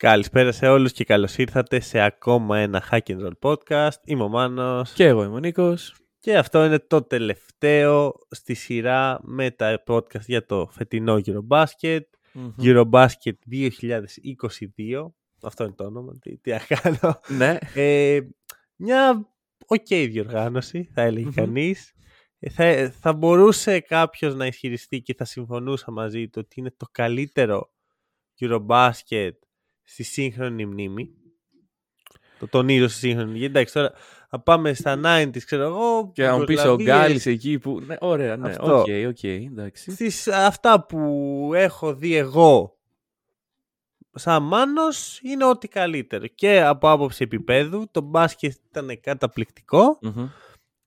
Καλησπέρα 0.00 0.52
σε 0.52 0.68
όλους 0.68 0.92
και 0.92 1.04
καλώς 1.04 1.38
ήρθατε 1.38 1.80
σε 1.80 2.00
ακόμα 2.00 2.58
ένα 2.58 2.84
Hack 2.90 3.00
and 3.06 3.26
Roll 3.26 3.32
podcast. 3.40 3.96
Είμαι 4.04 4.22
ο 4.22 4.28
Μάνος. 4.28 4.92
Και 4.92 5.04
εγώ 5.04 5.22
είμαι 5.22 5.34
ο 5.34 5.38
Νίκος. 5.38 5.94
Και 6.18 6.36
αυτό 6.36 6.64
είναι 6.64 6.78
το 6.78 7.02
τελευταίο 7.02 8.14
στη 8.30 8.54
σειρά 8.54 9.20
με 9.22 9.50
τα 9.50 9.82
podcast 9.86 10.24
για 10.26 10.46
το 10.46 10.68
φετινό 10.70 11.20
Eurobasket. 11.26 12.00
Mm-hmm. 12.34 12.62
Eurobasket 12.62 13.32
2022. 13.50 15.10
Αυτό 15.42 15.64
είναι 15.64 15.72
το 15.72 15.84
όνομα. 15.84 16.18
Τι, 16.20 16.36
τι 16.36 16.52
κάνω. 16.68 17.20
Ναι. 17.28 17.58
Ε, 17.74 18.20
μια 18.76 19.28
οκ 19.66 19.86
okay 19.90 20.08
διοργάνωση, 20.10 20.90
θα 20.94 21.02
έλεγε 21.02 21.28
mm-hmm. 21.28 21.34
κανείς. 21.34 21.92
Ε, 22.38 22.50
θα, 22.50 22.90
θα 23.00 23.12
μπορούσε 23.12 23.80
κάποιος 23.80 24.34
να 24.34 24.46
ισχυριστεί 24.46 25.00
και 25.00 25.14
θα 25.14 25.24
συμφωνούσα 25.24 25.90
μαζί 25.90 26.28
του 26.28 26.40
ότι 26.44 26.60
είναι 26.60 26.74
το 26.76 26.86
καλύτερο 26.92 27.72
Eurobasket 28.40 29.30
στη 29.92 30.02
σύγχρονη 30.02 30.66
μνήμη. 30.66 31.10
Το 32.38 32.48
τονίζω 32.48 32.88
στη 32.88 32.98
σύγχρονη 32.98 33.30
μνήμη. 33.30 33.44
Εντάξει, 33.44 33.74
τώρα 33.74 33.92
θα 34.28 34.40
πάμε 34.40 34.74
στα 34.74 35.00
90s, 35.04 35.42
ξέρω 35.44 35.62
εγώ. 35.62 36.10
Και 36.14 36.26
αν 36.26 36.44
πεις 36.44 36.64
ο 36.64 36.76
Γκάλης 36.76 37.26
εκεί 37.26 37.58
που. 37.58 37.80
Ναι, 37.86 37.96
ωραία, 38.00 38.36
ναι. 38.36 38.54
Οκ, 38.60 38.86
okay, 38.86 39.08
okay, 39.08 39.44
εντάξει. 39.46 39.90
Στις, 39.90 40.28
αυτά 40.28 40.84
που 40.86 41.50
έχω 41.54 41.94
δει 41.94 42.14
εγώ 42.14 42.78
σαν 44.14 44.42
Μάνος 44.42 45.20
είναι 45.22 45.44
ό,τι 45.44 45.68
καλύτερο. 45.68 46.26
Και 46.26 46.62
από 46.62 46.90
άποψη 46.90 47.22
επίπεδου, 47.22 47.88
το 47.90 48.00
μπάσκετ 48.00 48.52
ήταν 48.68 49.00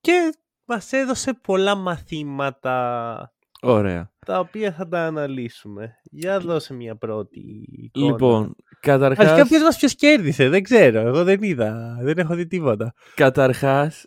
και 0.02 0.34
μας 0.66 0.92
έδωσε 0.92 1.34
πολλά 1.34 1.76
μαθήματα 1.76 3.34
Ωραία. 3.62 4.13
Τα 4.26 4.40
οποία 4.40 4.72
θα 4.72 4.88
τα 4.88 5.06
αναλύσουμε. 5.06 6.00
Για 6.04 6.40
δώσε 6.40 6.74
μια 6.74 6.96
πρώτη 6.96 7.66
εικόνα. 7.68 8.06
Λοιπόν, 8.06 8.56
καταρχάς... 8.80 9.28
Αρχικά 9.28 9.48
ποιος 9.48 9.62
μας 9.62 9.78
ποιος 9.78 9.96
κέρδισε, 9.96 10.50
δεν 10.50 10.64
ξέρω. 10.64 11.00
Εγώ 11.00 11.24
δεν 11.24 11.44
είδα, 11.44 11.98
δεν 12.02 12.18
έχω 12.18 12.36
δει 12.36 12.48
τίποτα. 12.48 12.94
Καταρχάς, 13.16 14.06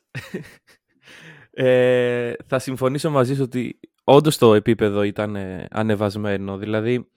ε, 1.50 2.32
θα 2.46 2.58
συμφωνήσω 2.58 3.10
μαζί 3.10 3.34
σου 3.34 3.42
ότι 3.42 3.80
όντως 4.04 4.38
το 4.38 4.54
επίπεδο 4.54 5.02
ήταν 5.02 5.36
ε, 5.36 5.66
ανεβασμένο. 5.70 6.56
Δηλαδή, 6.56 7.08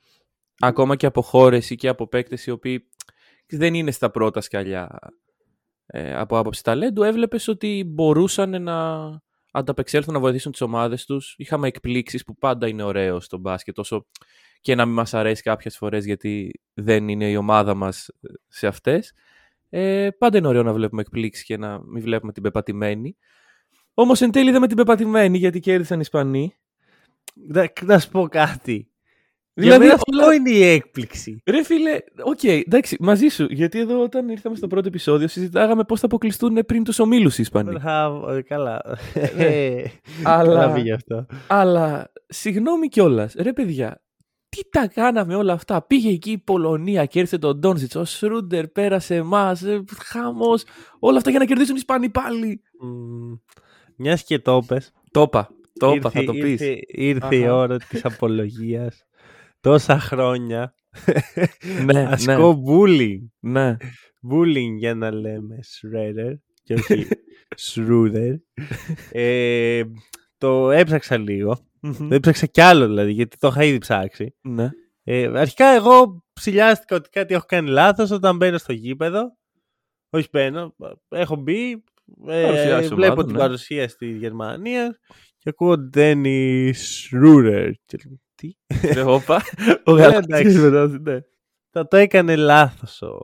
ακόμα 0.59 0.95
και 0.95 1.05
από 1.05 1.21
χώρες 1.21 1.69
ή 1.69 1.75
και 1.75 1.87
από 1.87 2.07
παίκτες 2.07 2.45
οι 2.45 2.51
οποίοι 2.51 2.89
δεν 3.49 3.73
είναι 3.73 3.91
στα 3.91 4.09
πρώτα 4.09 4.41
σκαλιά 4.41 4.99
ε, 5.85 6.15
από 6.15 6.37
άποψη 6.37 6.63
ταλέντου, 6.63 7.03
έβλεπες 7.03 7.47
ότι 7.47 7.83
μπορούσαν 7.87 8.63
να 8.63 9.07
ανταπεξέλθουν 9.51 10.13
να 10.13 10.19
βοηθήσουν 10.19 10.51
τις 10.51 10.61
ομάδες 10.61 11.05
τους. 11.05 11.35
Είχαμε 11.37 11.67
εκπλήξεις 11.67 12.23
που 12.23 12.35
πάντα 12.35 12.67
είναι 12.67 12.83
ωραίο 12.83 13.19
στο 13.19 13.37
μπάσκετ, 13.37 13.79
όσο 13.79 14.05
και 14.61 14.75
να 14.75 14.85
μην 14.85 14.93
μας 14.93 15.13
αρέσει 15.13 15.41
κάποιες 15.41 15.77
φορές 15.77 16.05
γιατί 16.05 16.61
δεν 16.73 17.07
είναι 17.07 17.29
η 17.29 17.35
ομάδα 17.35 17.73
μας 17.73 18.09
σε 18.47 18.67
αυτές. 18.67 19.13
Ε, 19.69 20.09
πάντα 20.17 20.37
είναι 20.37 20.47
ωραίο 20.47 20.63
να 20.63 20.73
βλέπουμε 20.73 21.01
εκπλήξεις 21.01 21.45
και 21.45 21.57
να 21.57 21.83
μην 21.83 22.01
βλέπουμε 22.01 22.31
την 22.31 22.43
πεπατημένη. 22.43 23.17
Όμως 23.93 24.21
εν 24.21 24.31
τέλει 24.31 24.59
με 24.59 24.67
την 24.67 24.75
πεπατημένη 24.75 25.37
γιατί 25.37 25.59
κέρδισαν 25.59 25.97
οι 25.97 26.01
Ισπανοί. 26.03 26.53
Να, 27.33 27.71
να 27.81 27.99
σου 27.99 28.09
πω 28.09 28.27
κάτι. 28.27 28.88
Δηλαδή, 29.59 29.85
Για 29.85 29.93
αυτό 29.93 30.31
είναι 30.31 30.49
η 30.49 30.63
έκπληξη. 30.63 31.41
Ρε 31.45 31.63
φίλε, 31.63 31.97
οκ, 32.23 32.39
okay, 32.41 32.61
εντάξει, 32.65 32.97
μαζί 32.99 33.27
σου. 33.27 33.47
Γιατί 33.49 33.79
εδώ 33.79 34.01
όταν 34.01 34.29
ήρθαμε 34.29 34.55
στο 34.55 34.67
πρώτο 34.67 34.87
επεισόδιο 34.87 35.27
συζητάγαμε 35.27 35.83
πώς 35.83 35.99
θα 35.99 36.05
αποκλειστούν 36.05 36.65
πριν 36.65 36.83
τους 36.83 36.99
ομίλους 36.99 37.37
οι 37.37 37.41
Ισπανοί. 37.41 37.75
Ε, 38.29 38.41
καλά. 38.41 38.81
Ναι. 39.35 39.43
Ε, 39.45 39.91
αλλά, 40.23 40.75
αυτό. 40.93 41.25
αλλά, 41.47 42.11
συγγνώμη 42.27 42.87
κιόλας, 42.87 43.33
ρε 43.37 43.53
παιδιά, 43.53 44.01
τι 44.49 44.69
τα 44.69 44.87
κάναμε 44.87 45.35
όλα 45.35 45.53
αυτά; 45.53 45.81
Πήγε 45.81 46.09
εκεί 46.09 46.31
η 46.31 46.37
Πολωνία 46.37 47.05
και 47.05 47.19
ήρθε 47.19 47.37
τον 47.37 47.59
Ντόνζιτς. 47.59 47.95
Ο 47.95 48.05
Σρούντερ 48.05 48.67
πέρασε 48.67 49.15
εμάς. 49.15 49.63
Ε, 49.63 49.83
Χάμο. 50.05 50.53
Όλα 50.99 51.17
αυτά 51.17 51.29
για 51.29 51.39
να 51.39 51.45
κερδίσουν 51.45 51.75
οι 51.75 51.77
Ισπανοί 51.79 52.09
πάλι. 52.09 52.61
Mm, 52.83 53.39
Μιας 53.95 54.23
και 54.23 54.39
το 54.39 54.63
πες. 54.67 54.91
Το 55.11 55.21
είπα. 55.21 55.49
Το 55.79 55.91
είπα, 55.91 56.09
θα 56.09 56.23
το 56.23 56.31
πεις. 56.31 56.61
Ήρθε, 56.61 56.79
ήρθε 56.87 57.35
η 57.35 57.47
ώρα 57.47 57.77
της 57.77 58.05
απολογίας 58.05 59.05
τόσα 59.59 59.99
χρόνια 59.99 60.73
ναι, 61.85 62.07
ασκώ 62.11 62.53
ναι. 62.53 62.61
bullying. 62.67 63.19
Ναι. 63.39 63.77
Bullying 64.31 64.75
για 64.77 64.95
να 64.95 65.11
λέμε 65.11 65.59
Shredder 65.59 66.33
και 66.63 66.73
όχι 66.73 67.07
Schroeder. 67.73 68.35
ε, 69.11 69.83
το 70.37 70.71
έψαξα 70.71 71.17
λίγο. 71.17 71.59
Το 71.81 72.15
έψαξα 72.15 72.45
κι 72.45 72.61
άλλο 72.61 72.87
δηλαδή 72.87 73.11
γιατί 73.11 73.37
το 73.37 73.47
είχα 73.47 73.63
ήδη 73.63 73.77
ψάξει. 73.77 74.35
Ναι. 74.41 74.69
Ε, 75.03 75.39
αρχικά 75.39 75.65
εγώ 75.65 76.23
ψηλιάστηκα 76.33 76.95
ότι 76.95 77.09
κάτι 77.09 77.33
έχω 77.33 77.45
κάνει 77.47 77.69
λάθος 77.69 78.11
όταν 78.11 78.35
μπαίνω 78.35 78.57
στο 78.57 78.73
γήπεδο. 78.73 79.37
Όχι 80.09 80.27
μπαίνω, 80.31 80.75
έχω 81.09 81.35
μπει, 81.35 81.83
ε, 82.27 82.87
βλέπω 82.87 83.23
την 83.23 83.33
ναι. 83.33 83.39
παρουσία 83.39 83.89
στη 83.89 84.11
Γερμανία 84.11 84.99
και 85.37 85.49
ακούω 85.49 85.75
Dennis 85.93 86.71
Schroeder. 86.71 87.71
Τι; 88.39 88.53
Όπα. 89.05 89.41
Ο 89.85 89.95
ναι. 91.01 91.19
Θα 91.71 91.87
το 91.87 91.97
έκανε 91.97 92.35
λάθος 92.35 93.01
ο... 93.01 93.19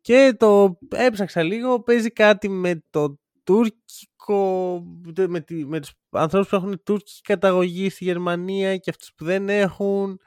Και 0.00 0.34
το 0.38 0.78
έψαξα 0.88 1.42
λίγο, 1.42 1.80
παίζει 1.80 2.10
κάτι 2.10 2.48
με 2.48 2.82
το 2.90 3.18
τουρκικό, 3.44 4.82
με, 5.28 5.40
τη, 5.40 5.66
με 5.66 5.80
τους 5.80 5.92
ανθρώπους 6.10 6.48
που 6.48 6.56
έχουν 6.56 6.82
τουρκική 6.82 7.20
καταγωγή 7.22 7.88
στη 7.90 8.04
Γερμανία 8.04 8.76
και 8.76 8.90
αυτούς 8.90 9.12
που 9.14 9.24
δεν 9.24 9.48
έχουν 9.48 10.20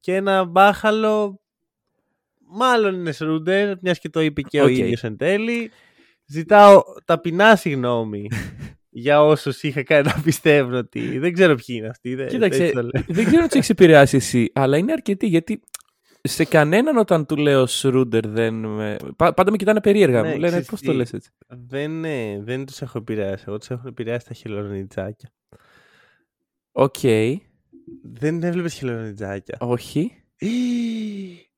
και 0.00 0.14
ένα 0.14 0.44
μπάχαλο 0.44 1.40
μάλλον 2.46 2.94
είναι 2.94 3.12
Σρούντερ, 3.12 3.76
μιας 3.80 3.98
και 3.98 4.08
το 4.08 4.20
είπε 4.20 4.40
και 4.40 4.60
okay. 4.60 4.64
ο 4.64 4.68
ίδιος 4.68 5.04
εν 5.04 5.16
τέλει. 5.16 5.70
Ζητάω 6.26 6.82
ταπεινά 7.04 7.56
συγγνώμη 7.56 8.28
για 8.98 9.22
όσους 9.22 9.62
είχα 9.62 9.82
κάνει 9.82 10.06
να 10.06 10.22
πιστεύουν 10.22 10.74
ότι. 10.74 11.18
Δεν 11.18 11.32
ξέρω 11.32 11.54
ποιοι 11.54 11.76
είναι 11.78 11.88
αυτοί. 11.88 12.14
Δεν, 12.14 12.28
Κοίταξε, 12.28 12.72
δεν 13.06 13.24
ξέρω 13.24 13.42
αν 13.42 13.48
του 13.48 13.58
έχει 13.58 13.72
επηρεάσει 13.72 14.16
εσύ, 14.16 14.50
αλλά 14.54 14.76
είναι 14.76 14.92
αρκετοί 14.92 15.26
γιατί 15.26 15.62
σε 16.22 16.44
κανέναν 16.44 16.96
όταν 16.96 17.26
του 17.26 17.36
λέω 17.36 17.66
Σρούντερ 17.66 18.28
δεν. 18.28 18.54
Με... 18.54 18.96
Πάντα 19.16 19.50
με 19.50 19.56
κοιτάνε 19.56 19.80
περίεργα. 19.80 20.22
Ναι, 20.22 20.30
μου 20.30 20.38
λένε 20.38 20.62
πώς 20.62 20.80
το 20.80 20.92
λες 20.92 21.12
έτσι; 21.12 21.30
Δεν, 21.48 22.00
ναι, 22.00 22.38
δεν 22.40 22.66
τους 22.66 22.82
έχω 22.82 22.98
επηρεάσει. 22.98 23.44
Εγώ 23.46 23.58
τους 23.58 23.70
έχω 23.70 23.88
επηρεάσει 23.88 24.26
τα 24.26 24.34
χελονινjάκια. 24.34 25.32
Οκ. 26.72 26.94
Okay. 27.02 27.36
Δεν 28.02 28.42
έβλεπες 28.42 28.74
χελονιτζάκια. 28.74 29.56
Όχι. 29.60 30.12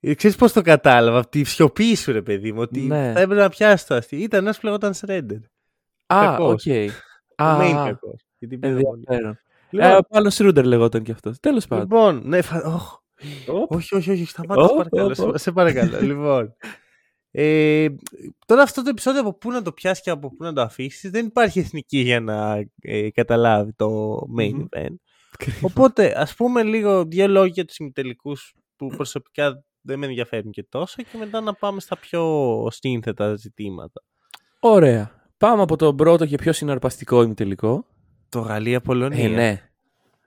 Ε, 0.00 0.15
ξέρεις 0.15 0.37
πώς 0.37 0.53
το 0.53 0.62
κατάλαβα, 0.62 1.19
από 1.19 1.28
τη 1.28 1.44
σιωπή 1.44 1.94
σου 1.94 2.12
ρε 2.12 2.22
παιδί 2.22 2.53
μου, 2.53 2.60
ότι 2.60 2.81
ναι. 2.81 3.12
θα 3.15 3.20
έπρεπε 3.20 3.41
να 3.41 3.49
πιάσει 3.49 3.87
το 3.87 3.94
αστείο. 3.94 4.19
Ήταν 4.19 4.41
ένας 4.41 4.59
που 4.59 4.66
λεγόταν 4.66 4.94
Shredder. 4.94 5.41
Α, 6.06 6.37
οκ. 6.38 6.60
Α, 7.43 7.56
main 7.60 7.72
κακό. 7.84 8.16
Ενδιαφέρον. 8.38 9.37
Λοιπόν, 9.71 9.91
ε, 9.91 9.99
Πάλι 10.09 10.31
Σρούντερ 10.31 10.65
λεγόταν 10.65 11.03
και 11.03 11.12
αυτός. 11.12 11.41
Τέλος 11.41 11.66
πάντων. 11.66 11.84
Λοιπόν, 11.84 12.28
ναι, 12.28 12.43
φα... 12.43 12.82
όχι, 13.69 13.94
όχι, 13.94 14.10
όχι, 14.10 14.25
σταμάτα, 14.25 14.71
oh, 14.71 14.76
παρακαλώ. 14.76 15.38
Σε 15.38 15.52
παρακαλώ. 15.52 16.00
λοιπόν, 16.11 16.56
ε, 17.31 17.88
τώρα 18.46 18.62
αυτό 18.62 18.82
το 18.82 18.88
επεισόδιο 18.88 19.20
από 19.20 19.35
πού 19.35 19.50
να 19.50 19.62
το 19.62 19.73
πιάσεις 19.73 20.02
και 20.02 20.11
από 20.11 20.29
πού 20.29 20.44
να 20.44 20.52
το 20.52 20.61
αφήσεις, 20.61 21.11
δεν 21.11 21.26
υπάρχει 21.26 21.58
εθνική 21.58 21.99
για 21.99 22.20
να 22.20 22.64
ε, 22.81 23.11
καταλάβει 23.11 23.73
το 23.73 24.19
main 24.38 24.67
event. 24.70 24.94
Οπότε, 25.62 26.20
ας 26.20 26.34
πούμε 26.34 26.62
λίγο 26.62 27.05
δύο 27.05 27.29
λόγια 27.29 27.52
για 27.55 27.64
τους 27.64 27.76
ημιτελικούς 27.76 28.55
που 28.76 28.87
προσωπικά 28.87 29.64
δεν 29.81 29.99
με 29.99 30.06
ενδιαφέρουν 30.06 30.50
και 30.50 30.67
τόσο 30.69 31.02
και 31.02 31.19
μετά 31.19 31.41
να 31.41 31.55
πάμε 31.55 31.81
στα 31.81 31.96
πιο 31.96 32.67
σύνθετα 32.70 33.34
ζητήματα. 33.34 34.02
Ωραία. 34.61 35.18
Πάμε 35.38 35.62
από 35.62 35.76
το 35.76 35.94
πρώτο 35.94 36.26
και 36.26 36.37
πιο 36.37 36.52
συναρπαστικό 36.52 37.23
ημιτελικό. 37.23 37.87
Το 38.29 38.40
Γαλλία-Πολωνία. 38.40 39.25
Ε, 39.25 39.29
ναι. 39.29 39.62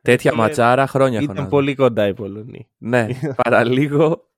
Τέτοια 0.02 0.36
ματσάρα 0.36 0.88
χρόνια 0.88 1.20
Ήταν 1.22 1.48
πολύ 1.48 1.76
κοντά 1.76 2.08
η 2.08 2.14
Πολωνία. 2.14 2.66
Ναι, 2.78 3.08
παραλίγο 3.44 4.30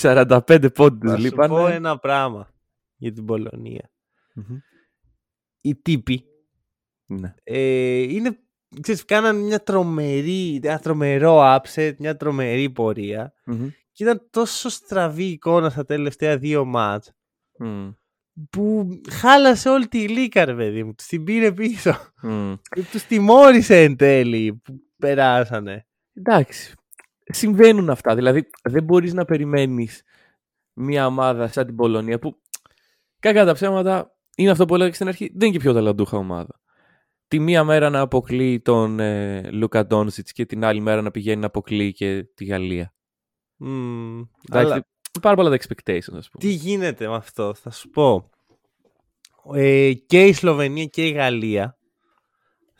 45 0.00 0.72
πόντους 0.74 1.10
Θα 1.10 1.18
σου 1.18 1.34
πω 1.34 1.66
ένα 1.66 1.98
πράγμα 1.98 2.48
για 2.96 3.12
την 3.12 3.24
πολωνια 3.24 3.90
Οι 5.60 5.74
τύποι 5.74 6.24
ναι. 7.06 7.34
ε, 7.44 8.00
είναι, 8.00 8.38
ξέρεις, 8.80 9.04
κάναν 9.04 9.36
μια 9.36 9.62
τρομερή, 9.62 10.60
ένα 10.62 10.78
τρομερό 10.78 11.38
upset, 11.40 11.94
μια 11.98 12.16
τρομερή 12.16 12.72
και 13.92 14.04
ήταν 14.04 14.26
τόσο 14.30 14.68
στραβή 14.68 15.24
εικόνα 15.24 15.70
στα 15.70 15.84
τελευταία 15.84 16.38
δύο 16.38 16.64
μάτς 16.64 17.12
που 18.50 18.88
χάλασε 19.10 19.68
όλη 19.68 19.88
τη 19.88 20.02
γλύκα, 20.02 20.44
ρε 20.44 20.54
παιδί 20.54 20.84
μου. 20.84 20.94
Την 21.08 21.24
πήρε 21.24 21.52
πίσω. 21.52 21.96
Mm. 22.22 22.58
Τους 22.90 23.04
τιμώρησε 23.04 23.82
εν 23.82 23.96
τέλει 23.96 24.60
που 24.64 24.80
περάσανε. 24.96 25.86
Εντάξει. 26.14 26.74
Συμβαίνουν 27.24 27.90
αυτά. 27.90 28.14
Δηλαδή, 28.14 28.48
δεν 28.62 28.84
μπορείς 28.84 29.12
να 29.12 29.24
περιμένεις 29.24 30.02
μια 30.72 31.06
ομάδα 31.06 31.48
σαν 31.48 31.66
την 31.66 31.76
Πολωνία 31.76 32.18
που 32.18 32.40
κακά 33.18 33.44
τα 33.44 33.52
ψέματα 33.52 34.16
είναι 34.36 34.50
αυτό 34.50 34.64
που 34.64 34.74
έλεγα 34.74 34.92
στην 34.92 35.08
αρχή. 35.08 35.30
Δεν 35.34 35.48
είναι 35.48 35.56
και 35.56 35.62
πιο 35.62 35.72
ταλαντούχα 35.72 36.16
ομάδα. 36.16 36.60
Τη 37.28 37.38
μία 37.38 37.64
μέρα 37.64 37.90
να 37.90 38.00
αποκλεί 38.00 38.60
τον 38.60 39.00
ε, 39.00 39.50
Λούκα 39.50 39.86
Ντόνσιτς 39.86 40.32
και 40.32 40.46
την 40.46 40.64
άλλη 40.64 40.80
μέρα 40.80 41.02
να 41.02 41.10
πηγαίνει 41.10 41.40
να 41.40 41.46
αποκλεί 41.46 41.92
και 41.92 42.28
τη 42.34 42.44
Γαλλία. 42.44 42.94
Mm, 43.64 44.28
αλλά 44.48 44.86
Πάρα 45.20 45.36
πολλά 45.36 45.50
τα 45.50 45.56
expectations, 45.56 45.98
ας 46.16 46.28
πούμε. 46.30 46.38
Τι 46.38 46.48
γίνεται 46.48 47.08
με 47.08 47.14
αυτό, 47.14 47.54
θα 47.54 47.70
σου 47.70 47.88
πω. 47.90 48.30
Ε, 49.54 49.92
και 49.92 50.24
η 50.24 50.32
Σλοβενία 50.32 50.84
και 50.84 51.06
η 51.06 51.10
Γαλλία 51.10 51.78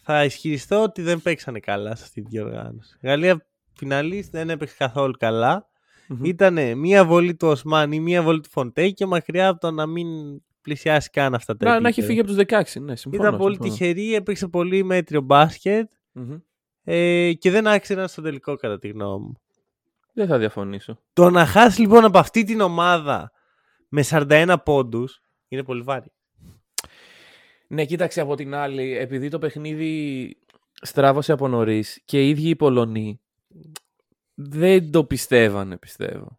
θα 0.03 0.25
ισχυριστώ 0.25 0.83
ότι 0.83 1.03
δεν 1.03 1.23
παίξανε 1.23 1.61
καλά 1.61 1.95
σε 1.97 2.03
αυτή 2.05 2.23
τη 2.23 2.29
διοργάνωση. 2.29 2.97
Η 3.01 3.07
Γαλλία 3.07 3.47
φιναλίστ 3.75 4.31
δεν 4.31 4.51
έπαιξε 4.51 4.75
καθόλου 4.79 5.13
καλά. 5.19 5.69
Μμμ. 6.09 6.25
Ήταν 6.25 6.79
μία 6.79 7.05
βολή 7.05 7.35
του 7.37 7.49
Οσμάν 7.49 7.93
ή 7.93 8.01
μία 8.01 8.23
βολή 8.23 8.41
του 8.41 8.49
Φοντέι 8.51 8.93
και 8.93 9.07
μακριά 9.07 9.49
από 9.49 9.61
το 9.61 9.71
να 9.71 9.87
μην 9.87 10.07
πλησιάσει 10.61 11.11
καν 11.11 11.35
αυτά 11.35 11.57
τα 11.57 11.65
Να, 11.71 11.81
να 11.81 11.89
έχει 11.89 12.01
επίπεδα. 12.01 12.07
φύγει 12.07 12.45
από 12.45 12.59
τους 12.63 12.77
16, 12.79 12.83
ναι, 12.83 12.97
συμφωνώ. 12.97 13.23
Ήταν 13.27 13.39
πολύ 13.39 13.55
συμφωνώ. 13.55 13.77
τυχερή, 13.77 14.15
έπαιξε 14.15 14.49
πολύ 14.49 14.85
μέτριο 14.85 15.21
μπάσκετ 15.21 15.91
Μμμ. 16.13 16.37
ε, 16.85 17.33
και 17.33 17.51
δεν 17.51 17.67
άξιζαν 17.67 18.09
στο 18.09 18.23
τελικό 18.23 18.57
κατά 18.57 18.79
τη 18.79 18.89
γνώμη 18.89 19.25
μου. 19.25 19.41
Δεν 20.19 20.27
θα 20.27 20.39
διαφωνήσω. 20.39 20.99
Το 21.13 21.31
να 21.31 21.47
χάσεις 21.47 21.79
λοιπόν 21.79 22.05
από 22.05 22.19
αυτή 22.19 22.45
την 22.45 22.61
ομάδα 22.61 23.33
με 23.89 24.05
41 24.09 24.55
πόντους 24.65 25.23
είναι 25.49 25.63
πολύ 25.63 25.83
βάρη. 25.83 26.13
Ναι, 27.69 27.85
κοίταξε 27.85 28.21
από 28.21 28.35
την 28.35 28.55
άλλη, 28.55 28.97
επειδή 28.97 29.29
το 29.29 29.39
παιχνίδι 29.39 30.37
στράβωσε 30.73 31.33
από 31.33 31.49
νωρίς 31.49 32.03
και 32.05 32.25
οι 32.25 32.29
ίδιοι 32.29 32.49
οι 32.49 32.57
Πολωνοί 32.57 33.21
δεν 34.35 34.91
το 34.91 35.05
πιστεύανε, 35.05 35.77
πιστεύω. 35.77 36.39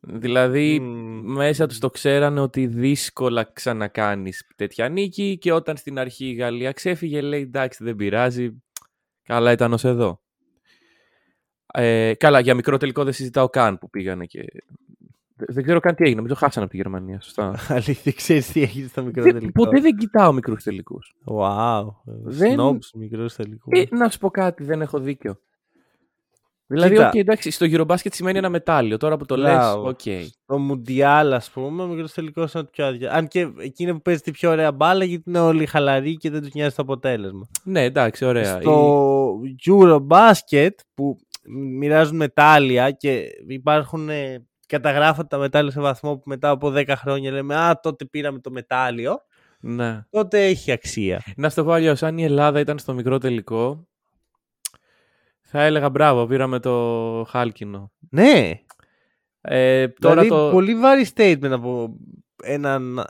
Δηλαδή, 0.00 0.80
Μμμ. 0.80 1.32
μέσα 1.32 1.66
τους 1.66 1.78
το 1.78 1.90
ξέρανε 1.90 2.40
ότι 2.40 2.66
δύσκολα 2.66 3.44
ξανακάνεις 3.52 4.46
τέτοια 4.56 4.88
νίκη 4.88 5.38
και 5.38 5.52
όταν 5.52 5.76
στην 5.76 5.98
αρχή 5.98 6.26
η 6.26 6.34
Γαλλία 6.34 6.72
ξέφυγε 6.72 7.20
λέει 7.20 7.40
εντάξει 7.40 7.84
δεν 7.84 7.96
πειράζει, 7.96 8.62
καλά 9.22 9.52
ήταν 9.52 9.72
ως 9.72 9.84
εδώ. 9.84 10.20
Ε, 11.72 12.14
καλά, 12.14 12.40
για 12.40 12.54
μικρό 12.54 12.76
τελικό 12.76 13.04
δεν 13.04 13.12
συζητάω 13.12 13.48
καν 13.48 13.78
που 13.78 13.90
πήγανε 13.90 14.24
και... 14.24 14.44
Δεν- 15.36 15.48
Δεν 15.54 15.62
ξέρω 15.64 15.80
καν 15.80 15.94
τι 15.94 16.02
έγινε, 16.02 16.16
νομίζω 16.16 16.34
χάσανε 16.34 16.64
από 16.64 16.74
τη 16.74 16.80
Γερμανία, 16.80 17.20
σωστά. 17.20 17.54
Αλήθεια, 17.68 18.12
ξέρεις 18.12 18.52
τι 18.52 18.62
έχει 18.62 18.86
στο 18.86 19.02
μικρό 19.02 19.22
Δεν- 19.22 19.32
τελικό. 19.32 19.64
ποτέ 19.64 19.80
δεν 19.80 19.96
κοιτάω 19.96 20.32
μικρούς 20.32 20.62
τελικούς. 20.62 21.14
Wow. 21.24 21.84
Δεν- 22.24 22.56
Snobs, 22.60 22.90
μικρός 22.94 23.34
τελικό. 23.34 23.68
Ε, 23.72 23.84
να 23.90 24.08
σου 24.08 24.18
πω 24.18 24.30
κάτι, 24.30 24.64
δεν 24.64 24.80
έχω 24.82 24.98
δίκιο. 24.98 25.38
Δηλαδή, 26.66 26.94
Κοίτα. 26.94 27.08
οκ, 27.08 27.14
εντάξει, 27.14 27.50
στο 27.50 27.66
Eurobasket 27.70 28.12
σημαίνει 28.12 28.38
ένα 28.38 28.48
μετάλλιο. 28.48 28.96
Τώρα 28.96 29.16
που 29.16 29.26
το 29.26 29.36
λες, 29.36 29.52
Μπράβο. 29.54 29.88
οκ. 29.88 30.00
Το 30.46 30.58
Μουντιάλ, 30.58 31.32
ας 31.32 31.50
πούμε, 31.50 31.82
ο 31.82 31.86
μικρός 31.86 32.12
τελικός 32.12 32.52
είναι 32.54 32.62
το 32.62 32.68
πιο 32.72 32.86
αδια... 32.86 33.12
Αν 33.12 33.28
και 33.28 33.48
εκείνη 33.58 33.92
που 33.92 34.02
παίζει 34.02 34.20
τη 34.20 34.30
πιο 34.30 34.50
ωραία 34.50 34.72
μπάλα, 34.72 35.04
γιατί 35.04 35.22
είναι 35.26 35.38
όλοι 35.40 35.66
χαλαροί 35.66 36.16
και 36.16 36.30
δεν 36.30 36.40
τους 36.42 36.52
νοιάζει 36.52 36.74
το 36.74 36.82
αποτέλεσμα. 36.82 37.48
Ναι, 37.64 37.82
εντάξει, 37.84 38.24
ωραία. 38.24 38.60
Στο 38.60 39.34
Eurobasket 39.66 40.70
που 40.94 41.18
μοιράζουν 41.52 42.16
μετάλλια 42.16 42.90
και 42.90 43.24
υπάρχουν. 43.46 44.08
ε, 44.08 44.44
καταγράφονται 44.70 45.28
τα 45.28 45.38
μετάλλια 45.38 45.70
σε 45.70 45.80
βαθμό 45.80 46.16
που 46.16 46.22
μετά 46.26 46.50
από 46.50 46.68
10 46.68 46.88
χρόνια 46.96 47.30
λέμε 47.30 47.56
Α, 47.56 47.80
τότε 47.80 48.04
πήραμε 48.04 48.38
το 48.38 48.50
μετάλλιο. 48.50 49.18
Ναι. 49.60 50.04
Τότε 50.10 50.44
έχει 50.44 50.72
αξία. 50.72 51.22
Να 51.36 51.48
σου 51.48 51.54
το 51.54 51.64
πω 51.64 51.72
αλλιώς, 51.72 52.02
αν 52.02 52.18
η 52.18 52.24
Ελλάδα 52.24 52.60
ήταν 52.60 52.78
στο 52.78 52.94
μικρό 52.94 53.18
τελικό, 53.18 53.88
θα 55.40 55.62
έλεγα 55.62 55.90
μπράβο, 55.90 56.26
πήραμε 56.26 56.58
το 56.58 57.26
χάλκινο. 57.28 57.92
Ναι. 58.10 58.50
Ε, 59.40 59.88
τώρα 59.88 60.22
δηλαδή, 60.22 60.28
το... 60.28 60.50
πολύ 60.52 60.74
βάρη 60.74 61.06
statement 61.14 61.50
από 61.50 61.96
έναν, 62.42 63.04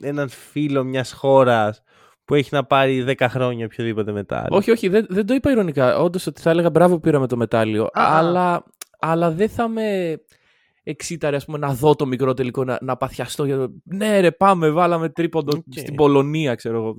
έναν 0.00 0.28
φίλο 0.28 0.84
μιας 0.84 1.12
χώρας 1.12 1.82
που 2.30 2.36
έχει 2.36 2.48
να 2.52 2.64
πάρει 2.64 3.04
10 3.18 3.26
χρόνια 3.28 3.64
οποιοδήποτε 3.66 4.12
μετάλλιο. 4.12 4.56
Όχι, 4.56 4.70
όχι, 4.70 4.88
δεν, 4.88 5.06
δεν 5.08 5.26
το 5.26 5.34
είπα 5.34 5.50
ειρωνικά. 5.50 5.98
Όντως 5.98 6.26
ότι 6.26 6.40
θα 6.40 6.50
έλεγα 6.50 6.70
μπράβο 6.70 6.94
που 6.94 7.00
πήραμε 7.00 7.26
το 7.26 7.36
μετάλλιο. 7.36 7.84
Α. 7.84 7.88
αλλά, 7.92 8.64
αλλά 8.98 9.30
δεν 9.30 9.48
θα 9.48 9.68
με 9.68 10.16
εξίταρε 10.82 11.36
ας 11.36 11.44
πούμε, 11.44 11.58
να 11.58 11.74
δω 11.74 11.94
το 11.94 12.06
μικρό 12.06 12.34
τελικό, 12.34 12.64
να, 12.64 12.78
να 12.80 12.96
παθιαστώ. 12.96 13.44
Για 13.44 13.56
το... 13.56 13.72
Ναι, 13.84 14.20
ρε, 14.20 14.30
πάμε, 14.30 14.70
βάλαμε 14.70 15.08
τρίποντο 15.08 15.56
Οκ. 15.56 15.64
στην 15.78 15.94
Πολωνία, 15.94 16.54
ξέρω 16.54 16.76
εγώ. 16.76 16.94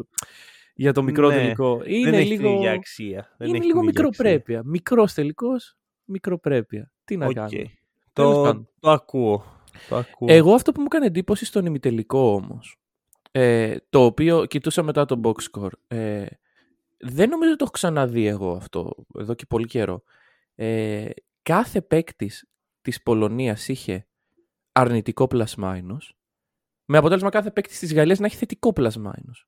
Για 0.76 0.94
το 0.94 1.04
μικρό 1.04 1.28
Ναι, 1.28 1.36
τελικό. 1.36 1.82
Είναι 1.86 2.10
δεν 2.10 2.20
έχει 2.20 2.30
λίγο, 2.30 2.48
την 2.48 2.58
ίδια 2.58 2.72
αξία. 2.72 3.34
Δεν 3.38 3.48
είναι 3.48 3.58
έχει 3.58 3.66
λίγο 3.68 3.80
την 3.80 3.90
ίδια 3.90 4.06
αξία. 4.06 4.24
μικροπρέπεια. 4.26 4.62
Μικρός 4.66 5.14
τελικός, 5.14 5.78
μικροπρέπεια. 6.06 6.92
Τι 7.04 7.18
να 7.18 7.26
Οκ. 7.26 7.34
κάνουμε. 7.34 7.72
Τέλος 8.14 8.36
Το, 8.36 8.42
πάντων. 8.42 8.70
το 8.80 8.90
ακούω. 8.92 9.44
Το 9.90 9.96
ακούω. 9.96 10.28
Εγώ 10.30 10.54
αυτό 10.54 10.72
που 10.72 10.80
μου 10.80 10.88
έκανε 10.90 11.06
εντύπωση 11.06 11.46
στον 11.46 11.66
ημιτελικό 11.66 12.34
όμως, 12.34 12.76
ε, 13.32 13.78
το 13.90 14.06
οποίο 14.06 14.46
κοιτούσα 14.46 14.84
μετά 14.84 15.06
το 15.06 15.20
box 15.24 15.36
score, 15.52 15.72
ε, 15.88 16.26
δεν 16.98 17.30
νομίζω 17.30 17.50
ότι 17.50 17.58
το 17.58 17.64
έχω 17.64 17.72
ξαναδεί 17.72 18.26
εγώ 18.26 18.52
αυτό 18.56 19.06
εδώ 19.18 19.34
και 19.34 19.46
πολύ 19.46 19.68
καιρό. 19.68 20.04
Ε, 20.56 21.10
κάθε 21.42 21.82
παίκτης 21.82 22.50
της 22.82 23.04
Πολωνίας 23.04 23.68
είχε 23.68 24.08
αρνητικό 24.72 25.28
plus 25.32 25.54
minus, 25.56 26.10
με 26.86 26.98
αποτέλεσμα 26.98 27.30
κάθε 27.30 27.52
παίκτη 27.52 27.78
της 27.78 27.94
Γαλλίας 27.94 28.20
να 28.20 28.26
έχει 28.26 28.36
θετικό 28.36 28.74
plus 28.76 28.92
minus. 28.92 29.46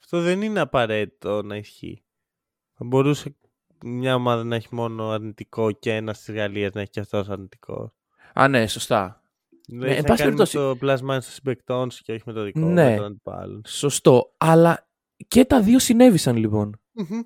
Αυτό 0.00 0.20
δεν 0.20 0.42
είναι 0.42 0.60
απαραίτητο 0.60 1.42
να 1.42 1.56
ισχύει. 1.56 2.04
Θα 2.72 2.84
μπορούσε 2.84 3.36
μια 3.84 4.14
ομάδα 4.14 4.44
να 4.44 4.56
έχει 4.56 4.74
μόνο 4.74 5.08
αρνητικό 5.08 5.72
και 5.72 5.94
ένας 5.94 6.22
της 6.22 6.34
Γαλλίας 6.34 6.72
να 6.72 6.80
έχει 6.80 6.90
και 6.90 7.00
αυτός 7.00 7.28
αρνητικό. 7.28 7.94
Α, 8.34 8.48
ναι, 8.48 8.66
σωστά. 8.66 9.21
Δεν 9.68 9.82
εν 9.82 9.88
έχει 9.88 10.00
να 10.00 10.06
πάση 10.06 10.22
κάνει 10.22 10.30
με 10.30 10.36
περιπτώσει- 10.36 10.56
το 10.56 10.76
πλάσμα 10.78 11.12
των 11.12 11.22
συμπεκτών 11.22 11.90
σου 11.90 12.02
και 12.02 12.12
όχι 12.12 12.22
με 12.26 12.32
το 12.32 12.42
δικό 12.42 12.60
Ναι. 12.60 12.90
με 12.90 12.96
τον 12.96 13.04
αντιπάλων. 13.04 13.62
Σωστό. 13.66 14.34
Αλλά 14.38 14.88
και 15.28 15.44
τα 15.44 15.60
δύο 15.62 15.78
συνέβησαν 15.78 16.36
λοιπόν. 16.36 16.80
Μμμ. 16.92 17.20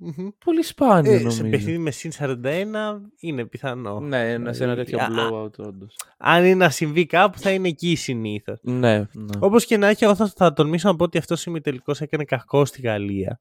Μμμ. 0.00 0.28
Πολύ 0.44 0.62
σπάνιο 0.62 1.12
Ε, 1.12 1.16
νομίζω. 1.18 1.36
σε 1.36 1.42
παιχνίδι 1.44 1.78
με 1.78 1.90
συν 1.90 2.12
41 2.12 3.00
είναι 3.20 3.44
πιθανό. 3.46 4.00
Ναι, 4.00 4.32
ένα- 4.32 4.52
σε 4.52 4.64
ένα 4.64 4.72
Δηλαδή, 4.74 4.90
τέτοιο 4.90 5.04
α- 5.04 5.08
blowout 5.42 5.66
όντως. 5.66 5.96
Αν 6.18 6.44
είναι 6.44 6.54
να 6.54 6.70
συμβεί 6.70 7.06
κάπου 7.06 7.38
θα 7.38 7.50
είναι 7.50 7.68
εκεί 7.68 7.94
συνήθως. 7.94 8.58
Ναι, 8.62 8.98
ναι. 8.98 9.06
Όπως 9.38 9.64
και 9.66 9.76
να 9.76 9.86
έχει, 9.88 10.04
εγώ 10.04 10.14
θα, 10.14 10.32
θα 10.36 10.52
τολμήσω 10.52 10.88
να 10.88 10.96
πω 10.96 11.04
ότι 11.04 11.18
αυτός 11.18 11.46
ο 11.46 11.50
ημιτελικός 11.50 12.00
έκανε 12.00 12.24
κακό 12.24 12.64
στη 12.64 12.80
Γαλλία. 12.80 13.40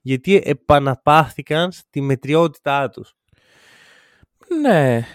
Γιατί 0.00 0.42
επαναπάθηκαν 0.44 1.72
στη 1.72 2.00
μετριότητά 2.00 2.88
τους. 2.90 3.14
Ναι, 4.60 5.06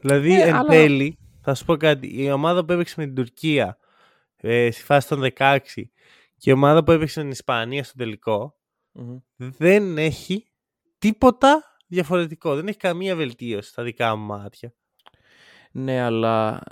Δηλαδή, 0.00 0.32
Ναι, 0.32 0.40
εν 0.40 0.54
αλλά- 0.54 0.68
τέλει, 0.68 1.18
θα 1.48 1.54
σου 1.54 1.64
πω 1.64 1.76
κάτι. 1.76 2.22
Η 2.22 2.30
ομάδα 2.30 2.64
που 2.64 2.72
έπαιξε 2.72 2.94
με 2.98 3.04
την 3.04 3.14
Τουρκία 3.14 3.78
ε, 4.36 4.70
στη 4.70 4.82
φάση 4.82 5.08
των 5.08 5.30
16 5.38 5.58
και 6.36 6.50
η 6.50 6.52
ομάδα 6.52 6.84
που 6.84 6.92
έπαιξε 6.92 7.18
με 7.18 7.24
την 7.24 7.32
Ισπανία 7.32 7.84
στο 7.84 7.94
τελικό 7.96 8.56
Μμμ. 8.92 9.18
δεν 9.36 9.98
έχει 9.98 10.46
τίποτα 10.98 11.76
διαφορετικό. 11.86 12.54
Δεν 12.54 12.66
έχει 12.66 12.76
καμία 12.76 13.16
βελτίωση 13.16 13.68
στα 13.68 13.82
δικά 13.82 14.16
μου 14.16 14.26
μάτια. 14.26 14.74
Ναι, 15.70 16.00
αλλά 16.00 16.62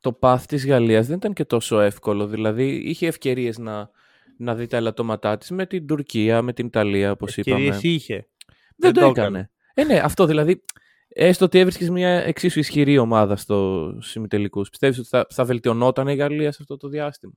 το 0.00 0.18
path 0.20 0.42
της 0.48 0.66
Γαλλίας 0.66 1.06
δεν 1.06 1.16
ήταν 1.16 1.32
και 1.32 1.44
τόσο 1.44 1.80
εύκολο. 1.80 2.26
Δηλαδή, 2.26 2.68
είχε 2.68 3.06
ευκαιρίες 3.06 3.58
να, 3.58 3.90
να 4.38 4.54
δει 4.54 4.66
τα 4.66 4.76
ελαττώματά 4.76 5.38
της 5.38 5.50
με 5.50 5.66
την 5.66 5.86
Τουρκία, 5.86 6.42
με 6.42 6.52
την 6.52 6.66
Ιταλία, 6.66 7.10
όπως 7.10 7.36
είπαμε. 7.36 7.66
Ευκαιρίες 7.66 7.94
είχε. 7.94 8.28
Δεν 8.76 8.92
δεν 8.92 8.92
το 8.92 9.00
το 9.00 9.06
έκανε. 9.06 9.50
Ε, 9.74 9.84
ναι, 9.84 9.98
αυτό 9.98 10.26
δηλαδή. 10.26 10.64
Έστω 11.08 11.44
ότι 11.44 11.58
έβρισκες 11.58 11.90
μια 11.90 12.08
εξίσου 12.08 12.58
ισχυρή 12.58 12.98
ομάδα 12.98 13.36
στο 13.36 13.92
ημιτελικού. 14.16 14.62
Πιστεύεις 14.62 14.98
ότι 14.98 15.08
θα, 15.08 15.26
θα 15.30 15.44
βελτιωνόταν 15.44 16.08
η 16.08 16.14
Γαλλία 16.14 16.52
σε 16.52 16.58
αυτό 16.60 16.76
το 16.76 16.88
διάστημα; 16.88 17.32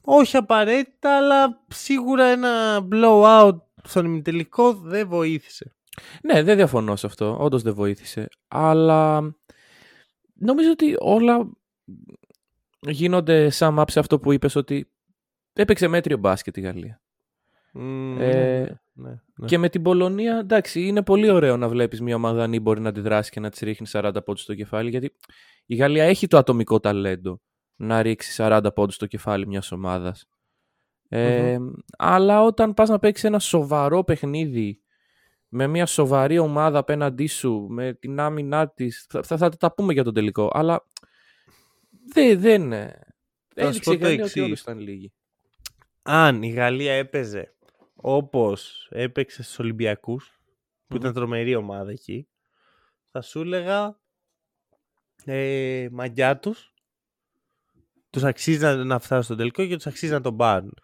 Όχι 0.00 0.36
απαραίτητα, 0.36 1.16
αλλά 1.16 1.64
σίγουρα 1.68 2.24
ένα 2.24 2.86
blowout 2.92 3.56
στον 3.82 4.04
ημιτελικό 4.04 4.72
δεν 4.72 5.08
βοήθησε. 5.08 5.74
Ναι, 6.22 6.42
δεν 6.42 6.56
διαφωνώ 6.56 6.96
σε 6.96 7.06
αυτό. 7.06 7.36
Όντως 7.40 7.62
δεν 7.62 7.74
βοήθησε. 7.74 8.28
Αλλά 8.48 9.20
νομίζω 10.34 10.70
ότι 10.70 10.94
όλα 10.98 11.50
γίνονται 12.80 13.50
sum 13.54 13.78
up 13.78 13.84
σε 13.90 13.98
αυτό 13.98 14.18
που 14.18 14.32
είπες 14.32 14.54
ότι 14.54 14.92
έπαιξε 15.52 15.88
μέτριο 15.88 16.16
μπάσκετ 16.16 16.56
η 16.56 16.60
Γαλλία. 16.60 17.02
Μμμ, 17.72 18.20
Ε, 18.20 18.83
ναι, 18.94 19.08
ναι, 19.08 19.16
ναι. 19.36 19.46
Και 19.46 19.58
με 19.58 19.68
την 19.68 19.82
Πολωνία, 19.82 20.38
εντάξει, 20.38 20.86
είναι 20.86 21.02
πολύ 21.02 21.30
ωραίο 21.30 21.56
να 21.56 21.68
βλέπεις 21.68 22.00
μια 22.00 22.14
ομάδα 22.14 22.42
αν 22.42 22.60
μπορεί 22.62 22.80
να 22.80 22.88
αντιδράσει 22.88 23.30
και 23.30 23.40
να 23.40 23.50
της 23.50 23.60
ρίχνει 23.60 23.86
40 23.92 24.12
πόντους 24.24 24.42
στο 24.42 24.54
κεφάλι, 24.54 24.90
γιατί 24.90 25.12
η 25.66 25.74
Γαλλία 25.74 26.04
έχει 26.04 26.26
το 26.26 26.36
ατομικό 26.36 26.80
ταλέντο 26.80 27.40
να 27.76 28.02
ρίξει 28.02 28.42
40 28.44 28.66
πόντους 28.74 28.94
στο 28.94 29.06
κεφάλι 29.06 29.46
μιας 29.46 29.72
ομάδας. 29.72 30.28
Ε, 31.08 31.58
Αλλά 31.98 32.42
όταν 32.42 32.74
πας 32.74 32.88
να 32.88 32.98
παίξεις 32.98 33.24
ένα 33.24 33.38
σοβαρό 33.38 34.04
παιχνίδι 34.04 34.82
με 35.48 35.66
μια 35.66 35.86
σοβαρή 35.86 36.38
ομάδα 36.38 36.78
απέναντί 36.78 37.26
σου, 37.26 37.66
με 37.70 37.94
την 37.94 38.20
άμυνά 38.20 38.68
της. 38.68 39.06
Θα, 39.08 39.22
θα, 39.22 39.36
θα 39.36 39.48
τα 39.48 39.74
πούμε 39.74 39.92
για 39.92 40.04
τον 40.04 40.14
τελικό. 40.14 40.50
Αλλά 40.52 40.86
δεν. 42.14 42.68
δεν 42.68 42.68
σου 42.68 43.02
έδειξε 43.54 43.90
πω 43.90 43.92
η 43.92 43.98
το 43.98 44.04
Γαλλία 44.04 44.14
ότι 44.14 44.22
εξής. 44.22 44.42
όλους 44.42 44.60
ήταν 44.60 44.78
λίγοι. 44.78 45.12
Αν 46.02 46.42
η 46.42 46.48
Γαλλία 46.50 46.92
έπαιζε 46.92 47.53
όπως 48.06 48.88
έπαιξε 48.90 49.42
στους 49.42 49.58
Ολυμπιακούς, 49.58 50.40
που 50.86 50.96
ήταν 50.96 51.12
τρομερή 51.12 51.54
ομάδα 51.54 51.90
εκεί, 51.90 52.28
θα 53.10 53.22
σου 53.22 53.40
έλεγα 53.40 53.98
ε, 55.24 55.88
μαγιά 55.92 56.38
τους, 56.38 56.74
τους 58.10 58.24
αξίζει 58.24 58.58
να, 58.58 58.84
να 58.84 58.98
φτάσουν 58.98 59.22
στο 59.22 59.36
τελικό 59.36 59.66
και 59.66 59.74
τους 59.74 59.86
αξίζει 59.86 60.12
να 60.12 60.20
τον 60.20 60.36
πάρουν. 60.36 60.74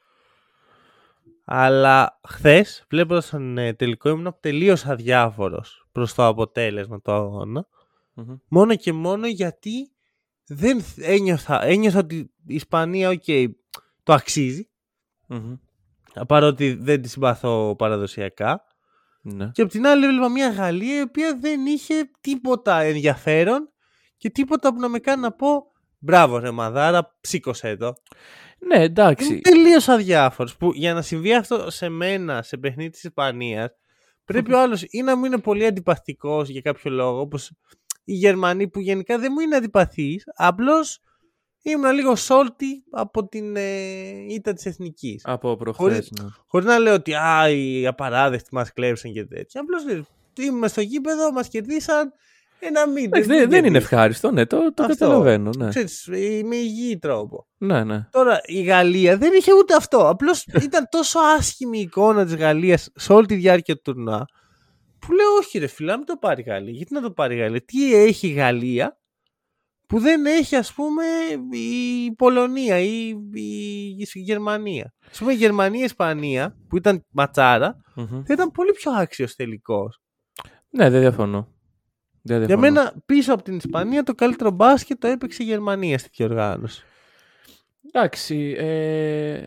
Αλλά 1.44 2.20
χθες, 2.28 2.84
βλέποντας 2.88 3.28
τον 3.28 3.58
ε, 3.58 3.74
τελικό, 3.74 4.08
ήμουν 4.08 4.36
τελείως 4.40 4.86
αδιάφορος 4.86 5.88
προς 5.92 6.14
το 6.14 6.26
αποτέλεσμα 6.26 7.00
του 7.00 7.12
αγώνα. 7.12 7.66
Μμμ. 8.14 8.36
Μόνο 8.48 8.76
και 8.76 8.92
μόνο 8.92 9.26
γιατί 9.26 9.92
δεν 10.46 10.84
ένιωθα, 10.96 11.64
ένιωθα 11.64 11.98
ότι 11.98 12.16
η 12.46 12.54
Ισπανία, 12.54 13.10
οκ, 13.10 13.24
το 14.02 14.12
αξίζει. 14.12 14.68
Μμμ. 15.26 15.56
Παρότι 16.28 16.72
δεν 16.72 17.02
τη 17.02 17.08
συμπαθώ 17.08 17.76
παραδοσιακά. 17.78 18.64
Ναι. 19.22 19.50
Και 19.52 19.62
απ' 19.62 19.70
την 19.70 19.86
άλλη 19.86 20.04
έβλεπα 20.04 20.28
μια 20.28 20.50
Γαλλία 20.50 20.98
η 20.98 21.00
οποία 21.00 21.36
δεν 21.40 21.66
είχε 21.66 22.10
τίποτα 22.20 22.80
ενδιαφέρον 22.80 23.72
και 24.16 24.30
τίποτα 24.30 24.74
που 24.74 24.80
να 24.80 24.88
με 24.88 24.98
κάνει 24.98 25.20
να 25.20 25.32
πω 25.32 25.70
μπράβο 25.98 26.38
ρε 26.38 26.50
Μαδάρα, 26.50 27.16
σήκωσέ 27.20 27.76
το. 27.76 27.94
Ναι, 28.58 28.74
Είμαι 28.74 28.84
εντάξει. 28.84 29.40
τελείως 29.40 29.88
αδιάφορος. 29.88 30.56
Που 30.56 30.72
για 30.74 30.94
να 30.94 31.02
συμβεί 31.02 31.34
αυτό 31.34 31.70
σε 31.70 31.88
μένα, 31.88 32.42
σε 32.42 32.56
παιχνίδι 32.56 32.90
της 32.90 33.04
Ισπανίας, 33.04 33.70
πρέπει 34.24 34.52
ο 34.54 34.60
άλλος 34.60 34.82
ή 34.90 35.02
να 35.02 35.16
μου 35.16 35.24
είναι 35.24 35.38
πολύ 35.38 35.66
αντιπαθικός 35.66 36.48
για 36.48 36.60
κάποιο 36.60 36.90
λόγο, 36.90 37.20
όπως 37.20 37.52
οι 38.04 38.12
Γερμανοί 38.12 38.68
που 38.68 38.80
γενικά 38.80 39.18
δεν 39.18 39.32
μου 39.34 39.40
είναι 39.40 39.56
αντιπαθείς, 39.56 40.24
απλώς 40.34 41.00
ήμουν 41.62 41.92
λίγο 41.92 42.12
salty 42.28 42.72
από 42.90 43.28
την 43.28 43.56
ε, 43.56 43.62
ήττα 44.28 44.52
της 44.52 44.66
εθνικής. 44.66 45.22
Από 45.24 45.56
προχθές, 45.56 45.84
Χωρίς- 45.86 46.10
ναι. 46.10 46.28
Χωρίς 46.46 46.66
να 46.66 46.78
λέω 46.78 46.94
ότι 46.94 47.14
α, 47.14 47.48
οι 47.50 47.86
απαράδεκτοι 47.86 48.48
μας 48.54 48.72
κλέψαν 48.72 49.12
και 49.12 49.24
τέτοια. 49.24 49.60
Απλώς 49.60 50.04
ήμουν 50.46 50.68
στο 50.68 50.80
γήπεδο, 50.80 51.32
μας 51.32 51.48
κερδίσαν 51.48 52.12
ένα 52.58 52.86
μήνυμα. 52.88 53.02
Εντάξει, 53.18 53.28
δεν, 53.28 53.50
δεν 53.50 53.64
είναι 53.64 53.78
ευχάριστο, 53.78 54.30
ναι, 54.30 54.46
το, 54.46 54.56
το 54.74 54.82
Αυτό. 54.82 54.86
καταλαβαίνω. 54.86 55.50
Ναι. 55.58 55.68
Ξέρεις, 55.68 56.08
με 56.44 56.56
υγιή 56.56 56.98
τρόπο. 56.98 57.46
ναι, 57.58 57.84
ναι. 57.84 58.06
Τώρα 58.10 58.40
η 58.44 58.62
Γαλλία 58.62 59.16
δεν 59.16 59.32
είχε 59.38 59.52
ούτε 59.54 59.74
αυτό. 59.74 60.08
Απλώς 60.08 60.44
ήταν 60.62 60.86
τόσο 60.90 61.18
άσχημη 61.38 61.78
η 61.78 61.80
εικόνα 61.80 62.24
της 62.24 62.34
Γαλλίας 62.34 62.90
σε 62.94 63.12
όλη 63.12 63.26
τη 63.26 63.34
διάρκεια 63.34 63.74
του 63.74 63.80
τουρνουά. 63.84 64.24
Που 64.98 65.12
λέω, 65.12 65.30
Όχι, 65.38 65.58
ρε 65.58 65.66
φίλα, 65.66 65.96
μην 65.96 66.06
το 66.06 66.16
πάρει 66.16 66.40
η 66.40 66.44
Γαλλία. 66.44 66.72
Γιατί 66.72 66.94
να 66.94 67.00
το 67.00 67.10
πάρει 67.10 67.34
η 67.34 67.38
Γαλλία; 67.38 67.64
Τι 67.64 67.94
έχει 67.94 68.26
η 68.28 68.32
Γαλλία; 68.32 68.98
Που 69.90 69.98
δεν 69.98 70.26
έχει, 70.26 70.56
ας 70.56 70.72
πούμε, 70.72 71.02
η 71.58 72.12
Πολωνία 72.12 72.78
ή 72.78 73.08
η 74.12 74.20
Γερμανία. 74.20 74.94
Α 75.14 75.18
πούμε, 75.18 75.32
η 75.32 75.36
Γερμανία-Ισπανία, 75.36 76.56
που 76.68 76.76
ήταν 76.76 77.04
ματσάρα, 77.10 77.76
Μμμ. 77.94 78.22
θα 78.24 78.32
ήταν 78.32 78.50
πολύ 78.50 78.72
πιο 78.72 78.92
άξιος 78.92 79.34
τελικός. 79.34 80.00
Ναι, 80.70 80.90
δεν 80.90 81.00
διαφωνώ. 81.00 81.48
Δεν 82.22 82.36
Για 82.38 82.46
διαφωνώ. 82.46 82.72
μένα, 82.72 82.94
πίσω 83.06 83.32
από 83.32 83.42
την 83.42 83.56
Ισπανία, 83.56 84.02
το 84.02 84.14
καλύτερο 84.14 84.50
μπάσκετ 84.50 85.00
το 85.00 85.06
έπαιξε 85.06 85.42
η 85.42 85.46
Γερμανία 85.46 85.98
στη 85.98 86.08
διοργάνωση. 86.12 86.82
Εντάξει, 87.92 88.54
ε, 88.58 89.44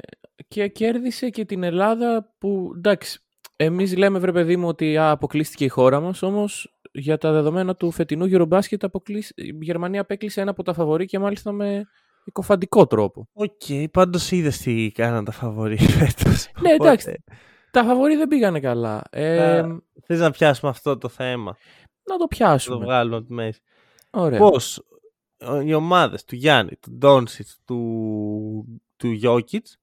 και 0.47 0.67
κέρδισε 0.67 1.29
και 1.29 1.45
την 1.45 1.63
Ελλάδα 1.63 2.33
που, 2.37 2.71
εντάξει, 2.75 3.19
εμείς 3.55 3.97
λέμε 3.97 4.19
βρε 4.19 4.31
παιδί 4.31 4.57
μου 4.57 4.67
ότι 4.67 4.97
α, 4.97 5.09
αποκλείστηκε 5.11 5.65
η 5.65 5.67
χώρα 5.67 5.99
μας, 5.99 6.21
όμως 6.21 6.72
για 6.93 7.17
τα 7.17 7.31
δεδομένα 7.31 7.75
του 7.75 7.91
φετινού 7.91 8.27
Eurobasket 8.31 8.77
αποκλείς... 8.81 9.31
η 9.35 9.57
Γερμανία 9.61 10.01
απέκλεισε 10.01 10.41
ένα 10.41 10.51
από 10.51 10.63
τα 10.63 10.73
φαβορή 10.73 11.05
και 11.05 11.19
μάλιστα 11.19 11.51
με 11.51 11.83
εκκωφαντικό 12.25 12.87
τρόπο. 12.87 13.27
Οκ, 13.33 13.51
okay, 13.67 13.85
πάντως 13.91 14.31
είδες 14.31 14.57
τι 14.57 14.91
κάναν 14.91 15.25
τα 15.25 15.31
φαβορή 15.31 15.77
φέτος. 15.99 16.51
Ναι, 16.61 16.71
εντάξει. 16.71 17.23
Τα 17.71 17.83
φαβορή 17.83 18.15
δεν 18.15 18.27
πήγανε 18.27 18.59
καλά. 18.59 19.01
Ε, 19.09 19.59
Α, 19.59 19.79
Θες 20.05 20.19
να 20.19 20.31
πιάσουμε 20.31 20.71
αυτό 20.71 20.97
το 20.97 21.07
θέμα. 21.09 21.51
να 21.51 21.55
το 22.03 22.13
Να 22.13 22.17
το 22.17 22.27
πιάσουμε. 22.27 22.85
βγάλουμε 22.85 23.15
από 23.15 23.25
τη 23.25 23.33
μέση. 23.33 23.61
Ωραία. 24.09 24.39
Πώς 24.39 24.83
οι 25.63 25.73
ομάδες 25.73 26.25
του 26.25 26.35
Γιάννη, 26.35 26.75
του 26.75 26.91
Ντόνσιτς, 26.91 27.59
του, 27.65 28.81
του 28.97 29.07
Γιόκιτς 29.11 29.77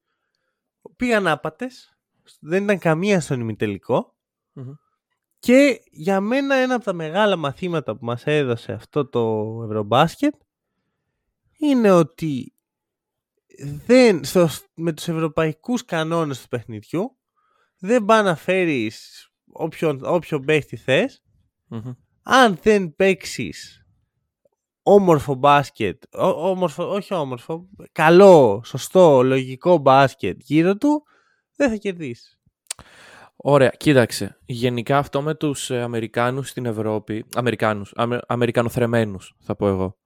πήγαν 0.97 1.26
άπατες. 1.26 1.95
Δεν 2.40 2.62
ήταν 2.62 2.79
καμία 2.79 3.21
στον 3.21 3.40
ημιτελικό. 3.40 4.14
Μμμ. 4.52 4.73
Και 5.40 5.80
για 5.90 6.20
μένα 6.20 6.54
ένα 6.54 6.75
από 6.75 6.85
τα 6.85 6.92
μεγάλα 6.92 7.37
μαθήματα 7.37 7.97
που 7.97 8.04
μας 8.04 8.26
έδωσε 8.26 8.73
αυτό 8.73 9.09
το 9.09 9.52
Ευρωμπάσκετ 9.64 10.35
είναι 11.59 11.90
ότι 11.90 12.54
δεν, 13.87 14.25
στο, 14.25 14.49
με 14.75 14.92
τους 14.92 15.09
ευρωπαϊκούς 15.09 15.85
κανόνες 15.85 16.42
του 16.42 16.49
παιχνιδιού 16.49 17.16
δεν 17.78 18.04
πάει 18.04 18.23
να 18.23 18.37
φέρεις 18.37 19.28
όποιον, 19.52 20.00
όποιον 20.04 20.44
παίχτη 20.44 20.76
θες 20.76 21.23
Μμμ. 21.66 21.92
αν 22.23 22.59
δεν 22.62 22.94
παίξεις 22.97 23.85
όμορφο 24.82 25.35
μπάσκετ, 25.35 26.02
ό- 26.14 26.50
όμορφο, 26.50 26.90
όχι 26.90 27.14
όμορφο, 27.14 27.68
καλό, 27.92 28.62
σωστό, 28.64 29.23
λογικό 29.23 29.78
μπάσκετ 29.78 30.40
γύρω 30.40 30.76
του, 30.76 31.02
δεν 31.56 31.70
θα 31.70 31.76
κερδίσεις. 31.76 32.39
Ωραία, 33.42 33.68
κοίταξε. 33.76 34.38
Γενικά 34.47 34.99
αυτό 34.99 35.23
με 35.23 35.35
τους 35.35 35.70
ε, 35.70 35.80
Αμερικάνους 35.80 36.49
στην 36.49 36.66
Ευρώπη, 36.66 37.25
Αμερικάνους, 37.35 37.92
αμε, 37.97 38.20
Αμερικανοθρεμένους 38.26 39.35
θα 39.40 39.56
πω 39.56 39.68
εγώ. 39.68 39.99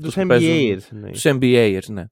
Τους 0.00 0.14
που 0.14 0.26
παίζουν- 0.26 0.56
NBAers 0.56 0.92
εννοείς. 0.92 1.12
Τους 1.22 1.32
NBAers, 1.34 1.86
ναι. 1.88 2.04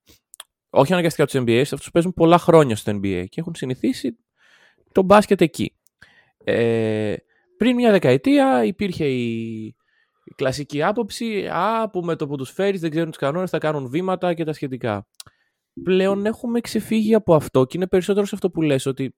Όχι 0.70 0.92
αναγκαστικά 0.92 1.25
τους 1.26 1.35
NBAers, 1.40 1.61
αυτούς 1.61 1.85
που 1.85 1.90
παίζουν 1.90 2.12
πολλά 2.14 2.38
χρόνια 2.38 2.76
στο 2.76 2.92
NBA 2.92 3.25
και 3.28 3.40
έχουν 3.40 3.54
συνηθίσει 3.54 4.16
το 4.92 5.02
μπάσκετ 5.02 5.40
εκεί. 5.40 5.76
Ε, 6.44 7.14
πριν 7.56 7.75
μια 7.75 7.90
δεκαετία 7.90 8.64
υπήρχε 8.64 9.04
η, 9.06 9.64
η 10.25 10.35
κλασική 10.37 10.82
άποψη 10.82 11.47
α, 11.47 11.90
που 11.90 12.00
με 12.00 12.16
το 12.16 12.26
που 12.26 12.37
τους 12.37 12.50
φέρεις 12.50 12.80
δεν 12.80 12.90
ξέρουν 12.90 13.08
τους 13.08 13.18
κανόνες, 13.18 13.50
θα 13.50 13.58
κάνουν 13.58 13.88
βήματα 13.88 14.35
και 14.35 14.44
τα 14.44 14.52
σχετικά. 14.52 15.06
Πλέον 15.82 16.26
έχουμε 16.26 16.61
ξεφύγει 16.61 17.14
από 17.14 17.35
αυτό 17.35 17.64
και 17.64 17.76
είναι 17.76 17.87
περισσότερο 17.87 18.26
σε 18.26 18.35
αυτό 18.35 18.50
που 18.50 18.62
λες 18.62 18.87
ότι 18.87 19.14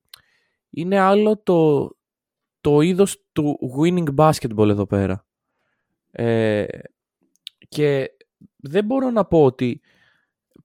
είναι 0.70 0.98
άλλο 0.98 1.38
το, 1.42 1.90
το 2.60 2.80
είδος 2.80 3.24
του 3.32 3.58
winning 3.78 4.14
basketball 4.16 4.68
εδώ 4.68 4.86
πέρα. 4.86 5.26
Ε, 6.10 6.66
και 7.68 8.10
δεν 8.56 8.84
μπορώ 8.84 9.10
να 9.10 9.24
πω 9.24 9.44
ότι 9.44 9.80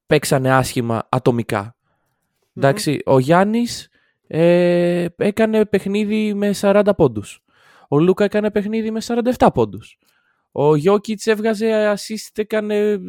παίξανε 0.06 0.52
άσχημα 0.52 1.08
ατομικά. 1.12 1.76
Εντάξει, 2.54 3.00
ο 3.06 3.20
Γιάννης 3.20 3.90
ε, 4.28 5.06
έκανε 5.16 5.66
παιχνίδι 5.66 6.34
με 6.34 6.52
40 6.62 6.90
πόντους. 6.98 7.44
Ο 7.88 8.00
Λούκα 8.00 8.24
έκανε 8.24 8.52
παιχνίδι 8.52 8.92
με 8.92 9.02
47 9.38 9.48
πόντους. 9.54 9.98
Ο 10.52 10.76
Γιώκητς 10.76 11.28
έβγαζε 11.28 11.94
assist, 11.96 12.32
έκανε 12.34 13.00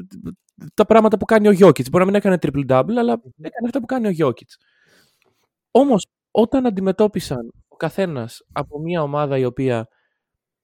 τα 0.75 0.87
πράγματα 0.87 1.17
που 1.17 1.25
κάνει 1.25 1.49
ο 1.49 1.50
Γιώκητς. 1.50 1.88
Μπορεί 1.91 2.05
να 2.05 2.11
μην 2.11 2.21
έκανε 2.21 2.38
triple-double, 2.41 2.95
αλλά 2.99 3.12
έκανε 3.41 3.67
αυτά 3.67 3.81
που 3.81 3.87
κάνει 3.87 4.07
ο 4.07 4.11
Γιώκητς. 4.11 4.59
Όμως, 5.71 6.07
όταν 6.38 6.66
αντιμετώπισαν 6.66 7.52
ο 7.69 7.76
καθένας 7.76 8.43
από 8.52 8.81
μια 8.81 9.02
ομάδα 9.02 9.38
η 9.38 9.45
οποία 9.45 9.88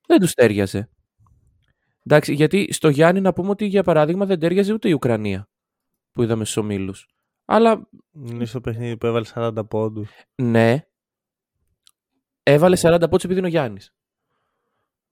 δεν 0.07 0.21
τους 0.21 0.33
τέριαζε. 0.35 0.89
Εντάξει, 2.07 2.35
γιατί 2.35 2.73
στο 2.73 2.89
Γιάννη 2.89 3.21
να 3.21 3.33
πούμε 3.33 3.51
ότι 3.51 3.67
για 3.67 3.83
παράδειγμα 3.83 4.27
δεν 4.27 4.39
τέριαζε 4.39 4.73
ούτε 4.73 4.89
η 4.89 4.93
Ουκρανία 4.93 5.49
που 6.13 6.23
είδαμε 6.23 6.45
στους 6.45 6.57
ομίλους. 6.57 7.09
Αλλά 7.45 7.89
Είναι 8.13 8.45
στο 8.45 8.61
παιχνίδι 8.61 8.97
που 8.97 9.07
έβαλε 9.07 9.27
40 9.35 9.53
πόντους. 9.69 10.11
ναι, 10.35 10.87
έβαλε 12.43 12.77
40 12.81 12.97
πόντους 13.01 13.25
επειδή 13.25 13.39
είναι 13.39 13.49
ο 13.49 13.51
Γιάννης. 13.51 13.95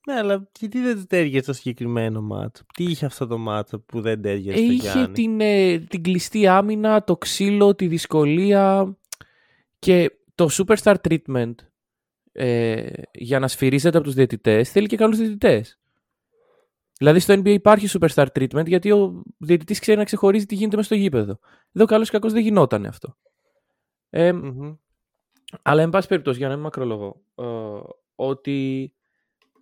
Ναι, 0.07 0.15
αλλά 0.15 0.49
γιατί 0.59 0.81
δεν 0.81 0.97
του 0.97 1.07
τέριαζε 1.07 1.47
το 1.47 1.53
συγκεκριμένο 1.53 2.21
μάτσο. 2.23 2.65
Τι 2.75 2.85
είχε 2.85 3.07
αυτό 3.07 3.27
το 3.27 3.39
μάτσο 3.39 3.81
που 3.81 4.01
δεν 4.01 4.23
τέριαζε 4.23 4.59
στο 4.59 4.73
Είχε 4.73 4.91
Γιάννη; 4.91 5.13
την, 5.15 5.41
ε, 5.41 5.79
την 5.79 6.03
κλειστή 6.03 6.47
άμυνα, 6.47 7.05
το 7.05 7.17
ξύλο, 7.17 7.75
τη 7.75 7.87
δυσκολία 7.87 8.97
και 9.79 10.11
το 10.41 10.49
superstar 10.51 10.97
treatment 11.09 11.55
ε, 12.33 12.91
για 13.13 13.39
να 13.39 13.49
σφυρίζεται 13.49 13.97
από 13.97 14.07
τους 14.07 14.15
διαιτητές 14.15 14.71
θέλει 14.71 14.87
και 14.87 14.97
καλούς 14.97 15.19
διαιτητές. 15.19 15.79
Δηλαδή 16.99 17.19
στο 17.19 17.35
NBA 17.35 17.49
υπάρχει 17.49 17.99
superstar 17.99 18.27
treatment 18.33 18.67
γιατί 18.67 18.91
ο 18.91 19.23
διαιτητής 19.39 19.79
ξέρει 19.79 19.99
να 19.99 20.05
ξεχωρίζει 20.05 20.47
τι 20.47 20.55
γίνεται 20.55 20.77
μέσα 20.77 20.89
στο 20.89 20.97
γήπεδο. 20.97 21.39
Εδώ 21.73 21.85
καλώς 21.85 22.09
ή 22.09 22.11
κακώς 22.11 22.33
δεν 22.33 22.43
γινόταν 22.43 22.87
αυτό. 22.87 23.17
Ε, 24.11 24.33
Μμμ. 24.33 24.77
αλλά, 25.63 25.83
εν 25.83 25.91
πάση 25.91 26.09
περιπτώσει, 26.09 26.39
για 26.39 26.49
να 26.49 26.55
μην 26.55 26.63
μακρολογώ, 26.63 27.23
ε, 27.35 27.45
ότι 28.15 28.93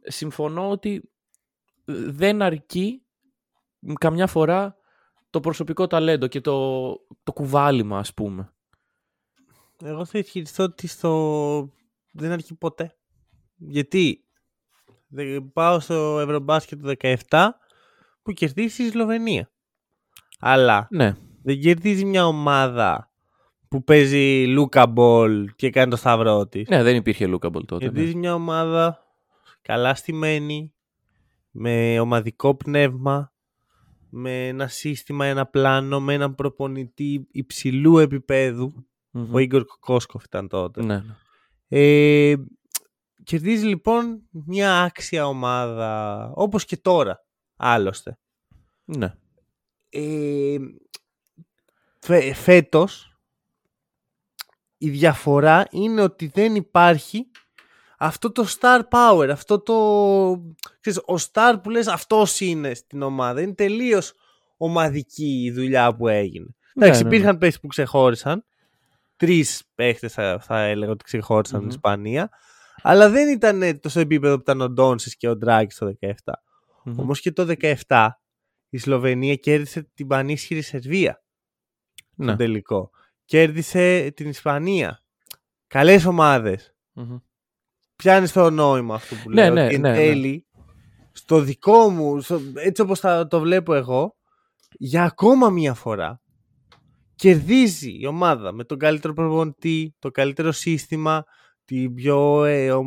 συμφωνώ 0.03 0.71
ότι 0.71 1.11
δεν 1.85 2.43
αρκεί 2.43 3.03
καμιά 3.99 4.27
φορά 4.27 4.77
το 5.31 5.41
προσωπικό 5.41 5.87
ταλέντο 5.87 6.27
και 6.27 6.41
το, 6.41 6.91
το 7.23 7.33
κουβάλιμα, 7.33 7.99
ας 7.99 8.15
πούμε. 8.15 8.53
Εγώ 9.85 10.05
θα 10.05 10.19
ισχυριστώ 10.19 10.63
ότι 10.63 10.87
στο... 10.87 11.73
δεν 12.13 12.31
αρκεί 12.33 12.55
ποτέ. 12.55 12.97
Γιατί 13.57 14.25
δε- 15.09 15.41
πάω 15.41 15.81
στο 15.81 16.19
Ευρωμπάσκετ 16.21 16.81
του 16.83 16.95
17 17.29 17.49
που 18.23 18.33
κερδίσει 18.33 18.83
η 18.83 18.89
Σλοβενία. 18.91 19.51
Αλλά 20.39 20.87
Ναι. 20.91 21.17
δεν 21.43 21.61
κερδίζει 21.61 22.05
μια 22.05 22.27
ομάδα 22.27 23.13
που 23.69 23.85
παίζει 23.85 24.45
Luka 24.47 24.87
ball 24.87 25.51
και 25.57 25.71
κάνει 25.71 25.91
το 25.91 25.97
σταυρό 25.97 26.47
της. 26.47 26.69
Ναι, 26.69 26.83
δεν 26.83 26.97
υπήρχε 26.97 27.27
Luka 27.29 27.47
ball 27.47 27.65
τότε. 27.67 27.75
Ναι. 27.75 27.91
Κερδίζει 27.91 28.15
μια 28.15 28.35
ομάδα 28.35 29.07
καλά 29.63 29.95
στημένη, 29.95 30.73
με 31.51 32.01
ομαδικό 32.01 32.55
πνεύμα, 32.57 33.33
με 34.11 34.47
ένα 34.49 34.69
σύστημα, 34.69 35.27
ένα 35.27 35.47
πλάνο, 35.47 36.01
με 36.01 36.15
έναν 36.15 36.35
προπονητή 36.35 37.27
υψηλού 37.31 37.99
επίπεδου. 37.99 38.87
Μμμ. 39.11 39.35
Ο 39.35 39.39
Ίγκορ 39.39 39.65
Κοκόσκοφ 39.81 40.25
ήταν 40.25 40.49
τότε. 40.49 40.83
Ναι, 40.83 40.95
ναι. 40.95 41.17
Ε, 41.69 42.37
κερδίζει 43.23 43.67
λοιπόν 43.67 44.29
μια 44.31 44.83
άξια 44.83 45.27
ομάδα, 45.27 46.33
όπως 46.35 46.65
και 46.65 46.77
τώρα. 46.77 47.25
άλλωστε. 47.57 48.19
Ναι. 48.85 49.15
Ε, 49.89 50.57
φε, 51.99 52.35
φέτος 52.35 53.19
η 54.79 54.91
διαφορά 54.91 55.67
είναι 55.71 56.03
ότι 56.03 56.27
δεν 56.35 56.55
υπάρχει 56.55 57.31
αυτό 57.99 58.33
το 58.33 58.47
star 58.61 58.81
power, 58.91 59.29
αυτό 59.31 59.61
το... 59.61 59.75
Ξέρεις, 60.81 60.99
ο 60.99 61.15
star 61.33 61.55
που 61.63 61.71
λες 61.71 61.87
αυτός 61.87 62.41
είναι 62.41 62.75
στην 62.75 63.03
ομάδα. 63.03 63.41
Είναι 63.41 63.55
τελείως 63.55 64.13
ομαδική 64.57 65.43
η 65.45 65.51
δουλειά 65.51 65.97
που 65.97 66.09
έγινε. 66.09 66.47
Ναι, 66.75 66.85
Εντάξει, 66.85 67.03
ναι, 67.03 67.09
ναι. 67.09 67.15
υπήρχαν 67.15 67.39
παίχτες 67.39 67.61
που 67.61 67.67
ξεχώρισαν. 67.67 68.45
Τρεις 69.19 69.63
παίχτες 69.75 70.13
θα, 70.13 70.39
θα 70.41 70.61
έλεγα 70.61 70.91
ότι 70.93 71.05
ξεχώρισαν 71.05 71.59
την 71.59 71.67
Μμμ. 71.69 71.75
Ισπανία. 71.75 72.29
Αλλά 72.83 73.11
δεν 73.11 73.29
ήταν 73.29 73.81
το 73.81 73.89
στο 73.89 74.01
επίπεδο 74.01 74.35
που 74.35 74.41
ήταν 74.41 74.61
ο 74.61 74.69
Ντόνσις 74.69 75.17
και 75.17 75.29
ο 75.29 75.37
Ντράγκη 75.37 75.75
το 75.79 75.97
17. 76.01 76.11
Μμμ. 76.85 76.99
Όμως 76.99 77.21
και 77.21 77.33
το 77.33 77.55
17 77.87 78.09
η 78.69 78.79
Σλοβενία 78.79 79.35
κέρδισε 79.35 79.91
την 79.95 80.07
πανίσχυρη 80.07 80.63
Σερβία 80.63 81.23
Ναι. 82.15 82.27
στο 82.27 82.37
τελικό. 82.37 82.91
Κέρδισε 83.25 84.11
την 84.17 84.29
Ισπανία. 84.29 85.03
Καλές 85.67 86.05
ομάδες. 86.05 86.75
Μμμ. 86.93 87.17
Πιάνεις 87.97 88.33
το 88.33 88.51
νόημα 88.51 88.95
αυτό 88.95 89.15
που 89.15 89.31
Ναι, 89.31 89.43
λέω. 89.45 89.53
ναι, 89.55 89.65
ότι 89.65 89.75
εν 89.75 89.81
ναι, 89.81 89.91
ναι. 89.91 89.97
τέλει, 89.97 90.47
στο 91.13 91.41
δικό 91.41 91.89
μου, 91.91 92.21
στο- 92.21 92.41
έτσι 92.55 92.83
όπως 92.83 93.01
θα 93.01 93.27
το 93.27 93.41
βλέπω 93.41 93.75
εγώ, 93.75 94.17
για 94.73 95.05
ακόμα 95.05 95.51
μία 95.51 95.75
φορά 95.75 96.21
κερδίζει 97.19 97.99
η 98.01 98.07
ομάδα 98.07 98.53
με 98.53 98.65
τον 98.65 98.79
καλύτερο 98.79 99.13
προπονητή, 99.13 99.95
το 99.99 100.11
καλύτερο 100.11 100.53
σύστημα, 100.53 101.25
την 101.65 101.95
πιο 101.95 102.45
ε, 102.45 102.71
ο- 102.73 102.85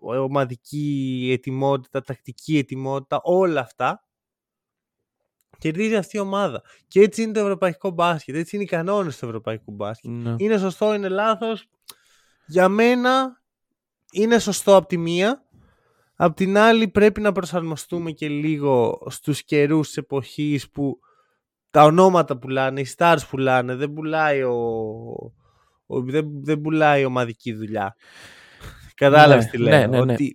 ομαδική 0.00 1.28
ετοιμότητα, 1.32 2.02
τακτική 2.02 2.58
ετοιμότητα, 2.58 3.20
όλα 3.22 3.60
αυτά. 3.60 4.06
Κερδίζει 5.58 5.96
αυτή 5.96 6.16
η 6.16 6.20
ομάδα. 6.20 6.62
Και 6.88 7.00
έτσι 7.00 7.22
είναι 7.22 7.32
το 7.32 7.40
ευρωπαϊκό 7.40 7.90
μπάσκετ. 7.90 8.34
Έτσι 8.34 8.56
είναι 8.56 8.64
οι 8.64 8.68
κανόνες 8.68 9.18
του 9.18 9.24
ευρωπαϊκού 9.24 9.72
μπάσκετ. 9.72 10.10
Ναι. 10.10 10.34
Είναι 10.38 10.58
σωστό, 10.58 10.94
είναι 10.94 11.08
λάθος. 11.08 11.66
Για 12.46 12.68
μένα 12.68 13.42
είναι 14.12 14.38
σωστό 14.38 14.76
από 14.76 14.86
τη 14.86 14.96
μία. 14.96 15.46
Απ' 16.16 16.34
την 16.36 16.58
άλλη 16.58 16.88
πρέπει 16.88 17.20
να 17.20 17.32
προσαρμοστούμε 17.32 18.10
και 18.10 18.28
λίγο 18.28 19.02
στους 19.10 19.44
καιρούς 19.44 19.86
της 19.86 19.96
εποχής 19.96 20.70
που 20.70 20.98
τα 21.72 21.84
ονόματα 21.84 22.38
πουλάνε, 22.38 22.80
οι 22.80 22.86
stars 22.96 23.18
πουλάνε, 23.30 23.74
δεν 23.74 23.92
πουλάει 23.92 24.42
ο... 24.42 24.54
ο- 25.86 26.00
δεν, 26.02 26.26
δεν 26.44 26.60
πουλάει 26.60 27.04
ομαδική 27.04 27.52
δουλειά. 27.52 27.96
Κατάλαβες 28.94 29.44
Ναι, 29.44 29.50
τι 29.50 29.58
λέω. 29.58 29.78
ναι, 29.78 29.86
ναι, 29.86 30.04
ναι. 30.04 30.12
Ότι 30.12 30.34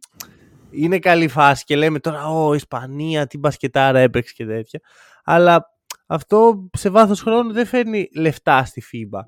είναι 0.69 0.99
καλή 0.99 1.27
φάση 1.27 1.63
και 1.63 1.75
λέμε 1.75 1.99
τώρα 1.99 2.27
«Ω, 2.27 2.53
Ισπανία, 2.53 3.27
τι 3.27 3.37
μπασκετάρα 3.37 3.99
έπαιξε 3.99 4.33
και 4.33 4.45
τέτοια». 4.45 4.79
Αλλά 5.23 5.65
αυτό 6.07 6.69
σε 6.77 6.89
βάθος 6.89 7.21
χρόνου 7.21 7.53
δεν 7.53 7.65
φέρνει 7.65 8.09
λεφτά 8.15 8.65
στη 8.65 8.83
FIBA. 8.91 9.19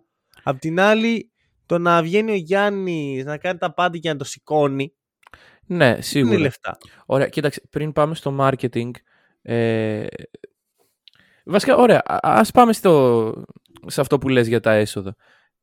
Απ' 0.44 0.60
την 0.60 0.80
άλλη, 0.80 1.32
το 1.66 1.78
να 1.78 2.02
βγαίνει 2.02 2.32
ο 2.32 2.36
Γιάννης 2.36 3.26
να 3.26 3.38
κάνει 3.38 3.58
τα 3.58 3.74
πάντα 3.74 3.98
και 3.98 4.10
να 4.10 4.16
το 4.16 4.24
σηκώνει, 4.24 4.94
Ναι, 5.66 5.86
είναι 5.88 6.02
σίγουρα. 6.02 6.38
λεφτά. 6.40 6.78
Ωραία, 7.06 7.28
κοίταξε, 7.28 7.62
πριν 7.70 7.92
πάμε 7.92 8.16
στο 8.16 8.38
marketing. 8.40 8.92
Ε, 9.42 10.06
βασικά, 11.50 11.76
ωραία, 11.76 12.02
α- 12.06 12.20
ας 12.22 12.52
πάμε 12.52 12.74
στο, 12.74 13.44
σε 13.86 14.02
αυτό 14.02 14.18
που 14.18 14.30
λες 14.30 14.48
για 14.48 14.60
τα 14.60 14.72
έσοδα. 14.74 15.16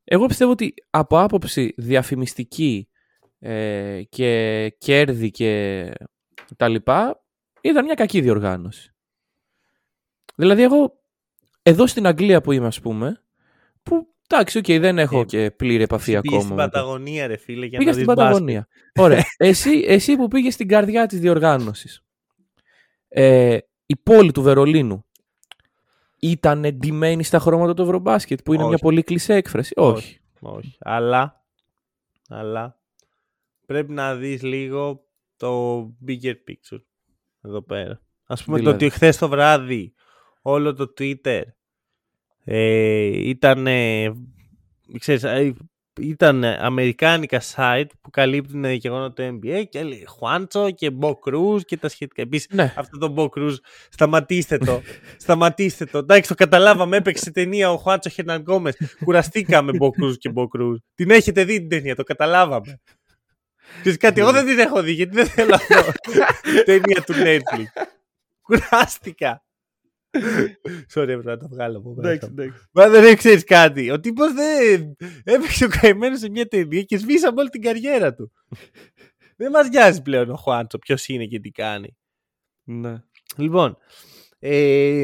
Εγώ 0.03 0.25
πιστεύω 0.25 0.51
ότι 0.51 0.73
από 0.89 1.19
άποψη 1.21 1.73
διαφημιστική 1.77 2.87
ε, 3.39 4.01
και 4.09 4.69
κέρδη 4.77 5.31
και 5.31 5.91
τα 6.57 6.67
λοιπά, 6.67 7.23
ήταν 7.61 7.85
μια 7.85 7.93
κακή 7.93 8.21
διοργάνωση. 8.21 8.91
Δηλαδή, 10.35 10.61
εγώ 10.63 10.99
εδώ 11.63 11.87
στην 11.87 12.07
Αγγλία 12.07 12.41
που 12.41 12.51
είμαι, 12.51 12.67
ας 12.67 12.79
πούμε, 12.81 13.23
που 13.83 14.07
εντάξει, 14.29 14.57
οκ, 14.57 14.65
δεν 14.65 14.97
έχω 14.97 15.19
Ε, 15.19 15.25
και 15.25 15.51
πλήρη 15.51 15.83
επαφή 15.83 16.05
Πήγες 16.05 16.19
ακόμα. 16.27 16.41
στην 16.41 16.55
με 16.55 16.61
το- 16.63 16.69
Παταγωνία, 16.69 17.27
ρε 17.27 17.37
φίλε, 17.37 17.65
για 17.65 17.77
Πήγα 17.77 17.91
να 17.91 17.97
στην 17.97 18.05
δεις 18.05 18.15
μπάσκετ. 18.15 18.25
Παταγωνία. 18.33 18.67
Ωραία. 18.99 19.23
εσύ, 19.37 19.83
εσύ 19.87 20.15
που 20.15 20.27
πήγες 20.27 20.53
στην 20.53 20.67
καρδιά 20.67 21.05
της 21.05 21.19
διοργάνωσης. 21.19 22.01
Ε, 23.07 23.57
η 23.85 23.95
πόλη 24.03 24.31
του 24.31 24.41
Βερολίνου 24.41 25.05
ήταν 26.19 26.65
εντυμένη 26.65 27.23
στα 27.23 27.39
χρώματα 27.39 27.73
του 27.73 27.81
Ευρωμπάσκετ 27.81 28.39
που 28.43 28.51
είναι 28.53 28.61
Όχι. 28.61 28.69
μια 28.69 28.77
πολύ 28.77 29.03
κλεισέ 29.03 29.33
έκφραση. 29.33 29.73
Όχι. 29.75 29.95
Όχι. 29.97 30.19
Όχι. 30.55 30.77
Αλλά, 30.79 31.45
αλλά 32.29 32.79
πρέπει 33.65 33.91
να 33.93 34.15
δεις 34.15 34.43
λίγο 34.43 35.05
το 35.37 35.79
bigger 36.07 36.35
picture 36.47 36.81
εδώ 37.41 37.61
πέρα. 37.61 38.01
Ας 38.25 38.43
πούμε 38.43 38.57
Δηλαδή; 38.57 38.77
το 38.77 38.85
ότι 38.85 38.93
χθες 38.95 39.17
το 39.17 39.29
βράδυ 39.29 39.93
όλο 40.41 40.73
το 40.73 40.93
Twitter 40.97 41.41
ε, 42.43 43.29
ήταν 43.29 43.67
ξέρεις, 44.99 45.23
ε, 45.23 45.53
ήταν 45.97 46.43
αμερικάνικα 46.43 47.41
site 47.55 47.85
που 48.01 48.09
καλύπτουν 48.09 48.65
γεγονότα 48.65 49.13
του 49.13 49.39
NBA 49.41 49.63
και 49.69 49.79
έλεγε 49.79 50.03
Χουάντσο 50.07 50.71
και 50.71 50.89
Μπο 50.91 51.15
Κρούζ 51.15 51.61
και 51.61 51.77
τα 51.77 51.89
σχετικά. 51.89 52.21
Επίσης 52.21 52.47
Ναι. 52.51 52.73
αυτό 52.77 52.97
το 52.97 53.07
Μπο 53.07 53.29
Κρούζ, 53.29 53.55
σταματήστε 53.89 54.57
το. 54.57 54.81
σταματήστε 55.23 55.85
το. 55.85 55.97
Εντάξει, 55.97 56.29
το 56.29 56.35
καταλάβαμε. 56.35 56.97
Έπαιξε 56.97 57.31
ταινία 57.31 57.71
ο 57.71 57.77
Χουάντσο 57.77 58.09
Χερναν 58.09 58.41
Γκόμες. 58.41 58.75
Κουραστήκαμε 59.03 59.71
Μπο 59.71 59.89
Κρούζ 59.89 60.15
και 60.15 60.29
Μπο 60.29 60.47
Κρούζ. 60.47 60.77
Την 60.95 61.09
έχετε 61.09 61.43
δει 61.43 61.57
την 61.57 61.69
ταινία, 61.69 61.95
το 61.95 62.03
καταλάβαμε. 62.03 62.79
Ξέρεις 63.79 63.97
κάτι, 63.97 64.19
εγώ 64.19 64.31
δεν 64.31 64.45
την 64.45 64.59
έχω 64.59 64.81
δει 64.81 64.91
γιατί 64.91 65.15
δεν 65.15 65.25
θέλω 65.27 65.55
αυτό. 65.55 65.91
ταινία 66.65 67.01
του 67.05 67.13
Netflix. 67.13 67.87
Κουράστηκα. 68.41 69.41
Sorry, 70.93 71.07
έπρεπε 71.07 71.23
να 71.29 71.37
το 71.37 71.47
βγάλω 71.47 71.77
από 71.77 71.93
μέσα. 71.93 72.29
μου. 72.37 72.53
Μα 72.71 72.89
δεν 72.89 73.15
ξέρεις 73.15 73.43
κάτι. 73.43 73.91
Ο 73.91 73.99
τύπος 73.99 74.33
δεν. 74.33 74.95
Έπαιξε 75.23 75.65
ο 75.65 75.67
καημένος 75.81 76.19
σε 76.19 76.29
μια 76.29 76.47
ταινία 76.47 76.81
και 76.81 76.97
σβήσαμε 76.97 77.39
όλη 77.41 77.49
την 77.49 77.61
καριέρα 77.61 78.13
του. 78.13 78.31
δεν 79.35 79.51
μας 79.51 79.69
νοιάζει 79.69 80.01
πλέον 80.01 80.29
ο 80.29 80.35
Χουάντσο 80.35 80.77
ποιος 80.77 81.07
είναι 81.07 81.25
και 81.25 81.39
τι 81.39 81.49
κάνει. 81.51 81.97
Ναι. 82.63 83.01
Λοιπόν, 83.37 83.77
ε, 84.39 85.03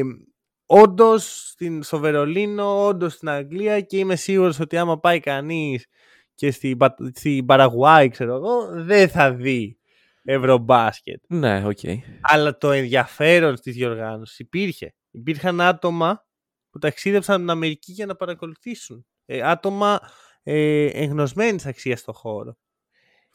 όντως 0.66 1.54
στο 1.80 1.98
Βερολίνο, 1.98 2.86
όντως 2.86 3.12
στην 3.12 3.28
Αγγλία 3.28 3.80
και 3.80 3.98
είμαι 3.98 4.16
σίγουρος 4.16 4.60
ότι 4.60 4.76
άμα 4.76 5.00
πάει 5.00 5.20
κανείς 5.20 5.86
και 6.34 6.50
στην, 6.50 6.76
Πα- 6.76 6.96
στην 7.14 7.46
Παραγουάη, 7.46 8.08
ξέρω 8.08 8.34
εγώ, 8.34 8.68
δεν 8.84 9.08
θα 9.08 9.34
δει 9.34 9.78
Ευρωμπάσκετ. 10.24 11.22
Ναι, 11.28 11.66
οκ. 11.66 11.78
Αλλά 12.20 12.56
το 12.58 12.70
ενδιαφέρον 12.70 13.56
στη 13.56 13.70
διοργάνωση 13.70 14.42
υπήρχε. 14.42 14.94
Υπήρχαν 15.10 15.60
άτομα 15.60 16.26
που 16.70 16.78
ταξίδεψαν 16.78 17.40
την 17.40 17.50
Αμερική 17.50 17.92
για 17.92 18.06
να 18.06 18.14
παρακολουθήσουν. 18.16 19.06
Ε, 19.26 19.40
άτομα 19.42 20.00
ε, 20.42 20.86
εγνωσμένης 20.86 21.66
αξίας 21.66 22.00
στο 22.00 22.12
χώρο. 22.12 22.56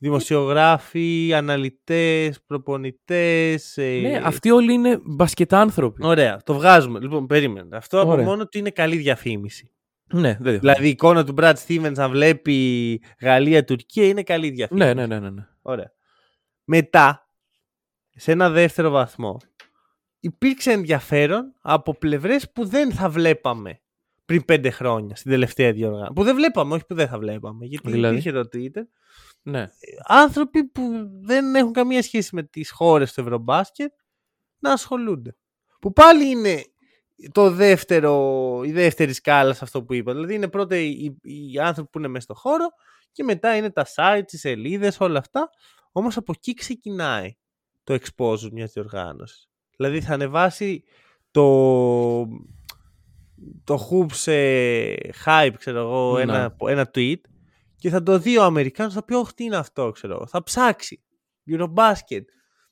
Δημοσιογράφοι, 0.01 1.33
αναλυτές, 1.33 2.41
προπονητές. 2.47 3.77
ε, 3.77 3.99
Ναι, 4.01 4.21
αυτοί 4.23 4.51
όλοι 4.51 4.73
είναι 4.73 4.99
μπασκετάνθρωποι. 5.03 6.05
Ωραία, 6.05 6.39
το 6.43 6.53
βγάζουμε. 6.53 6.99
Λοιπόν, 6.99 7.27
περίμενε. 7.27 7.77
Αυτό 7.77 7.99
από 8.01 8.11
Ωραία. 8.11 8.25
μόνο 8.25 8.47
του 8.47 8.57
είναι 8.57 8.69
καλή 8.69 8.95
διαφήμιση. 8.97 9.71
Ναι, 10.13 10.37
δεν 10.39 10.59
Δηλαδή 10.59 10.85
η 10.85 10.89
εικόνα 10.89 11.25
του 11.25 11.33
Brad 11.37 11.53
Stevens 11.67 11.91
να 11.93 12.09
βλέπει 12.09 13.01
Γαλλία-Τουρκία 13.21 14.05
είναι 14.07 14.23
καλή 14.23 14.49
διαφήμιση. 14.49 14.87
ναι, 14.87 14.93
ναι, 14.93 15.07
ναι, 15.07 15.19
ναι, 15.19 15.29
ναι. 15.29 15.47
Ωραία. 15.61 15.91
Μετά, 16.71 17.27
σε 18.09 18.31
ένα 18.31 18.49
δεύτερο 18.49 18.89
βαθμό, 18.89 19.37
υπήρξε 20.19 20.71
ενδιαφέρον 20.71 21.53
από 21.61 21.97
πλευρές 21.97 22.51
που 22.51 22.65
δεν 22.65 22.91
θα 22.91 23.09
βλέπαμε 23.09 23.81
πριν 24.25 24.45
πέντε 24.45 24.69
χρόνια 24.69 25.15
στην 25.15 25.31
τελευταία 25.31 25.73
διοργάνωση. 25.73 26.13
Που 26.13 26.23
δεν 26.23 26.35
βλέπαμε, 26.35 26.73
όχι 26.73 26.85
που 26.85 26.95
δεν 26.95 27.07
θα 27.07 27.19
βλέπαμε. 27.19 27.65
Γιατί 27.65 27.91
Δηλαδή; 27.91 28.17
υπήρχε 28.17 28.31
το 28.31 28.47
Twitter. 28.53 28.83
ναι. 29.41 29.69
Άνθρωποι 30.07 30.63
που 30.63 30.81
δεν 31.21 31.55
έχουν 31.55 31.73
καμία 31.73 32.01
σχέση 32.03 32.35
με 32.35 32.43
τις 32.43 32.71
χώρες 32.71 33.13
του 33.13 33.21
Ευρωμπάσκετ 33.21 33.91
να 34.59 34.71
ασχολούνται. 34.71 35.35
Που 35.81 35.93
πάλι 35.93 36.29
είναι 36.29 36.63
το 37.31 37.51
δεύτερο, 37.51 38.61
η 38.65 38.71
δεύτερη 38.71 39.13
σκάλα 39.13 39.53
σε 39.53 39.63
αυτό 39.63 39.83
που 39.83 39.93
είπα. 39.93 40.13
Δηλαδή 40.13 40.33
είναι 40.33 40.47
πρώτα 40.47 40.75
οι, 40.75 41.15
οι 41.21 41.59
άνθρωποι 41.59 41.89
που 41.91 41.97
είναι 41.97 42.07
μέσα 42.07 42.23
στο 42.23 42.33
χώρο 42.33 42.65
και 43.11 43.23
μετά 43.23 43.55
είναι 43.55 43.69
τα 43.69 43.85
sites, 43.95 44.31
οι 44.31 44.37
σελίδες, 44.37 44.99
όλα 44.99 45.19
αυτά. 45.19 45.49
Όμως 45.91 46.17
από 46.17 46.31
εκεί 46.35 46.53
ξεκινάει 46.53 47.37
το 47.83 47.93
exposure 47.93 48.49
μιας 48.51 48.71
διοργάνωσης. 48.71 49.49
Δηλαδή 49.77 50.01
θα 50.01 50.13
ανεβάσει 50.13 50.83
το, 51.31 52.21
το 53.63 53.87
hoops 53.91 54.31
ε, 54.31 54.93
hype, 55.25 55.53
ξέρω 55.57 55.79
εγώ, 55.79 56.15
Ναι. 56.15 56.21
ένα, 56.21 56.55
ένα 56.67 56.89
tweet 56.93 57.15
και 57.75 57.89
θα 57.89 58.03
το 58.03 58.19
δει 58.19 58.37
ο 58.37 58.43
Αμερικάνος, 58.43 58.93
θα 58.93 59.03
πει 59.05 59.13
όχι 59.13 59.33
τι 59.33 59.43
είναι 59.43 59.57
αυτό, 59.57 59.91
ξέρω 59.91 60.13
εγώ. 60.13 60.27
Θα 60.27 60.43
ψάξει. 60.43 61.03
Eurobasket. 61.51 62.23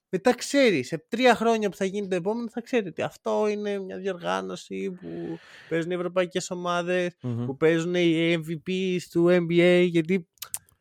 Μετά 0.10 0.36
ξέρει, 0.36 0.84
σε 0.84 1.06
τρία 1.10 1.36
χρόνια 1.36 1.70
που 1.70 1.76
θα 1.76 1.86
γίνει 1.86 2.08
το 2.08 2.16
επόμενο, 2.16 2.50
θα 2.50 2.62
ξέρει 2.62 2.88
ότι 2.88 3.02
αυτό 3.02 3.48
είναι 3.48 3.80
μια 3.80 3.98
διοργάνωση 3.98 4.92
που 4.92 5.38
παίζουν 5.70 5.92
οι 5.92 5.94
ευρωπαϊκές 5.94 6.52
ομάδες, 6.52 7.16
Μμμ. 7.22 7.46
που 7.46 7.58
παίζουν 7.58 7.96
οι 7.96 8.36
MVP 8.38 8.98
του 9.12 9.26
NBA. 9.30 9.88
Γιατί 9.90 10.28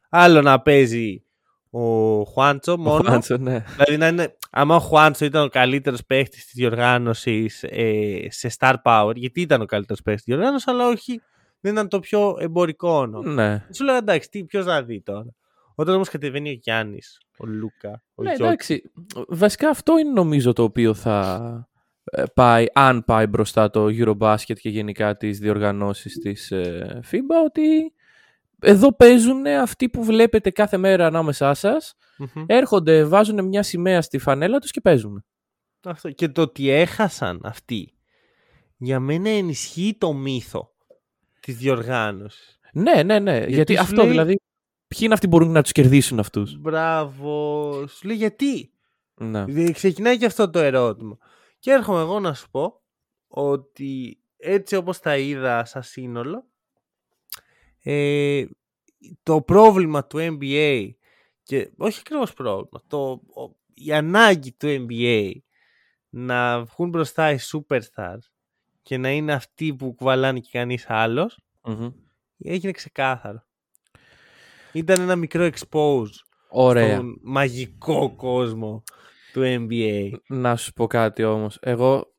άλλο 0.08 0.42
να 0.42 0.62
παίζει 0.62 1.22
ο 1.70 2.22
Χουάντσο 2.24 2.72
Ο 2.72 2.76
μόνο. 2.76 3.02
Φάντσο, 3.02 3.36
ναι. 3.36 3.64
Δηλαδή 3.76 3.96
να 3.96 4.06
είναι 4.06 4.36
άμα 4.50 4.76
ο 4.76 4.80
Χουάντσο 4.80 5.24
ήταν 5.24 5.44
ο 5.44 5.48
καλύτερος 5.48 6.04
παίχτης 6.06 6.44
της 6.44 6.52
διοργάνωσης 6.54 7.62
ε, 7.62 8.26
σε 8.28 8.50
Star 8.58 8.74
Power, 8.84 9.12
γιατί 9.14 9.40
ήταν 9.40 9.60
ο 9.60 9.64
καλύτερος 9.64 10.02
παίχτης 10.02 10.24
της 10.24 10.34
διοργάνωσης, 10.34 10.68
αλλά 10.68 10.86
όχι, 10.86 11.20
δεν 11.60 11.72
ήταν 11.72 11.88
το 11.88 11.98
πιο 12.00 12.36
εμπορικό 12.38 12.90
όνομα. 12.90 13.32
Ναι. 13.32 13.64
Σου 13.74 13.84
λέω 13.84 13.94
εντάξει, 13.94 14.28
τι, 14.28 14.44
ποιος 14.44 14.66
να 14.66 14.82
δει 14.82 15.02
τώρα. 15.02 15.34
Όταν 15.74 15.94
όμως 15.94 16.08
κατεβαίνει 16.08 16.50
ο 16.50 16.58
Γιάννης, 16.62 17.20
ο 17.38 17.46
Λούκα, 17.46 18.02
ο 18.14 18.22
ναι, 18.22 18.32
Γιώργης, 18.34 18.70
εντάξει. 18.70 18.92
Βασικά 19.28 19.68
αυτό 19.68 19.98
είναι 19.98 20.10
νομίζω 20.10 20.52
το 20.52 20.62
οποίο 20.62 20.94
θα 20.94 21.68
ε, 22.04 22.22
πάει, 22.34 22.66
αν 22.72 23.04
πάει 23.04 23.26
μπροστά 23.26 23.70
το 23.70 23.86
Eurobasket 23.86 24.58
και 24.60 24.68
γενικά 24.68 25.16
τις 25.16 25.38
διοργανώσεις 25.38 26.18
της 26.18 26.50
ε, 26.50 27.00
FIBA, 27.10 27.44
ότι 27.44 27.92
εδώ 28.60 28.96
παίζουν 28.96 29.46
αυτοί 29.46 29.88
που 29.88 30.04
βλέπετε 30.04 30.50
κάθε 30.50 30.76
μέρα 30.76 31.06
ανάμεσά 31.06 31.54
σας, 31.54 31.94
Μμμ. 32.18 32.44
έρχονται, 32.46 33.04
βάζουν 33.04 33.44
μια 33.44 33.62
σημαία 33.62 34.02
στη 34.02 34.18
φανέλα 34.18 34.58
τους 34.58 34.70
και 34.70 34.80
παίζουν. 34.80 35.24
Αυτό. 35.84 36.10
Και 36.10 36.28
το 36.28 36.42
ότι 36.42 36.68
έχασαν 36.70 37.40
αυτοί, 37.44 37.94
για 38.76 39.00
μένα 39.00 39.28
ενισχύει 39.28 39.96
το 39.98 40.12
μύθο 40.12 40.74
της 41.40 41.56
διοργάνωσης. 41.56 42.58
Ναι, 42.72 43.02
ναι, 43.02 43.18
ναι. 43.18 43.44
Γιατί, 43.48 43.74
σου 43.74 43.80
αυτό 43.80 44.00
λέει- 44.02 44.10
δηλαδή. 44.10 44.34
Ποιοι 44.86 45.00
είναι 45.02 45.14
αυτοί 45.14 45.28
που 45.28 45.36
μπορούν 45.36 45.52
να 45.52 45.62
τους 45.62 45.72
κερδίσουν 45.72 46.18
αυτούς; 46.18 46.58
Μπράβο. 46.58 47.72
Σου 47.88 48.06
λέει 48.06 48.16
γιατί; 48.16 48.70
Ναι. 49.14 49.44
Δηλαδή, 49.44 49.72
Ξεκινάει 49.72 50.18
και 50.18 50.26
αυτό 50.26 50.50
το 50.50 50.58
ερώτημα. 50.58 51.18
Και 51.58 51.70
έρχομαι 51.70 52.00
εγώ 52.00 52.20
να 52.20 52.34
σου 52.34 52.50
πω 52.50 52.82
ότι 53.28 54.20
έτσι 54.36 54.76
όπως 54.76 54.98
τα 55.00 55.16
είδα 55.16 55.64
σαν 55.64 55.82
σύνολο, 55.82 56.46
ε, 57.88 58.44
το 59.22 59.42
πρόβλημα 59.42 60.06
του 60.06 60.18
NBA 60.40 60.90
και 61.42 61.70
όχι 61.76 61.98
ακριβώς 62.00 62.32
πρόβλημα, 62.32 62.82
το, 62.86 63.10
ο- 63.10 63.56
η 63.74 63.92
ανάγκη 63.92 64.52
του 64.52 64.86
NBA 64.88 65.32
να 66.08 66.64
βγουν 66.64 66.88
μπροστά 66.88 67.30
οι 67.32 67.36
superstars 67.52 68.18
και 68.82 68.96
να 68.96 69.10
είναι 69.10 69.32
αυτοί 69.32 69.74
που 69.74 69.94
κουβαλάνε 69.94 70.40
και 70.40 70.48
κανείς 70.52 70.84
άλλος 70.88 71.38
Μμμ. 71.64 71.88
έγινε 72.38 72.72
ξεκάθαρο. 72.72 73.44
Ήταν 74.72 75.00
ένα 75.00 75.16
μικρό 75.16 75.50
expose 75.52 76.06
Ωραία. 76.48 76.94
στον 76.94 77.18
μαγικό 77.22 78.14
κόσμο 78.16 78.82
του 79.32 79.42
NBA. 79.44 80.10
Να 80.28 80.56
σου 80.56 80.72
πω 80.72 80.86
κάτι 80.86 81.24
όμως. 81.24 81.58
Εγώ 81.60 82.14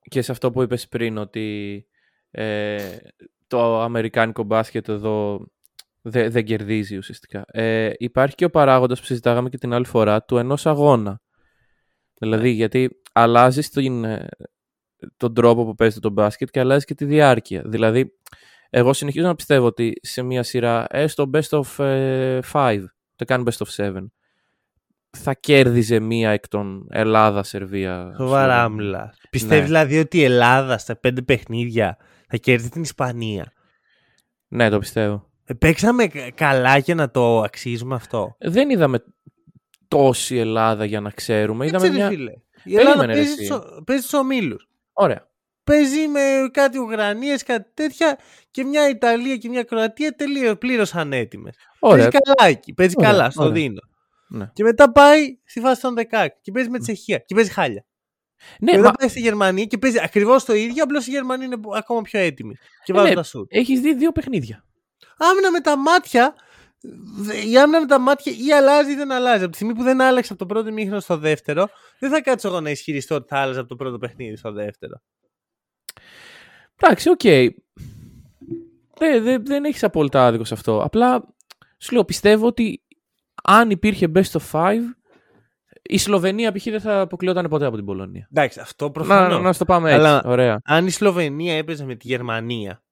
και 0.00 0.22
σε 0.22 0.32
αυτό 0.32 0.50
που 0.50 0.62
είπες 0.62 0.88
πριν 0.88 1.18
ότι 1.18 1.86
ε, 2.30 2.96
το 3.56 3.80
αμερικάνικο 3.80 4.42
μπάσκετ 4.42 4.88
εδώ 4.88 5.46
δε- 6.02 6.28
δεν 6.28 6.44
κερδίζει 6.44 6.96
ουσιαστικά. 6.96 7.44
Ε, 7.46 7.90
υπάρχει 7.96 8.34
και 8.34 8.44
ο 8.44 8.50
παράγοντας 8.50 9.00
που 9.00 9.06
συζητάγαμε 9.06 9.48
και 9.48 9.58
την 9.58 9.72
άλλη 9.72 9.86
φορά 9.86 10.22
του 10.24 10.36
ενός 10.38 10.66
αγώνα. 10.66 11.20
Δηλαδή 12.18 12.50
γιατί 12.50 12.90
αλλάζεις 13.12 13.68
την, 13.70 14.04
ε, 14.04 14.26
τον 15.16 15.34
τρόπο 15.34 15.64
που 15.64 15.74
παίζεται 15.74 16.00
το 16.00 16.10
μπάσκετ 16.10 16.48
και 16.50 16.60
αλλάζεις 16.60 16.84
και 16.84 16.94
τη 16.94 17.04
διάρκεια. 17.04 17.62
Δηλαδή 17.66 18.12
εγώ 18.70 18.92
συνεχίζω 18.92 19.26
να 19.26 19.34
πιστεύω 19.34 19.66
ότι 19.66 19.92
σε 20.02 20.22
μια 20.22 20.42
σειρά 20.42 20.86
έστω 20.90 21.30
best 21.34 21.60
of 21.60 21.62
5, 22.52 22.84
το 23.16 23.24
κάνει 23.24 23.44
best 23.46 23.66
of 23.66 23.84
7 23.86 23.92
θα 25.16 25.34
κέρδιζε 25.34 26.00
μία 26.00 26.30
εκ 26.30 26.48
των 26.48 26.86
Ελλάδα, 26.90 27.42
Σερβία. 27.42 28.12
Σοβαρά 28.16 28.54
Σλοβενία. 28.58 28.68
μιλάς. 28.84 29.18
Πιστεύεις 29.30 29.60
Ναι. 29.60 29.66
δηλαδή 29.66 29.98
ότι 29.98 30.18
η 30.18 30.22
Ελλάδα 30.24 30.78
στα 30.78 30.96
πέντε 30.96 31.22
παιχνίδια 31.22 31.96
θα 32.32 32.38
κερδίσει 32.38 32.70
την 32.70 32.82
Ισπανία. 32.82 33.52
Ναι, 34.48 34.68
το 34.68 34.78
πιστεύω. 34.78 35.30
Ε, 35.44 35.54
παίξαμε 35.54 36.06
κα- 36.06 36.30
καλά 36.30 36.80
και 36.80 36.94
να 36.94 37.10
το 37.10 37.40
αξίζουμε 37.40 37.94
αυτό. 37.94 38.36
Δεν 38.40 38.70
είδαμε 38.70 39.04
τόση 39.88 40.36
Ελλάδα 40.36 40.84
για 40.84 41.00
να 41.00 41.10
ξέρουμε. 41.10 41.66
Είδαμε 41.66 41.86
Έτσι, 41.86 41.98
ρε 41.98 42.02
μια... 42.02 42.12
φίλε. 42.16 42.30
Η 42.64 42.74
Περίμενε, 42.74 42.90
Ελλάδα 42.90 43.06
ρε, 43.06 43.12
παίζει 43.12 43.32
εσύ. 43.32 43.44
στους- 43.44 43.82
παίζει 43.86 44.02
στους 44.06 44.18
ομίλους. 44.18 44.68
Ωραία. 44.92 45.30
Παίζει 45.64 46.08
με 46.08 46.20
κάτι 46.52 46.78
Ουκρανίες, 46.78 47.42
κάτι 47.42 47.70
τέτοια 47.74 48.18
και 48.50 48.64
μια 48.64 48.88
Ιταλία 48.88 49.36
και 49.36 49.48
μια 49.48 49.62
Κροατία 49.62 50.14
τελείω 50.14 50.56
πλήρως 50.56 50.94
ανέτοιμες. 50.94 51.56
Ωραία. 51.78 51.96
Παίζει 51.96 52.10
καλά 52.10 52.50
εκεί. 52.50 52.72
Παίζει 52.74 52.94
Ωραία, 52.98 53.10
καλά 53.10 53.30
στο 53.30 53.42
ωραία. 53.42 53.54
Δίνο. 53.54 53.80
Ναι. 54.28 54.50
Και 54.52 54.62
μετά 54.62 54.92
πάει 54.92 55.38
στη 55.44 55.60
φάση 55.60 55.80
των 55.80 55.94
16 56.10 56.26
και 56.40 56.52
παίζει 56.52 56.68
με 56.70 56.78
τη 56.78 56.84
Τσεχία 56.84 57.18
και 57.18 57.34
παίζει 57.34 57.50
χάλια. 57.50 57.84
Ναι, 58.60 58.70
και 58.70 58.76
μα 58.76 58.82
μετά 58.82 58.96
πάει 58.98 59.08
στη 59.08 59.20
Γερμανία 59.20 59.64
και 59.64 59.78
παίζει 59.78 59.98
ακριβώς 60.02 60.44
το 60.44 60.54
ίδιο, 60.54 60.82
απλώς 60.82 61.06
η 61.06 61.10
Γερμανία 61.10 61.46
είναι 61.46 61.56
ακόμα 61.74 62.02
πιο 62.02 62.20
έτοιμη. 62.20 62.54
Και 62.84 62.92
Ε, 62.92 62.94
βάζουν 62.94 63.08
ναι. 63.08 63.14
τα 63.14 63.22
σουτ. 63.22 63.46
έχεις 63.48 63.80
δει 63.80 63.94
δύο 63.94 64.12
παιχνίδια. 64.12 64.64
άμυνα 65.16 65.50
με 65.50 65.60
τα 65.60 65.76
μάτια. 65.78 66.34
δε- 67.16 67.40
Η 67.48 67.58
άμυνα 67.58 67.80
με 67.80 67.86
τα 67.86 67.98
μάτια 67.98 68.32
ή 68.46 68.52
αλλάζει 68.52 68.92
ή 68.92 68.94
δεν 68.94 69.12
αλλάζει. 69.12 69.42
Από 69.42 69.50
τη 69.50 69.56
στιγμή 69.56 69.74
που 69.74 69.82
δεν 69.82 70.00
άλλαξε 70.00 70.32
από 70.32 70.46
το 70.46 70.54
πρώτο 70.54 70.72
ημίχρονο 70.72 71.00
στο 71.00 71.16
δεύτερο, 71.16 71.68
δεν 71.98 72.10
θα 72.10 72.20
κάτσω 72.20 72.48
εγώ 72.48 72.60
να 72.60 72.70
ισχυριστώ 72.70 73.14
ότι 73.14 73.26
θα 73.28 73.38
άλλαζε 73.38 73.58
από 73.60 73.68
το 73.68 73.76
πρώτο 73.76 73.98
παιχνίδι 73.98 74.36
στο 74.36 74.52
δεύτερο. 74.52 75.00
Εντάξει, 76.76 77.08
οκ. 77.08 77.20
Δεν, 78.98 79.22
δεν, 79.22 79.44
δεν 79.46 79.64
έχεις 79.64 79.84
απόλυτα 79.84 80.26
άδικο 80.26 80.44
σε 80.44 80.54
αυτό. 80.54 80.82
Απλά 80.82 81.34
σου 81.78 81.92
λέω, 81.94 82.04
πιστεύω 82.04 82.46
ότι 82.46 82.82
αν 83.42 83.70
υπήρχε 83.70 84.12
best 84.14 84.30
of 84.40 84.50
5, 84.52 84.76
η 85.82 85.98
Σλοβενία 85.98 86.52
π.χ. 86.52 86.64
δεν 86.64 86.80
θα 86.80 87.00
αποκλειόταν 87.00 87.48
ποτέ 87.48 87.64
από 87.66 87.76
την 87.76 87.84
Πολωνία. 87.84 88.28
Εντάξει, 88.30 88.60
αυτό 88.60 88.84
Να, 88.84 88.90
προφανώς. 88.90 89.42
να 89.42 89.52
στο 89.52 89.64
πάμε 89.64 89.88
έτσι. 89.92 90.00
Αλλά- 90.00 90.22
Ωραία. 90.24 90.60
Αν 90.64 90.86
η 90.86 90.90
Σλοβενία 90.90 91.56
έπαιζε 91.56 91.84
με 91.84 91.94
τη 91.94 92.06
Γερμανία 92.06 92.82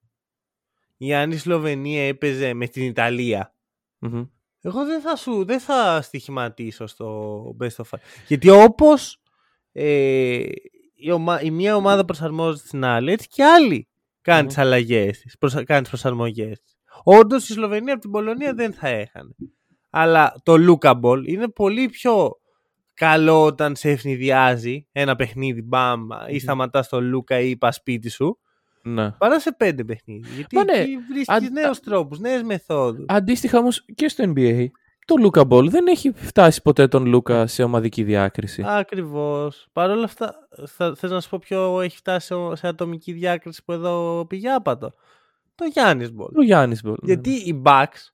ή 0.97 1.15
αν 1.15 1.31
η 1.31 1.37
Σλοβενία 1.37 2.07
έπαιζε 2.09 2.55
με 2.55 2.67
την 2.67 2.83
Ιταλία, 2.85 3.55
Μμμ. 3.99 4.23
εγώ 4.61 4.85
δεν 4.85 5.01
θα 5.01 5.17
σου 5.17 5.45
δεν 5.45 5.61
θα 5.61 6.03
στοιχηματίσω 6.03 6.87
στο 6.87 7.43
best 7.61 7.67
of 7.77 7.85
5. 7.91 7.99
Γιατί 8.27 8.49
όπως 8.51 9.21
ε, 9.73 10.43
η, 10.95 11.11
ομα- 11.11 11.43
η 11.43 11.51
μία 11.51 11.77
ομάδα 11.77 12.05
προσαρμόζεται 12.05 12.67
στην 12.67 12.85
άλλη, 12.85 13.13
έτσι 13.13 13.29
και 13.29 13.45
άλλη 13.45 13.89
κάνει 14.23 14.41
Μμμ. 14.41 14.47
τις 14.49 14.59
αλλαγές 14.59 15.19
της, 15.21 15.39
προσα- 15.39 15.65
κάνει 15.65 15.81
τις 15.81 15.91
προσαρμογές 15.91 16.61
της. 16.63 16.77
Όντως 17.03 17.49
η 17.49 17.53
Σλοβενία 17.53 17.93
από 17.93 18.03
την 18.03 18.11
Πολωνία 18.11 18.55
δεν 18.55 18.73
θα 18.73 18.89
έχανε. 18.89 19.35
Αλλά 19.91 20.35
το 20.43 20.55
lookable 20.55 21.23
είναι 21.27 21.49
πολύ 21.49 21.89
πιο 21.89 22.40
καλό 23.07 23.45
όταν 23.45 23.77
σε 23.77 23.91
ευνηδιάζει 23.91 24.87
ένα 24.93 25.17
παιχνίδι 25.17 25.63
μπαμ 25.63 26.01
ή 26.29 26.39
σταματάς 26.39 26.89
το 26.89 27.01
Λούκα 27.01 27.39
ή 27.41 27.57
πας 27.57 27.75
σπίτι 27.77 28.09
σου 28.11 28.39
Ναι. 28.83 29.11
παρά 29.11 29.41
σε 29.41 29.53
πέντε 29.53 29.85
παιχνίδια. 29.85 30.31
Γιατί 30.35 30.57
Μα 30.57 30.65
ναι, 30.65 30.73
εκεί 30.79 30.97
βρίσκεις 31.13 31.29
αν- 31.29 31.53
νέους 31.53 31.81
τρόπους, 31.81 32.19
νέες 32.19 32.43
μεθόδους. 32.43 33.05
Αντίστοιχα 33.09 33.59
όμως 33.59 33.85
και 33.95 34.09
στο 34.09 34.25
NBA, 34.37 34.67
το 35.05 35.15
Luka 35.31 35.49
Ball 35.49 35.69
δεν 35.69 35.87
έχει 35.87 36.13
φτάσει 36.15 36.63
ποτέ 36.63 36.89
τον 36.89 37.07
Λούκα 37.07 37.47
σε 37.47 37.63
ομαδική 37.63 38.03
διάκριση. 38.03 38.63
Ακριβώς. 38.67 39.69
Παρ' 39.73 39.91
όλα 39.91 40.05
αυτά, 40.05 40.35
θα, 40.67 40.95
θες 40.97 41.11
να 41.11 41.21
σου 41.21 41.29
πω 41.29 41.39
ποιο 41.41 41.81
έχει 41.81 41.97
φτάσει 41.97 42.27
σε, 42.27 42.35
σε 42.57 42.67
ατομική 42.69 43.13
διάκριση 43.13 43.65
που 43.65 43.73
εδώ 43.73 44.27
πήγε 44.29 44.49
άπατο; 44.51 44.93
Το 45.55 45.65
Γιάννης 45.65 46.13
Ball. 46.13 46.29
Ο 46.37 46.43
Γιάννης 46.43 46.83
Ball. 46.87 46.95
Γιατί 47.03 47.31
οι 47.31 47.63
Bucks 47.65 48.09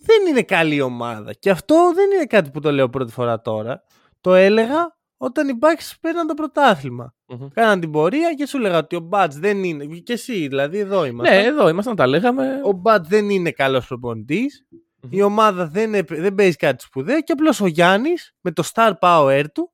δεν 0.00 0.26
είναι 0.28 0.42
καλή 0.42 0.80
ομάδα. 0.80 1.32
Και 1.32 1.50
αυτό 1.50 1.92
δεν 1.94 2.10
είναι 2.10 2.24
κάτι 2.24 2.50
που 2.50 2.60
το 2.60 2.72
λέω 2.72 2.88
πρώτη 2.88 3.12
φορά 3.12 3.40
τώρα. 3.40 3.82
Το 4.20 4.34
έλεγα 4.34 4.98
όταν 5.16 5.48
οι 5.48 5.58
Bucks 5.60 5.92
παίρναν 6.00 6.26
το 6.26 6.34
πρωτάθλημα. 6.34 7.14
Μμμ. 7.26 7.48
Κάναν 7.54 7.80
την 7.80 7.90
πορεία 7.90 8.34
και 8.34 8.46
σου 8.46 8.56
έλεγα 8.56 8.78
ότι 8.78 8.96
ο 8.96 9.00
Bud 9.00 9.38
δεν 9.38 9.64
είναι. 9.64 9.84
Και 9.84 10.12
εσύ 10.12 10.32
δηλαδή, 10.48 10.78
εδώ 10.78 11.04
είμαστε. 11.04 11.36
Ναι, 11.40 11.44
εδώ 11.46 11.68
ήμασταν, 11.68 11.96
τα 11.96 12.06
λέγαμε. 12.06 12.60
Ο 12.64 12.72
Bud 12.72 13.08
δεν 13.08 13.30
είναι 13.30 13.50
καλός 13.50 13.86
προπονητής. 13.86 14.66
Μμμ. 15.02 15.10
Η 15.12 15.22
ομάδα 15.22 15.66
δεν, 15.66 15.94
επ- 15.94 16.14
δεν 16.14 16.34
παίζει 16.34 16.56
κάτι 16.56 16.82
σπουδαίο 16.82 17.20
και 17.20 17.32
απλώς 17.32 17.60
ο 17.60 17.66
Γιάννης 17.66 18.34
με 18.40 18.50
το 18.52 18.62
star 18.74 18.92
power 19.00 19.44
του 19.54 19.72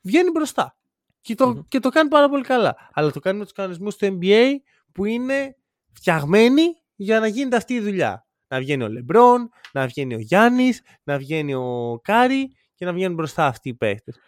βγαίνει 0.00 0.30
μπροστά. 0.30 0.76
Και 1.20 1.34
το, 1.34 1.48
Μμμ. 1.48 1.60
και 1.68 1.78
το 1.80 1.88
κάνει 1.88 2.08
πάρα 2.08 2.28
πολύ 2.28 2.42
καλά. 2.42 2.76
Αλλά 2.92 3.10
το 3.10 3.20
κάνει 3.20 3.38
με 3.38 3.44
τους 3.44 3.52
κανονισμούς 3.52 3.96
του 3.96 4.18
NBA 4.20 4.44
που 4.92 5.04
είναι 5.04 5.56
φτιαγμένοι 5.92 6.62
για 6.94 7.20
να 7.20 7.26
γίνεται 7.26 7.56
αυτή 7.56 7.74
η 7.74 7.80
δουλειά. 7.80 8.26
Να 8.54 8.60
βγαίνει 8.60 8.82
ο 8.82 8.88
Λεμπρόν, 8.88 9.48
να 9.72 9.86
βγαίνει 9.86 10.14
ο 10.14 10.18
Γιάννης, 10.18 10.82
να 11.04 11.18
βγαίνει 11.18 11.54
ο 11.54 12.00
Κάρι 12.02 12.48
και 12.74 12.84
να 12.84 12.92
βγαίνουν 12.92 13.14
μπροστά 13.14 13.46
αυτοί 13.46 13.68
οι 13.68 13.74
παίχτες. 13.74 14.18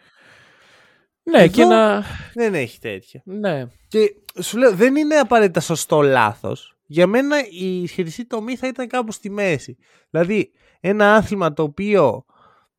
Ναι, 1.23 1.37
Εδώ- 1.37 1.51
και 1.53 1.63
να. 1.63 2.03
Δεν 2.33 2.53
έχει 2.53 2.79
τέτοια. 2.79 3.21
Ναι. 3.25 3.65
Και 3.87 4.15
σου 4.41 4.57
λέω, 4.57 4.71
δεν 4.73 4.95
είναι 4.95 5.15
απαραίτητα 5.15 5.59
σωστό 5.59 6.01
λάθος. 6.01 6.77
Για 6.85 7.07
μένα 7.07 7.35
η 7.49 7.87
χρυσή 7.87 8.25
τομή 8.25 8.55
θα 8.55 8.67
ήταν 8.67 8.87
κάπου 8.87 9.11
στη 9.11 9.29
μέση. 9.29 9.77
Δηλαδή, 10.09 10.51
ένα 10.79 11.15
άθλημα 11.15 11.53
το 11.53 11.63
οποίο 11.63 12.25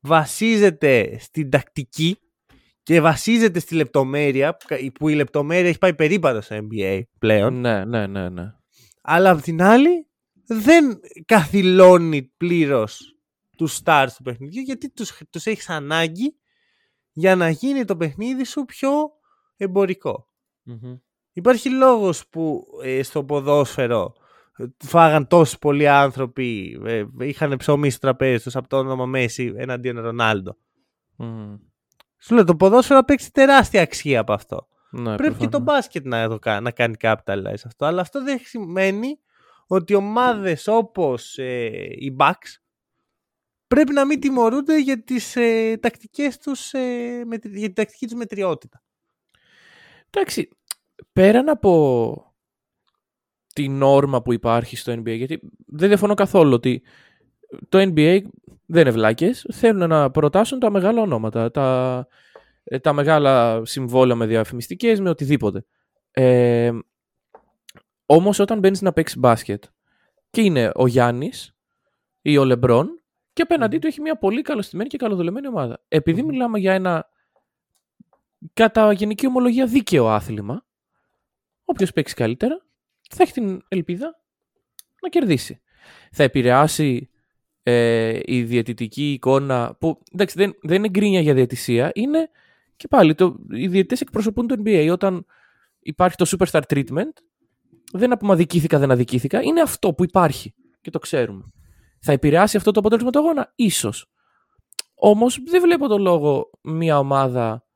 βασίζεται 0.00 1.16
στην 1.20 1.50
τακτική 1.50 2.18
και 2.82 3.00
βασίζεται 3.00 3.58
στη 3.58 3.74
λεπτομέρεια, 3.74 4.56
που 4.98 5.08
η 5.08 5.14
λεπτομέρεια 5.14 5.68
έχει 5.68 5.78
πάει 5.78 5.94
περίπατο 5.94 6.40
στο 6.40 6.56
NBA 6.70 7.00
πλέον, 7.18 7.60
Ναι, 7.60 7.84
ναι, 7.84 8.06
ναι, 8.06 8.28
ναι. 8.28 8.44
αλλά 9.02 9.30
απ' 9.30 9.40
την 9.42 9.62
άλλη 9.62 10.06
δεν 10.48 11.00
καθυλώνει 11.24 12.22
πλήρως 12.22 13.16
τους 13.56 13.80
stars 13.84 14.08
του 14.16 14.22
παιχνιδιού 14.22 14.60
γιατί 14.60 14.90
τους, 14.90 15.20
τους 15.30 15.46
έχεις 15.46 15.68
ανάγκη 15.68 16.36
για 17.12 17.36
να 17.36 17.48
γίνει 17.48 17.84
το 17.84 17.96
παιχνίδι 17.96 18.44
σου 18.44 18.64
πιο 18.64 18.90
εμπορικό. 19.56 20.28
Μμμ. 20.62 20.96
Υπάρχει 21.32 21.70
λόγος 21.70 22.28
που 22.28 22.64
ε, 22.82 23.02
στο 23.02 23.24
ποδόσφαιρο 23.24 24.12
ε, 24.56 24.64
φάγαν 24.84 25.26
τόσοι 25.26 25.58
πολλοί 25.58 25.88
άνθρωποι, 25.88 26.80
ε, 26.84 27.04
είχαν 27.18 27.56
ψωμί 27.56 27.90
στο 27.90 28.00
τραπέζι 28.00 28.42
τους 28.42 28.56
από 28.56 28.68
το 28.68 28.78
όνομα 28.78 29.06
Μέση 29.06 29.52
εναντίον 29.56 30.00
Ρονάλντο. 30.00 30.56
Μμμ. 31.16 31.56
Σου 32.20 32.34
λέω 32.34 32.44
το 32.44 32.56
ποδόσφαιρο 32.56 33.04
παίξει 33.04 33.32
τεράστια 33.32 33.82
αξία 33.82 34.20
από 34.20 34.32
αυτό. 34.32 34.68
Ναι, 34.90 35.16
Πρέπει 35.16 35.36
και 35.36 35.48
το 35.48 35.60
μπάσκετ 35.60 36.06
να, 36.06 36.28
το, 36.28 36.38
κα- 36.38 36.60
να 36.60 36.70
κάνει 36.70 36.94
capitalize 37.00 37.62
αυτό. 37.64 37.84
Αλλά 37.84 38.00
αυτό 38.00 38.24
δεν 38.24 38.38
σημαίνει 38.42 39.18
ότι 39.68 39.94
ομάδες 39.94 40.66
όπως 40.66 41.38
ε, 41.38 41.70
οι 41.98 42.16
Bucks 42.18 42.60
πρέπει 43.66 43.92
να 43.92 44.06
μην 44.06 44.20
τιμωρούνται 44.20 44.80
για 44.80 45.02
τις 45.02 45.36
ε, 45.36 45.76
τακτικές 45.76 46.38
τους, 46.38 46.72
ε, 46.72 47.22
μετρη- 47.26 47.56
για 47.56 47.66
την 47.66 47.74
τακτική 47.74 48.06
τους 48.06 48.14
μετριότητα. 48.16 48.82
Εντάξει, 50.10 50.48
πέραν 51.12 51.48
από 51.48 52.32
την 53.52 53.82
όρμα 53.82 54.22
που 54.22 54.32
υπάρχει 54.32 54.76
στο 54.76 54.92
NBA, 54.92 55.16
γιατί 55.16 55.40
δεν 55.66 55.88
διαφωνώ 55.88 56.14
καθόλου 56.14 56.52
ότι 56.52 56.82
το 57.68 57.78
NBA 57.78 58.20
δεν 58.66 58.80
είναι 58.80 58.90
βλάκες, 58.90 59.46
θέλουν 59.52 59.88
να 59.88 60.10
προτάσουν 60.10 60.58
τα 60.58 60.70
μεγάλα 60.70 61.00
ονόματα, 61.00 61.50
τα, 61.50 62.06
ε, 62.64 62.78
τα 62.78 62.92
μεγάλα 62.92 63.64
συμβόλαια 63.64 64.14
με 64.16 64.26
διαφημιστικές, 64.26 65.00
με 65.00 65.10
οτιδήποτε. 65.10 65.64
Ε, 66.10 66.70
όμως 68.10 68.38
όταν 68.38 68.58
μπαίνεις 68.58 68.82
να 68.82 68.92
παίξεις 68.92 69.18
μπάσκετ 69.18 69.64
και 70.30 70.40
είναι 70.40 70.70
ο 70.74 70.86
Γιάννης 70.86 71.56
ή 72.22 72.38
ο 72.38 72.44
Λεμπρόν 72.44 73.02
και 73.32 73.42
απέναντί 73.42 73.78
του 73.78 73.86
έχει 73.86 74.00
μια 74.00 74.18
πολύ 74.18 74.42
καλωστημένη 74.42 74.88
και 74.88 74.96
καλοδουλεμένη 74.96 75.46
ομάδα. 75.46 75.84
Επειδή 75.88 76.22
Μμμ. 76.22 76.28
μιλάμε 76.28 76.58
για 76.58 76.74
ένα 76.74 77.10
κατά 78.52 78.92
γενική 78.92 79.26
ομολογία 79.26 79.66
δίκαιο 79.66 80.08
άθλημα, 80.08 80.66
όποιος 81.64 81.92
παίξει 81.92 82.14
καλύτερα 82.14 82.66
θα 83.10 83.22
έχει 83.22 83.32
την 83.32 83.62
ελπίδα 83.68 84.20
να 85.02 85.08
κερδίσει. 85.08 85.60
Θα 86.12 86.22
επηρεάσει 86.22 87.10
ε, 87.62 88.20
η 88.24 88.42
διαιτητική 88.42 89.12
εικόνα 89.12 89.76
που 89.80 90.02
εντάξει, 90.12 90.38
δεν, 90.38 90.58
δεν 90.62 90.76
είναι 90.76 90.88
γκρίνια 90.88 91.20
για 91.20 91.34
διαιτησία, 91.34 91.90
είναι 91.94 92.30
και 92.76 92.88
πάλι 92.88 93.14
το, 93.14 93.36
οι 93.50 93.68
διαιτητές 93.68 94.00
εκπροσωπούν 94.00 94.46
το 94.46 94.62
NBA. 94.64 94.88
Όταν 94.92 95.26
υπάρχει 95.78 96.16
το 96.16 96.36
superstar 96.36 96.62
treatment, 96.68 97.12
δεν 97.92 98.10
είναι 98.10 98.32
αδικήθηκα, 98.32 98.78
δεν 98.78 98.90
αδικήθηκα, 98.90 99.42
είναι 99.42 99.60
αυτό 99.60 99.94
που 99.94 100.04
υπάρχει 100.04 100.54
και 100.80 100.90
το 100.90 100.98
ξέρουμε. 100.98 101.44
Θα 102.00 102.12
επηρεάσει 102.12 102.56
αυτό 102.56 102.70
το 102.70 102.80
αποτέλεσμα 102.80 103.10
του 103.10 103.18
αγώνα, 103.18 103.52
ίσως. 103.54 104.06
Όμως 104.94 105.38
δεν 105.46 105.62
βλέπω 105.62 105.88
το 105.88 105.98
λόγο 105.98 106.50
μια 106.62 106.98
ομάδα 106.98 107.66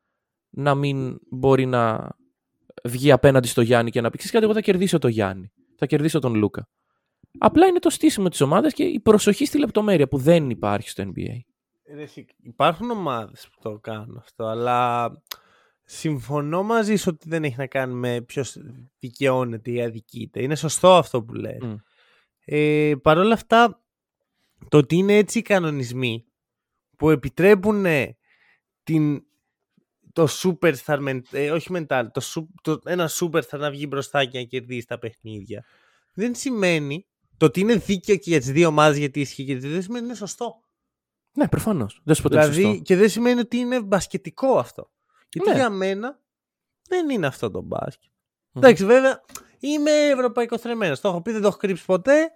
να 0.50 0.74
μην 0.74 1.18
μπορεί 1.30 1.66
να 1.66 2.10
βγει 2.84 3.12
απέναντι 3.12 3.48
στο 3.48 3.60
Γιάννη 3.60 3.90
και 3.90 4.00
να 4.00 4.10
πει: 4.10 4.16
«Ξέρεις 4.16 4.32
κάτι, 4.32 4.44
εγώ 4.44 4.54
θα 4.54 4.60
κερδίσω 4.60 4.98
το 4.98 5.08
Γιάννη. 5.08 5.52
Θα 5.76 5.86
κερδίσω 5.86 6.18
τον 6.18 6.34
Λούκα. 6.34 6.68
Απλά 7.38 7.66
είναι 7.66 7.78
το 7.78 7.90
στήσιμο 7.90 8.28
της 8.28 8.40
ομάδας 8.40 8.72
και 8.72 8.82
η 8.82 9.00
προσοχή 9.00 9.44
στη 9.44 9.58
λεπτομέρεια 9.58 10.08
που 10.08 10.18
δεν 10.18 10.50
υπάρχει 10.50 10.88
στο 10.88 11.04
NBA. 11.04 11.38
Ρε, 11.94 12.02
εσύ, 12.02 12.26
Υπάρχουν 12.42 12.90
ομάδες 12.90 13.48
που 13.52 13.58
το 13.62 13.78
κάνουν 13.78 14.16
αυτό, 14.16 14.44
αλλά 14.44 15.10
συμφωνώ 15.96 16.62
μαζί 16.62 16.96
σου 16.96 17.10
ότι 17.14 17.28
δεν 17.28 17.44
έχει 17.44 17.54
να 17.58 17.66
κάνει 17.66 17.94
με 17.94 18.20
ποιος 18.20 18.56
δικαιώνεται 18.98 19.70
ή 19.70 19.82
αδικείται. 19.82 20.42
Είναι 20.42 20.54
σωστό 20.54 20.94
αυτό 20.96 21.22
που 21.22 21.34
λες. 21.34 21.58
Μμ. 21.62 21.74
Ε, 22.44 22.94
Παρ' 23.02 23.18
όλα 23.18 23.34
αυτά, 23.34 23.82
το 24.68 24.76
ότι 24.78 24.96
είναι 24.96 25.16
έτσι 25.16 25.38
οι 25.38 25.42
κανονισμοί 25.42 26.24
που 26.96 27.10
επιτρέπουν 27.10 27.84
την, 28.82 29.22
το 30.12 30.26
superstar, 30.42 31.08
men- 31.08 31.20
ε, 31.30 31.50
όχι 31.50 31.68
mental, 31.72 32.04
το, 32.12 32.20
σου- 32.20 32.50
το, 32.62 32.78
ένα 32.84 33.10
superstar 33.20 33.58
να 33.58 33.70
βγει 33.70 33.86
μπροστά 33.88 34.24
και 34.24 34.38
να 34.38 34.44
κερδίσει 34.44 34.86
τα 34.86 34.98
παιχνίδια, 34.98 35.64
δεν 36.14 36.34
σημαίνει 36.34 37.06
το 37.36 37.46
ότι 37.46 37.60
είναι 37.60 37.74
δίκαιο 37.76 38.16
και 38.16 38.30
για 38.30 38.38
τις 38.38 38.52
δύο 38.52 38.68
ομάδες 38.68 38.98
γιατί 38.98 39.20
ισχύει 39.20 39.44
και 39.44 39.52
για 39.52 39.54
τις 39.54 39.64
δύο, 39.64 39.72
δεν 39.72 39.82
σημαίνει 39.82 40.04
ότι 40.04 40.08
είναι 40.10 40.18
σωστό. 40.26 40.60
Ναι, 41.34 41.48
προφανώς. 41.48 42.00
Δεν 42.04 42.14
σου 42.14 42.22
πω 42.22 42.26
ότι 42.28 42.36
είναι 42.36 42.46
Δηλαδή, 42.46 42.62
σωστό. 42.68 42.82
και 42.82 42.96
δεν 42.96 43.08
σημαίνει 43.08 43.40
ότι 43.40 43.56
είναι 43.56 43.82
μπασκετικό 43.82 44.58
αυτό. 44.58 44.91
Γιατί 45.32 45.50
Ναι. 45.50 45.54
για 45.56 45.70
μένα 45.70 46.20
δεν 46.88 47.08
είναι 47.10 47.26
αυτό 47.26 47.50
το 47.50 47.60
μπάσκετ. 47.62 48.10
Μμμ. 48.52 48.62
Εντάξει, 48.62 48.84
βέβαια, 48.84 49.20
είμαι 49.58 49.90
ευρωπαϊκό 49.90 50.58
θρεμένο. 50.58 50.96
Το 50.96 51.08
έχω 51.08 51.22
πει, 51.22 51.32
δεν 51.32 51.40
το 51.40 51.46
έχω 51.46 51.56
κρύψει 51.56 51.84
ποτέ 51.84 52.30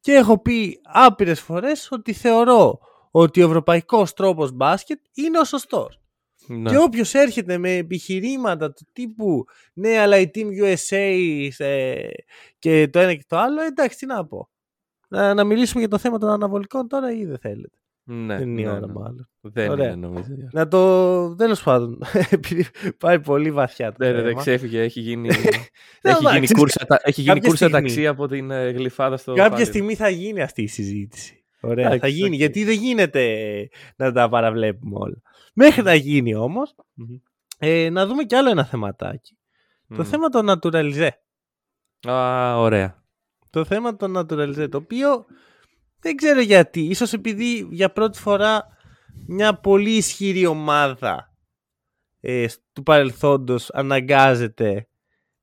και 0.00 0.12
έχω 0.12 0.38
πει 0.38 0.80
άπειρες 0.84 1.40
φορές 1.40 1.88
ότι 1.90 2.12
θεωρώ 2.12 2.78
ότι 3.10 3.42
ο 3.42 3.46
ευρωπαϊκός 3.46 4.12
τρόπος 4.14 4.52
μπάσκετ 4.52 5.00
είναι 5.14 5.38
ο 5.38 5.44
σωστός. 5.44 6.00
Ναι. 6.46 6.70
Και 6.70 6.78
όποιος 6.78 7.14
έρχεται 7.14 7.58
με 7.58 7.76
επιχειρήματα 7.76 8.72
του 8.72 8.86
τύπου 8.92 9.44
Ναι, 9.72 9.98
αλλά 9.98 10.18
η 10.18 10.30
Team 10.34 10.46
USA 10.62 11.50
ε, 11.58 12.08
και 12.58 12.88
το 12.88 12.98
ένα 12.98 13.14
και 13.14 13.24
το 13.26 13.36
άλλο, 13.36 13.60
εντάξει, 13.60 13.98
τι 13.98 14.06
να 14.06 14.26
πω. 14.26 14.48
Να, 15.08 15.34
να 15.34 15.44
μιλήσουμε 15.44 15.80
για 15.80 15.88
το 15.88 15.98
θέμα 15.98 16.18
των 16.18 16.28
αναβολικών 16.30 16.88
τώρα 16.88 17.12
ή 17.12 17.24
δεν 17.24 17.38
θέλετε. 17.38 17.78
Ναι, 18.10 18.38
δεν 18.38 18.48
είναι 18.48 18.60
η 18.60 18.64
ναι, 18.64 18.70
ώρα, 18.70 18.86
ναι. 18.86 18.92
μάλλον. 18.92 19.28
Δεν 19.40 19.70
Ωραία. 19.70 19.86
είναι, 19.86 19.94
νομίζω. 20.06 20.26
Να 20.52 20.68
το. 20.68 21.34
Τέλος 21.34 21.62
πάντων. 21.62 21.98
Επειδή 22.30 22.66
πάει 22.98 23.20
πολύ 23.20 23.50
βαθιά 23.50 23.92
το 23.92 23.96
Ναι, 23.98 24.10
ναι, 24.10 24.16
θέμα. 24.16 24.28
ναι, 24.28 24.34
ξέφυγε. 24.34 24.80
Έχει 24.82 25.00
γίνει, 25.00 25.28
Ναι, 26.02 26.10
έχει 26.10 26.22
μα, 26.22 26.32
γίνει 26.32 26.44
ξέρεις, 26.44 26.52
κούρσα, 26.62 26.84
τα- 26.86 27.00
έχει 27.02 27.20
γίνει 27.20 27.34
κάποια 27.34 27.48
κούρσα 27.48 27.64
στιγμή- 27.68 27.86
ταξί 27.88 28.06
από 28.06 28.26
την 28.26 28.50
ε, 28.50 28.70
γλυφάδα 28.70 29.16
στο 29.16 29.34
Κάποια 29.34 29.50
πάλι. 29.52 29.64
στιγμή 29.64 29.94
θα 29.94 30.08
γίνει 30.08 30.42
αυτή 30.42 30.62
η 30.62 30.66
συζήτηση. 30.66 31.44
Ωραία, 31.60 31.84
Εντάξει, 31.86 32.00
θα 32.00 32.08
γίνει. 32.08 32.28
οκ. 32.28 32.34
Γιατί 32.34 32.64
δεν 32.64 32.74
γίνεται 32.78 33.48
να 33.96 34.12
τα 34.12 34.28
παραβλέπουμε 34.28 34.96
όλα. 34.98 35.20
Μέχρι 35.54 35.82
να 35.82 35.94
γίνει 35.94 36.34
όμως, 36.34 36.74
Μμμ. 36.94 37.16
ε, 37.58 37.90
να 37.90 38.06
δούμε 38.06 38.24
κι 38.24 38.34
άλλο 38.34 38.50
ένα 38.50 38.64
θεματάκι. 38.64 39.36
Το 39.88 40.02
Μμ. 40.02 40.04
θέμα 40.04 40.28
των 40.28 40.46
naturalize. 40.50 41.08
Α, 42.08 42.56
ωραία. 42.60 43.02
Το 43.50 43.64
θέμα 43.64 43.96
των 43.96 44.16
naturalize, 44.18 44.66
το 44.70 44.76
οποίο 44.76 45.24
δεν 46.00 46.16
ξέρω 46.16 46.40
γιατί. 46.40 46.80
Ίσως 46.80 47.12
επειδή 47.12 47.68
για 47.70 47.92
πρώτη 47.92 48.18
φορά 48.18 48.64
μια 49.26 49.54
πολύ 49.60 49.90
ισχυρή 49.96 50.46
ομάδα 50.46 51.32
ε, 52.20 52.46
του 52.72 52.82
παρελθόντος 52.82 53.70
αναγκάζεται 53.70 54.88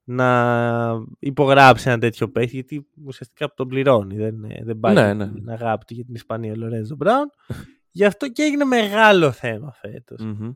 να 0.07 0.91
υπογράψει 1.19 1.89
ένα 1.89 1.99
τέτοιο 1.99 2.29
παίχτη 2.31 2.53
γιατί 2.55 2.87
ουσιαστικά 3.05 3.53
τον 3.53 3.67
πληρώνει 3.67 4.15
δεν, 4.17 4.35
είναι- 4.35 4.61
δεν 4.63 4.79
πάει 4.79 4.93
Ναι, 4.93 5.01
για 5.01 5.13
ναι. 5.13 5.31
την 5.31 5.49
αγάπη 5.49 5.85
του 5.85 5.93
για 5.93 6.03
την 6.05 6.13
Ισπανία 6.15 6.51
ο 6.51 6.55
Λορέντζο 6.55 6.95
Μπράουν 6.95 7.29
γι' 7.89 8.05
αυτό 8.05 8.29
και 8.29 8.43
έγινε 8.43 8.63
μεγάλο 8.63 9.31
θέμα 9.31 9.73
φέτος 9.73 10.21
Μμμ. 10.21 10.51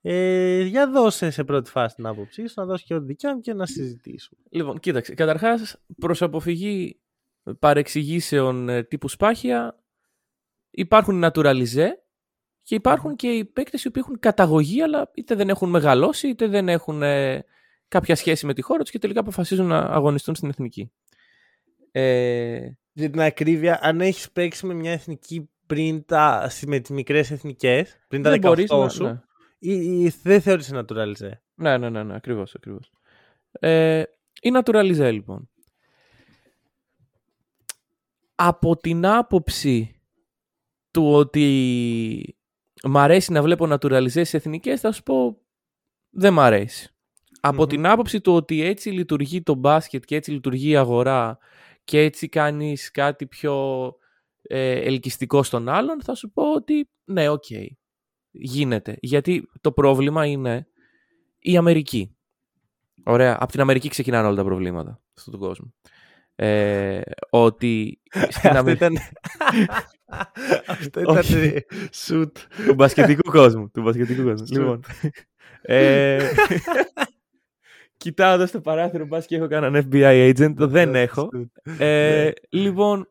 ε, 0.00 0.62
για 0.62 0.90
δώσε 0.90 1.30
σε 1.30 1.44
πρώτη 1.44 1.70
φάση 1.70 1.94
την 1.94 2.06
άποψή 2.06 2.46
σου 2.46 2.54
να 2.56 2.64
δώσει 2.64 2.84
και 2.84 2.94
ό,τι 2.94 3.04
δικιά 3.06 3.34
μου 3.34 3.40
και 3.40 3.54
να 3.54 3.66
συζητήσουμε 3.66 4.40
Λοιπόν, 4.50 4.78
κοίταξε. 4.78 5.14
Καταρχάς, 5.14 5.82
προς 5.96 6.22
αποφυγή 6.22 7.00
παρεξηγήσεων 7.58 8.68
ε, 8.68 8.82
τύπου 8.82 9.08
σπάχια, 9.08 9.78
υπάρχουν 10.70 11.22
οι 11.22 11.26
naturalize 11.30 11.88
και 12.62 12.74
υπάρχουν 12.74 13.16
και 13.16 13.28
οι 13.28 13.44
παίκτες 13.44 13.84
οι 13.84 13.88
οποίοι 13.88 14.02
έχουν 14.04 14.18
καταγωγή, 14.18 14.82
αλλά 14.82 15.10
είτε 15.14 15.34
δεν 15.34 15.48
έχουν 15.48 15.70
μεγαλώσει, 15.70 16.28
είτε 16.28 16.46
δεν 16.46 16.68
έχουν 16.68 17.02
ε, 17.02 17.44
κάποια 17.88 18.14
σχέση 18.16 18.46
με 18.46 18.54
τη 18.54 18.62
χώρα 18.62 18.82
τους 18.82 18.90
και 18.90 18.98
τελικά 18.98 19.20
αποφασίζουν 19.20 19.66
να 19.66 19.78
αγωνιστούν 19.78 20.34
στην 20.34 20.48
εθνική. 20.48 20.92
Ε, 21.90 22.68
για 22.92 23.10
την 23.10 23.20
ακρίβεια 23.20 23.78
αν 23.82 24.00
έχεις 24.00 24.30
παίξει 24.30 24.66
με 24.66 24.74
μια 24.74 24.92
εθνική 24.92 25.50
πριν 25.66 26.04
τα, 26.04 26.50
με 26.66 26.78
τις 26.78 26.90
μικρές 26.90 27.30
εθνικές 27.30 28.04
πριν 28.08 28.22
τα 28.22 28.30
δεν 28.30 28.38
18 28.38 28.42
μπορείς 28.42 28.70
να- 28.70 28.88
σου 28.88 29.04
ναι. 29.04 29.20
ή, 29.58 29.72
ή 30.02 30.12
δεν 30.22 30.40
θεωρείς 30.40 30.70
naturalize 30.74 31.30
Ναι, 31.54 31.78
ναι, 31.78 31.90
ναι, 31.90 32.02
ναι, 32.02 32.14
ακριβώς, 32.14 32.54
ακριβώς. 32.54 32.92
Ε, 33.50 34.02
η 34.40 34.50
Naturalize, 34.54 35.10
λοιπόν. 35.12 35.50
Από 38.34 38.76
την 38.76 39.06
άποψη 39.06 40.00
του 40.90 41.12
ότι 41.12 42.36
μ' 42.84 42.96
αρέσει 42.98 43.32
να 43.32 43.42
βλέπω 43.42 43.66
Naturalize 43.70 44.24
σε 44.24 44.36
εθνικές, 44.36 44.80
θα 44.80 44.92
σου 44.92 45.02
πω 45.02 45.38
δεν 46.10 46.32
μ' 46.32 46.40
αρέσει. 46.40 46.88
Από 47.40 47.62
Μμμ. 47.62 47.68
την 47.68 47.86
άποψη 47.86 48.20
του 48.20 48.34
ότι 48.34 48.62
έτσι 48.62 48.90
λειτουργεί 48.90 49.42
το 49.42 49.54
μπάσκετ 49.54 50.04
και 50.04 50.16
έτσι 50.16 50.30
λειτουργεί 50.30 50.70
η 50.70 50.76
αγορά 50.76 51.38
και 51.84 52.00
έτσι 52.00 52.28
κάνεις 52.28 52.90
κάτι 52.90 53.26
πιο 53.26 53.84
ε, 54.42 54.80
ελκυστικό 54.80 55.42
στον 55.42 55.68
άλλον, 55.68 56.02
θα 56.02 56.14
σου 56.14 56.30
πω 56.30 56.52
ότι 56.52 56.88
ναι, 57.04 57.28
οκ, 57.28 57.44
γίνεται. 58.30 58.96
Γιατί 59.00 59.50
το 59.60 59.72
πρόβλημα 59.72 60.26
είναι 60.26 60.66
η 61.38 61.56
Αμερική. 61.56 62.16
Ωραία. 63.04 63.36
Από 63.40 63.52
την 63.52 63.60
Αμερική 63.60 63.88
ξεκινάνε 63.88 64.26
όλα 64.26 64.36
τα 64.36 64.44
προβλήματα 64.44 65.00
στον 65.14 65.38
κόσμο. 65.38 65.74
Ε, 66.36 67.00
ότι 67.30 68.00
στην 68.12 68.48
Αυτό 68.48 68.58
Αμερική. 68.58 68.84
ήταν. 68.84 68.96
Αυτό 70.66 71.00
ήταν. 71.00 71.16
Όχι. 71.16 71.64
Σουτ. 71.92 72.36
του 72.66 72.74
μπασκετικού 72.74 73.30
κόσμου. 73.30 73.70
Του 73.70 73.82
μπασκετικού 73.82 74.22
κόσμου. 74.22 74.46
Σουτ. 74.46 74.56
λοιπόν. 74.56 74.84
ε, 75.62 76.18
Κοιτάω 77.96 78.34
εδώ 78.34 78.46
στο 78.46 78.60
παράθυρο, 78.60 79.06
μπας 79.06 79.26
και 79.26 79.36
έχω 79.36 79.48
κανέναν 79.48 79.88
FBI 79.90 80.32
agent. 80.32 80.54
Δεν 80.56 80.94
έχω. 80.94 81.28
Ε, 81.78 82.30
λοιπόν, 82.48 83.08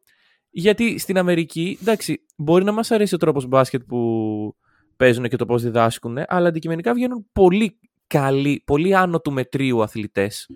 γιατί 0.49 0.99
στην 0.99 1.17
Αμερική, 1.17 1.77
εντάξει, 1.81 2.25
μπορεί 2.37 2.63
να 2.63 2.71
μας 2.71 2.91
αρέσει 2.91 3.15
ο 3.15 3.17
τρόπος 3.17 3.45
μπάσκετ 3.45 3.81
που 3.87 4.55
παίζουν 4.97 5.27
και 5.27 5.35
το 5.35 5.45
πώς 5.45 5.63
διδάσκουν, 5.63 6.17
αλλά 6.27 6.47
αντικειμενικά 6.47 6.93
βγαίνουν 6.93 7.25
πολύ 7.31 7.79
καλοί, 8.07 8.63
πολύ 8.65 8.95
άνω 8.95 9.19
του 9.19 9.31
μετρίου 9.31 9.83
αθλητές 9.83 10.47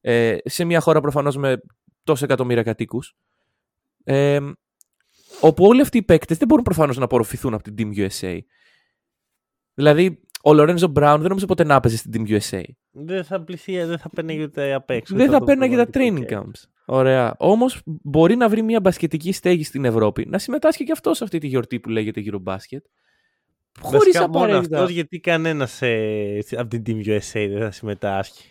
ε, 0.00 0.36
σε 0.44 0.64
μια 0.64 0.80
χώρα 0.80 1.00
προφανώς 1.00 1.36
με 1.36 1.60
τόσα 2.04 2.24
εκατομμύρια 2.24 2.62
κατοίκους. 2.62 3.16
Ε, 4.04 4.40
όπου 5.40 5.64
όλοι 5.64 5.80
αυτοί 5.80 5.98
οι 5.98 6.02
παίκτες 6.02 6.36
δεν 6.36 6.48
μπορούν 6.48 6.64
προφανώς 6.64 6.96
να 6.96 7.04
απορροφηθούν 7.04 7.54
από 7.54 7.62
την 7.62 7.74
Team 7.78 8.08
USA. 8.08 8.38
Δηλαδή, 9.74 10.20
ο 10.42 10.52
Λορέντζο 10.52 10.86
Μπράουν 10.86 11.18
δεν 11.20 11.28
νομίζω 11.28 11.46
ποτέ 11.46 11.64
να 11.64 11.74
έπαιζε 11.74 11.96
στην 11.96 12.12
Team 12.14 12.38
USA. 12.38 12.62
Δεν 12.90 13.24
θα 13.24 13.42
πλησία, 13.42 13.86
δεν 13.86 13.98
θα 13.98 14.08
παίρνει 14.08 14.42
ούτε 14.42 14.72
απ' 14.72 14.90
έξω. 14.90 15.16
Δεν 15.16 15.30
θα 15.30 15.38
το 15.38 15.44
παίρνει 15.44 15.76
τα 15.76 15.86
πραγματικό 15.86 16.18
training 16.18 16.26
κέντρο. 16.26 16.50
camps. 16.50 16.68
Ωραία. 16.84 17.34
Όμως 17.38 17.80
μπορεί 17.84 18.36
να 18.36 18.48
βρει 18.48 18.62
μια 18.62 18.80
μπασκετική 18.80 19.32
στέγη 19.32 19.64
στην 19.64 19.84
Ευρώπη, 19.84 20.26
να 20.28 20.38
συμμετάσχει 20.38 20.84
και 20.84 20.92
αυτός 20.92 21.16
σε 21.16 21.24
αυτή 21.24 21.38
τη 21.38 21.46
γιορτή 21.46 21.80
που 21.80 21.88
λέγεται 21.88 22.22
Eurobasket. 22.26 22.82
Χωρίς 23.80 23.98
Βασικά 24.12 24.28
μόνο 24.28 24.44
απαραίτητα. 24.44 24.76
αυτός, 24.76 24.90
γιατί 24.90 25.20
κανένας 25.20 25.80
από 26.56 26.68
την 26.68 26.82
Team 26.86 27.08
USA 27.08 27.46
δεν 27.50 27.58
θα 27.60 27.70
συμμετάσχει. 27.70 28.48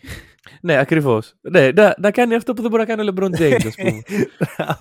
Ναι, 0.62 0.76
ακριβώς. 0.78 1.34
Ναι, 1.40 1.70
να, 1.70 1.94
να 1.98 2.10
κάνει 2.10 2.34
αυτό 2.34 2.52
που 2.52 2.62
δεν 2.62 2.70
μπορεί 2.70 2.82
να 2.88 2.96
κάνει 2.96 3.08
ο 3.08 3.12
LeBron 3.16 3.40
James, 3.40 3.66
ας 3.66 3.74
πούμε. 3.74 4.02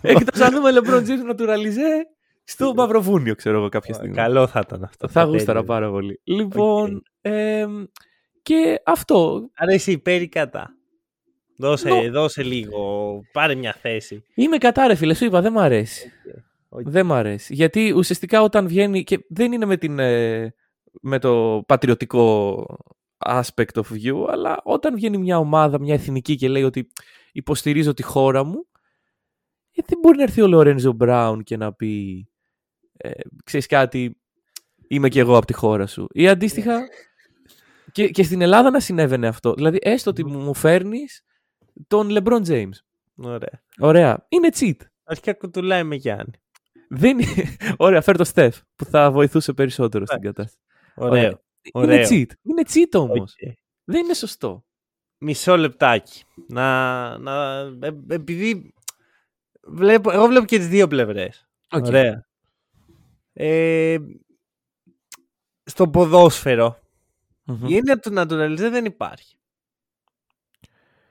Εκτός 0.17 0.39
αν 0.41 0.53
δούμε 0.53 0.69
LeBron 0.73 0.99
James 1.07 1.35
naturalize 1.35 2.05
στο 2.43 2.73
Μαυροβούνιο, 2.73 3.35
ξέρω 3.35 3.57
εγώ 3.57 3.69
κάποια 3.69 3.93
στιγμή. 3.93 4.15
Καλό 4.15 4.47
θα 4.47 4.61
ήταν 4.65 4.83
αυτό. 4.83 5.07
Θα 5.07 5.23
γούσταρα 5.23 5.45
τέλειωνε. 5.45 5.65
πάρα 5.67 5.89
πολύ. 5.89 6.21
Λοιπόν, 6.23 7.03
εμ, 7.21 7.83
και 8.41 8.81
αυτό. 8.85 9.49
Άρα 9.55 9.73
είσαι 9.73 9.91
υπέρ 9.91 10.21
ή 10.21 10.27
κατά; 10.27 10.69
Δώσε, 11.57 11.89
Νο- 11.89 12.11
δώσε 12.11 12.43
λίγο, 12.43 13.11
πάρε 13.31 13.55
μια 13.55 13.75
θέση. 13.81 14.23
Είμαι 14.35 14.57
κατά 14.57 14.87
ρε 14.87 14.95
φίλε, 14.95 15.13
σου 15.13 15.25
είπα, 15.25 15.41
δεν 15.41 15.51
μ' 15.51 15.59
αρέσει. 15.59 16.11
Οκ. 16.73 16.89
Δεν 16.89 17.05
μ' 17.05 17.13
αρέσει. 17.13 17.53
Γιατί 17.53 17.91
ουσιαστικά 17.91 18.41
όταν 18.41 18.67
βγαίνει. 18.67 19.03
και 19.03 19.25
δεν 19.29 19.51
είναι 19.51 19.65
με, 19.65 19.77
την, 19.77 19.99
ε, 19.99 20.53
με 21.01 21.19
το 21.19 21.63
πατριωτικό 21.67 22.65
aspect 23.25 23.73
of 23.73 23.83
view, 23.93 24.25
αλλά 24.29 24.61
όταν 24.63 24.95
βγαίνει 24.95 25.17
μια 25.17 25.37
ομάδα, 25.37 25.79
μια 25.79 25.93
εθνική 25.93 26.35
και 26.35 26.49
λέει 26.49 26.63
ότι 26.63 26.87
υποστηρίζω 27.31 27.93
τη 27.93 28.03
χώρα 28.03 28.43
μου, 28.43 28.67
ε, 29.71 29.81
δεν 29.85 29.99
μπορεί 30.01 30.17
να 30.17 30.23
έρθει 30.23 30.41
ο 30.41 30.47
Λορέντζο 30.47 30.91
Μπράουν 30.91 31.43
και 31.43 31.57
να 31.57 31.73
πει 31.73 32.25
ε, 32.97 33.11
ξέρεις 33.43 33.65
κάτι, 33.65 34.21
είμαι 34.87 35.09
κι 35.09 35.19
εγώ 35.19 35.37
από 35.37 35.45
τη 35.45 35.53
χώρα 35.53 35.87
σου. 35.87 36.07
Ή 36.11 36.27
αντίστοιχα, 36.27 36.79
και, 37.91 38.09
και 38.09 38.23
στην 38.23 38.41
Ελλάδα 38.41 38.69
να 38.69 38.79
συνέβαινε 38.79 39.27
αυτό. 39.27 39.53
Δηλαδή, 39.53 39.77
έστω 39.81 40.09
ότι 40.09 40.25
μου 40.25 40.53
φέρνεις 40.53 41.23
τον 41.87 42.09
LeBron 42.11 42.45
James. 42.45 42.77
Ωραία. 43.15 43.63
Ωραία. 43.79 44.25
Είναι 44.29 44.49
cheat. 44.59 44.75
Αρχικά 45.03 45.33
κουτουλάει 45.33 45.83
με 45.83 45.95
Γιάννη. 45.95 46.41
Δεν... 46.93 47.19
είναι- 47.19 47.55
Ωραία, 47.77 48.01
φέρ' 48.01 48.17
το 48.17 48.23
Στεφ 48.23 48.59
που 48.75 48.85
θα 48.85 49.11
βοηθούσε 49.11 49.53
περισσότερο 49.53 50.05
στην 50.05 50.21
κατάσταση. 50.21 50.57
Ωραίο. 50.95 51.21
Είναι 51.23 51.39
Ωραίο. 51.73 52.07
cheat. 52.09 52.25
Είναι 52.41 52.61
cheat 52.73 52.99
όμως. 52.99 53.35
Οκ. 53.47 53.53
Δεν 53.83 54.03
είναι 54.03 54.13
σωστό. 54.13 54.65
Μισό 55.17 55.57
λεπτάκι. 55.57 56.23
Να, 56.47 57.17
να, 57.17 57.59
ε, 57.81 57.91
επειδή 58.09 58.73
βλέπω, 59.63 60.11
εγώ 60.11 60.27
βλέπω 60.27 60.45
και 60.45 60.57
τις 60.57 60.67
δύο 60.67 60.87
πλευρές. 60.87 61.47
Οκ. 61.71 61.85
Ωραία. 61.85 62.25
Ε, 63.33 63.97
στο 65.63 65.89
ποδόσφαιρο 65.89 66.79
Μμμ. 67.43 67.67
η 67.67 67.75
έννοια 67.75 67.99
του 67.99 68.11
naturalize 68.17 68.55
δεν 68.71 68.85
υπάρχει. 68.85 69.35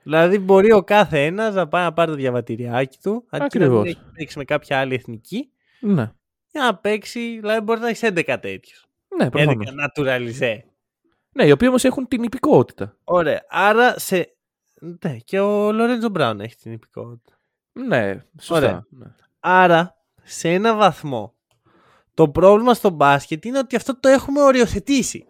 Δηλαδή 0.03 0.38
μπορεί 0.38 0.73
ο 0.73 0.83
κάθε 0.85 1.25
ένας 1.25 1.55
να 1.55 1.69
πάει 1.69 1.85
να 1.85 1.93
πάρει 1.93 2.11
το 2.11 2.16
διαβατηριάκι 2.16 2.99
του 3.03 3.11
αντί 3.31 3.59
να 3.59 3.66
μην 3.66 3.77
Ακριβώς. 3.77 3.87
έχει 3.87 4.11
παίξει 4.14 4.38
με 4.38 4.45
κάποια 4.45 4.79
άλλη 4.81 4.95
εθνική 4.95 5.51
Ναι. 5.81 6.12
για 6.51 6.62
να 6.62 6.77
παίξει, 6.77 7.21
δηλαδή 7.38 7.61
μπορεί 7.61 7.81
να 7.81 7.88
έχει 7.88 8.07
11 8.07 8.37
τέτοιους. 8.40 8.87
Ναι, 9.19 9.27
11 9.27 9.31
προφανώς. 9.31 9.66
naturalize. 9.87 10.59
Ναι, 11.33 11.45
οι 11.47 11.51
οποίοι 11.51 11.66
όμως 11.71 11.85
έχουν 11.85 12.09
την 12.09 12.23
υπηκότητα. 12.23 12.97
Ωραία. 13.05 13.45
Άρα 13.49 13.99
σε... 13.99 14.35
Ναι, 15.05 15.16
και 15.16 15.40
ο 15.40 15.73
Λορέντζο 15.73 16.09
Μπράουν 16.09 16.40
έχει 16.40 16.57
την 16.57 16.73
υπηκότητα. 16.73 17.38
Ναι, 17.73 18.19
σωστά. 18.40 18.55
Ωραία. 18.57 18.87
Ναι. 18.90 19.07
Άρα, 19.40 19.97
σε 20.23 20.49
ένα 20.53 20.75
βαθμό, 20.75 21.35
το 22.14 22.29
πρόβλημα 22.29 22.75
στο 22.75 22.90
μπάσκετ 22.90 23.45
είναι 23.45 23.59
ότι 23.59 23.77
αυτό 23.77 24.01
το 24.01 24.09
έχουμε 24.09 24.43
οριοθετήσει. 24.43 25.27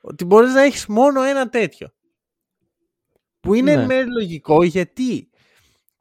Ότι 0.00 0.24
μπορείς 0.24 0.52
να 0.52 0.62
έχεις 0.62 0.86
μόνο 0.86 1.22
ένα 1.22 1.48
τέτοιο. 1.48 1.92
Που 3.40 3.54
είναι 3.54 3.74
Ναι. 3.74 3.80
εν 3.80 3.86
μέρει 3.86 4.10
λογικό 4.12 4.62
γιατί 4.62 5.30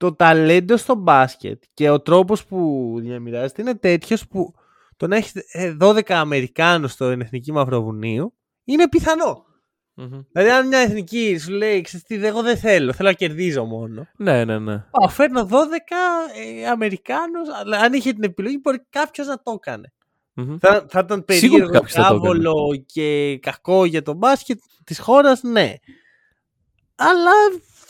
το 0.01 0.15
ταλέντο 0.15 0.77
στο 0.77 0.95
μπάσκετ 0.95 1.63
και 1.73 1.89
ο 1.89 2.01
τρόπος 2.01 2.45
που 2.45 2.93
διαμοιράζεται 2.99 3.61
είναι 3.61 3.75
τέτοιος 3.75 4.27
που 4.27 4.53
το 4.97 5.07
να 5.07 5.15
έχεις 5.15 5.31
ε, 5.51 5.77
12 5.79 6.11
Αμερικάνους 6.11 6.91
στο 6.91 7.05
Εθνική 7.05 7.51
Μαυροβουνίου 7.51 8.33
είναι 8.63 8.89
πιθανό. 8.89 9.45
Μμμ. 9.93 10.19
Δηλαδή 10.31 10.51
αν 10.51 10.67
μια 10.67 10.79
εθνική 10.79 11.37
σου 11.37 11.51
λέει 11.51 11.81
«Ξέρεις 11.81 12.05
τι, 12.05 12.25
εγώ 12.25 12.41
δεν 12.41 12.57
θέλω, 12.57 12.93
θέλω 12.93 13.09
να 13.09 13.15
κερδίζω 13.15 13.63
μόνο. 13.65 14.07
ναι, 14.17 14.45
ναι, 14.45 14.59
ναι. 14.59 14.73
Α, 14.73 15.09
φέρνω 15.09 15.47
12 15.51 15.53
ε, 16.61 16.67
Αμερικάνους, 16.67 17.49
αλλά 17.61 17.77
αν 17.79 17.93
είχε 17.93 18.13
την 18.13 18.23
επιλογή 18.23 18.59
μπορεί 18.61 18.85
κάποιος 18.89 19.27
να 19.27 19.41
το 19.41 19.51
έκανε. 19.51 19.93
Μμμ. 20.33 20.57
Θα, 20.59 20.85
θα 20.89 20.99
ήταν 20.99 21.25
Σίγουρα 21.27 21.49
περίεργο, 21.49 21.71
κάποιος 21.71 21.93
θα 21.93 22.01
το 22.01 22.15
έκανε. 22.15 22.27
κάβολο 22.27 22.83
και 22.85 23.39
κακό 23.41 23.85
για 23.85 24.01
το 24.01 24.13
μπάσκετ 24.13 24.59
της 24.83 24.99
χώρας, 24.99 25.43
ναι. 25.43 25.73
Αλλά 26.95 27.31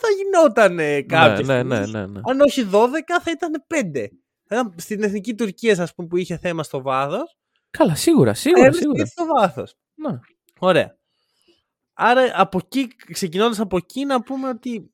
θα 0.01 0.07
γινόταν 0.17 0.77
κάποια 1.07 1.45
ναι, 1.45 1.63
ναι, 1.63 1.75
στιγμή. 1.75 1.91
ναι, 1.91 1.99
ναι, 1.99 2.05
ναι. 2.05 2.21
Αν 2.29 2.41
όχι 2.41 2.67
12 2.71 2.77
θα 3.23 3.31
ήταν 3.31 3.65
5. 3.67 4.07
Θα 4.47 4.55
ήταν 4.55 4.73
στην 4.77 5.03
εθνική 5.03 5.35
Τουρκία, 5.35 5.81
ας 5.81 5.93
πούμε, 5.93 6.07
που 6.07 6.17
είχε 6.17 6.37
θέμα 6.37 6.63
στο 6.63 6.81
βάθος, 6.81 7.35
Καλά, 7.71 7.95
σίγουρα, 7.95 8.33
σίγουρα, 8.33 8.65
έβρισκε 8.65 8.83
σίγουρα. 8.83 9.05
στο 9.05 9.25
βάθος. 9.25 9.75
Ναι. 9.95 10.19
Ωραία. 10.59 10.97
Άρα 11.93 12.31
από 12.35 12.59
εκεί, 12.63 12.87
ξεκινώντας 13.13 13.59
από 13.59 13.77
εκεί 13.77 14.05
να 14.05 14.23
πούμε 14.23 14.49
ότι 14.49 14.93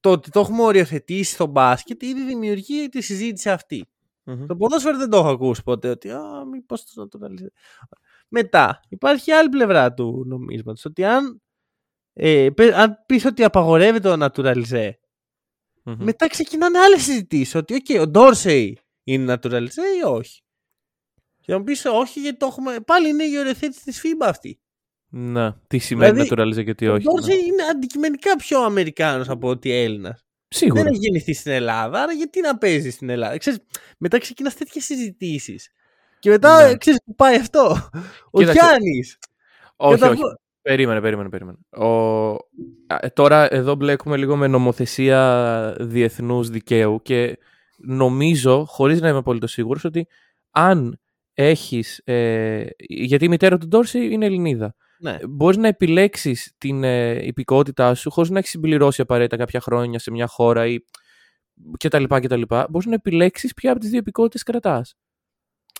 το 0.00 0.10
ότι 0.10 0.30
το 0.30 0.40
έχουμε 0.40 0.62
οριοθετήσει 0.62 1.32
στο 1.32 1.46
μπάσκετ 1.46 2.02
ήδη 2.02 2.24
δημιουργεί 2.24 2.88
τη 2.88 3.00
συζήτηση 3.00 3.50
αυτή. 3.50 3.88
Μμμ. 4.22 4.46
Το 4.46 4.56
ποδόσφαιρο 4.56 4.98
δεν 4.98 5.10
το 5.10 5.16
έχω 5.16 5.28
ακούσει 5.28 5.62
ποτέ 5.62 5.88
ότι 5.88 6.10
α, 6.10 6.22
μήπως 6.50 6.84
το 6.84 7.08
naturalize. 7.12 7.46
Μετά 8.28 8.80
υπάρχει 8.88 9.30
άλλη 9.32 9.48
πλευρά 9.48 9.94
του 9.94 10.24
νομίσματος 10.26 10.84
ότι 10.84 11.04
αν, 11.04 11.42
ε, 12.18 12.48
πε- 12.54 12.74
αν 12.74 13.02
πεις 13.06 13.24
ότι 13.24 13.44
απαγορεύεται 13.44 14.16
το 14.16 14.24
naturalize 14.24 14.90
Μμμ. 15.82 15.96
μετά 16.04 16.26
ξεκινάνε 16.28 16.78
άλλες 16.78 17.02
συζητήσεις 17.02 17.54
ότι 17.54 17.82
okay, 17.84 18.00
ο 18.00 18.06
Ντόρσεϊ 18.06 18.78
είναι 19.04 19.34
naturalize 19.34 19.76
ή 20.00 20.04
όχι. 20.04 20.40
Και 21.40 21.52
να 21.52 21.58
μου 21.58 21.64
πεις 21.64 21.84
όχι 21.84 22.20
γιατί 22.20 22.36
το 22.36 22.46
έχουμε, 22.46 22.76
πάλι 22.86 23.08
είναι 23.08 23.24
η 23.24 23.38
οριοθέτηση 23.38 23.84
της 23.84 24.00
FIBA 24.04 24.26
αυτή. 24.28 24.60
Ναι. 25.08 25.52
Τι 25.66 25.78
σημαίνει 25.78 26.12
Δηλαδή, 26.12 26.30
naturalize 26.60 26.64
και 26.64 26.74
τι 26.74 26.86
Ο 26.88 26.92
όχι. 26.92 27.04
ναι. 27.06 27.12
Ντόρσεϊ 27.12 27.38
είναι 27.46 27.62
αντικειμενικά 27.62 28.36
πιο 28.36 28.60
Αμερικάνος 28.64 29.28
από 29.28 29.48
ότι 29.48 29.70
Έλληνας. 29.72 30.24
Σίγουρα. 30.48 30.82
Δεν 30.82 30.92
έχει 30.92 31.00
γεννηθεί 31.02 31.32
στην 31.32 31.52
Ελλάδα, 31.52 32.02
άρα 32.02 32.12
γιατί 32.12 32.40
να 32.40 32.58
παίζει 32.58 32.90
στην 32.90 33.08
Ελλάδα; 33.08 33.36
Ξέρεις, 33.38 33.58
μετά 33.98 34.18
ξεκινάς 34.18 34.54
τέτοιες 34.54 34.84
συζητήσεις. 34.84 35.70
Και 36.18 36.30
μετά 36.30 36.66
Ναι. 36.68 36.76
ξέρεις 36.76 37.00
που 37.04 37.14
πάει 37.14 37.36
αυτό; 37.36 37.90
Ο 38.30 38.38
Κοίταξε, 38.38 38.60
Γιάννης. 38.66 39.18
Όχι, 39.76 40.04
όχι. 40.04 40.20
Περίμενε, 40.66 41.00
περίμενε, 41.00 41.28
περίμενε. 41.28 41.58
Ο... 41.70 41.86
α, 42.86 42.98
ε, 43.00 43.08
Τώρα 43.08 43.54
εδώ 43.54 43.74
μπλέκουμε 43.74 44.16
λίγο 44.16 44.36
με 44.36 44.46
νομοθεσία 44.46 45.76
διεθνούς 45.80 46.50
δικαίου 46.50 47.02
και 47.02 47.38
νομίζω, 47.76 48.64
χωρίς 48.64 49.00
να 49.00 49.08
είμαι 49.08 49.18
απολύτως 49.18 49.52
σίγουρος, 49.52 49.84
ότι 49.84 50.06
αν 50.50 51.00
έχεις... 51.34 52.02
Ε, 52.04 52.64
γιατί 52.78 53.24
η 53.24 53.28
μητέρα 53.28 53.58
του 53.58 53.66
Ντόρση 53.66 54.06
είναι 54.12 54.26
Ελληνίδα. 54.26 54.74
Ναι. 54.98 55.18
Μπορείς 55.28 55.56
να 55.56 55.68
επιλέξεις 55.68 56.54
την 56.58 56.84
ε, 56.84 57.26
υπηκότητά 57.26 57.94
σου 57.94 58.10
χωρίς 58.10 58.30
να 58.30 58.38
έχεις 58.38 58.50
συμπληρώσει 58.50 59.00
απαραίτητα 59.00 59.36
κάποια 59.36 59.60
χρόνια 59.60 59.98
σε 59.98 60.10
μια 60.10 60.26
χώρα 60.26 60.66
ή 60.66 60.76
και 61.76 61.88
τα 61.88 61.98
λοιπά 61.98 62.20
και 62.20 62.28
τα 62.28 62.36
λοιπά. 62.36 62.66
Μπορείς 62.70 62.86
να 62.86 62.94
επιλέξεις 62.94 63.54
ποια 63.54 63.70
από 63.70 63.80
τις 63.80 63.90
δύο 63.90 63.98
υπηκότητες 63.98 64.42
κρατάς. 64.42 64.94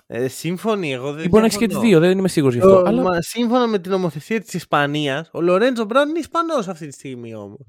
Ε, 0.07 0.29
σύμφωνοι, 0.29 0.93
εγώ 0.93 1.13
δεν 1.13 1.25
Ή 1.25 1.29
μπορεί 1.29 1.41
να 1.41 1.47
έχεις 1.47 1.59
και 1.59 1.67
τις 1.67 1.79
δύο, 1.79 2.01
δεν 2.01 2.19
είμαι 2.19 2.29
σίγουρος 2.29 2.55
γι' 2.55 2.61
αυτό. 2.61 2.77
Ο- 2.77 2.83
αλλά... 2.87 3.03
μα, 3.03 3.21
σύμφωνα 3.23 3.67
με 3.67 3.79
την 3.79 3.91
νομοθεσία 3.91 4.41
της 4.41 4.55
Ισπανίας, 4.55 5.29
ο 5.33 5.41
Λορέντζο 5.41 5.85
Μπράουν 5.85 6.09
είναι 6.09 6.19
Ισπανός 6.19 6.69
αυτή 6.69 6.87
τη 6.87 6.93
στιγμή 6.93 7.35
όμως. 7.35 7.67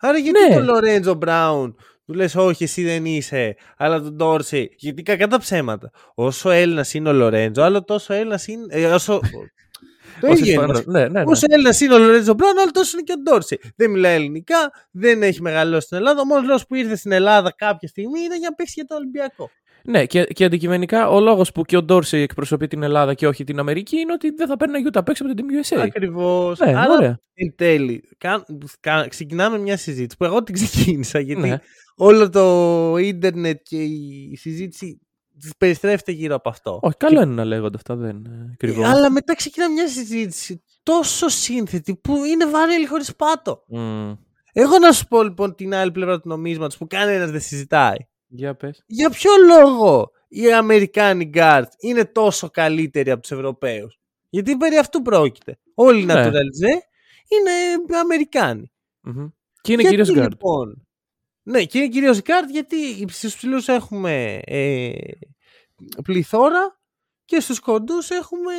Άρα 0.00 0.18
γιατί 0.18 0.48
Ναι. 0.48 0.54
τον 0.54 0.64
Λορέντζο 0.64 1.14
Μπράουν 1.14 1.76
του 2.06 2.12
λες 2.14 2.34
όχι 2.34 2.64
εσύ 2.64 2.82
δεν 2.84 3.04
είσαι, 3.04 3.56
αλλά 3.76 4.00
τον 4.00 4.12
Ντόρσεϊ. 4.14 4.74
Γιατί 4.78 5.02
κακά 5.02 5.26
τα 5.26 5.38
ψέματα. 5.38 5.90
Όσο 6.14 6.50
Έλληνας 6.50 6.94
είναι 6.94 7.08
ο 7.08 7.12
Λορέντζο, 7.12 7.62
άλλο 7.62 7.84
τόσο 7.84 8.14
Έλληνας 8.14 8.46
είναι. 8.46 8.66
Ε, 8.68 8.86
όσο... 8.86 9.20
το 10.20 10.28
ως 10.28 10.38
ίδιο 10.38 10.52
είναι. 10.52 10.62
Ισπανός. 10.62 10.86
Ναι, 10.86 11.00
ναι, 11.00 11.08
ναι. 11.08 11.22
Όσο 11.30 11.46
Έλληνας 11.50 11.80
είναι 11.80 11.94
ο 11.94 11.98
Λορέντζο 11.98 12.34
Μπράουν, 12.34 12.58
άλλο 12.58 12.70
τόσο 12.70 12.96
είναι 12.96 13.02
και 13.06 13.12
ο 13.12 13.22
Ντόρσεϊ. 13.22 13.60
Δεν 13.76 13.90
μιλάει 13.90 14.14
ελληνικά, 14.14 14.70
δεν 14.90 15.22
έχει 15.22 15.42
μεγαλώσει 15.42 15.86
στην 15.86 15.96
Ελλάδα. 15.96 16.20
Ο 16.20 16.24
μόνος 16.24 16.46
λόγος 16.46 16.66
που 16.66 16.74
ήρθε 16.74 16.96
στην 16.96 17.12
Ελλάδα 17.12 17.52
κάποια 17.56 17.88
στιγμή 17.88 18.20
ήταν 18.20 18.38
για 18.38 18.48
να 18.48 18.54
παίξει 18.54 18.72
για 18.76 18.84
το 18.84 18.94
Ολυμπιακό. 18.94 19.50
Ναι, 19.86 20.06
και, 20.06 20.24
και 20.24 20.44
αντικειμενικά 20.44 21.08
ο 21.08 21.20
λόγος 21.20 21.52
που 21.52 21.62
και 21.62 21.76
ο 21.76 21.82
Ντόρσεϊ 21.82 22.22
εκπροσωπεί 22.22 22.66
την 22.66 22.82
Ελλάδα 22.82 23.14
και 23.14 23.26
όχι 23.26 23.44
την 23.44 23.58
Αμερική 23.58 23.96
είναι 23.98 24.12
ότι 24.12 24.30
δεν 24.30 24.46
θα 24.48 24.56
παίρνει 24.56 24.82
ούτε 24.86 24.98
απ' 24.98 25.08
έξω 25.08 25.24
από 25.24 25.34
την 25.34 25.46
Team 25.46 25.64
USA. 25.76 25.80
Ακριβώς. 25.82 26.58
Ναι, 26.58 26.76
Άρα 26.78 26.92
ωραία. 26.92 27.18
εν 27.34 27.54
τέλει, 27.56 28.02
κα, 28.18 28.44
κα- 28.80 29.06
ξεκινάμε 29.08 29.58
μια 29.58 29.76
συζήτηση 29.76 30.16
που 30.18 30.24
εγώ 30.24 30.42
την 30.42 30.54
ξεκίνησα 30.54 31.18
γιατί 31.20 31.48
Ναι. 31.48 31.58
όλο 31.96 32.30
το 32.30 32.96
ίντερνετ 32.96 33.60
και 33.62 33.82
η 33.82 34.36
συζήτηση 34.36 35.00
περιστρέφεται 35.58 36.12
γύρω 36.12 36.34
από 36.34 36.48
αυτό. 36.48 36.78
Όχι, 36.82 36.96
καλό 36.96 37.22
είναι 37.22 37.34
να 37.34 37.44
λέγονται 37.44 37.76
αυτά, 37.76 37.96
δεν 37.96 38.16
είναι 38.16 38.54
κρυβό. 38.56 38.82
Ε, 38.82 38.86
Αλλά 38.88 39.10
μετά 39.10 39.34
ξεκινά 39.34 39.70
μια 39.70 39.88
συζήτηση 39.88 40.62
τόσο 40.82 41.28
σύνθετη 41.28 41.96
που 41.96 42.24
είναι 42.24 42.46
βαρέλι 42.46 42.86
χωρίς 42.86 43.16
πάτο. 43.16 43.64
Μμμ. 43.68 44.12
Εγώ 44.52 44.78
να 44.78 44.92
σου 44.92 45.06
πω 45.06 45.22
λοιπόν 45.22 45.54
την 45.54 45.74
άλλη 45.74 45.90
πλευρά 45.90 46.20
του 46.20 46.28
νομίσματος 46.28 46.76
που 46.76 46.86
κανένας 46.86 47.30
δεν 47.30 47.40
συζητάει. 47.40 47.96
Για 48.36 48.54
πες. 48.54 48.82
Για 48.86 49.10
ποιο 49.10 49.30
λόγο 49.46 50.10
οι 50.28 50.52
Αμερικάνοι 50.52 51.30
guards 51.34 51.68
είναι 51.78 52.04
τόσο 52.04 52.50
καλύτεροι 52.50 53.10
από 53.10 53.20
τους 53.20 53.30
Ευρωπαίους; 53.30 53.98
Γιατί 54.30 54.56
περί 54.56 54.76
αυτού 54.78 55.02
πρόκειται. 55.02 55.58
Όλοι 55.74 56.00
οι 56.00 56.04
Ναι. 56.04 56.14
naturalize 56.14 56.80
είναι 57.28 57.96
Αμερικάνοι. 57.98 58.72
Μμμ. 59.00 59.26
Και 59.60 59.72
είναι 59.72 59.82
Γιατί, 59.82 59.96
κυρίως 59.96 60.24
guard. 60.24 60.30
Λοιπόν, 60.30 60.86
ναι, 61.42 61.64
και 61.64 61.78
είναι 61.78 61.88
κυρίως 61.88 62.18
guard 62.18 62.48
γιατί 62.50 63.08
στους 63.08 63.36
ψηλούς 63.36 63.68
έχουμε 63.68 64.40
ε, 64.44 64.92
πληθώρα 66.04 66.78
και 67.24 67.40
στους 67.40 67.60
κοντούς 67.60 68.10
έχουμε, 68.10 68.52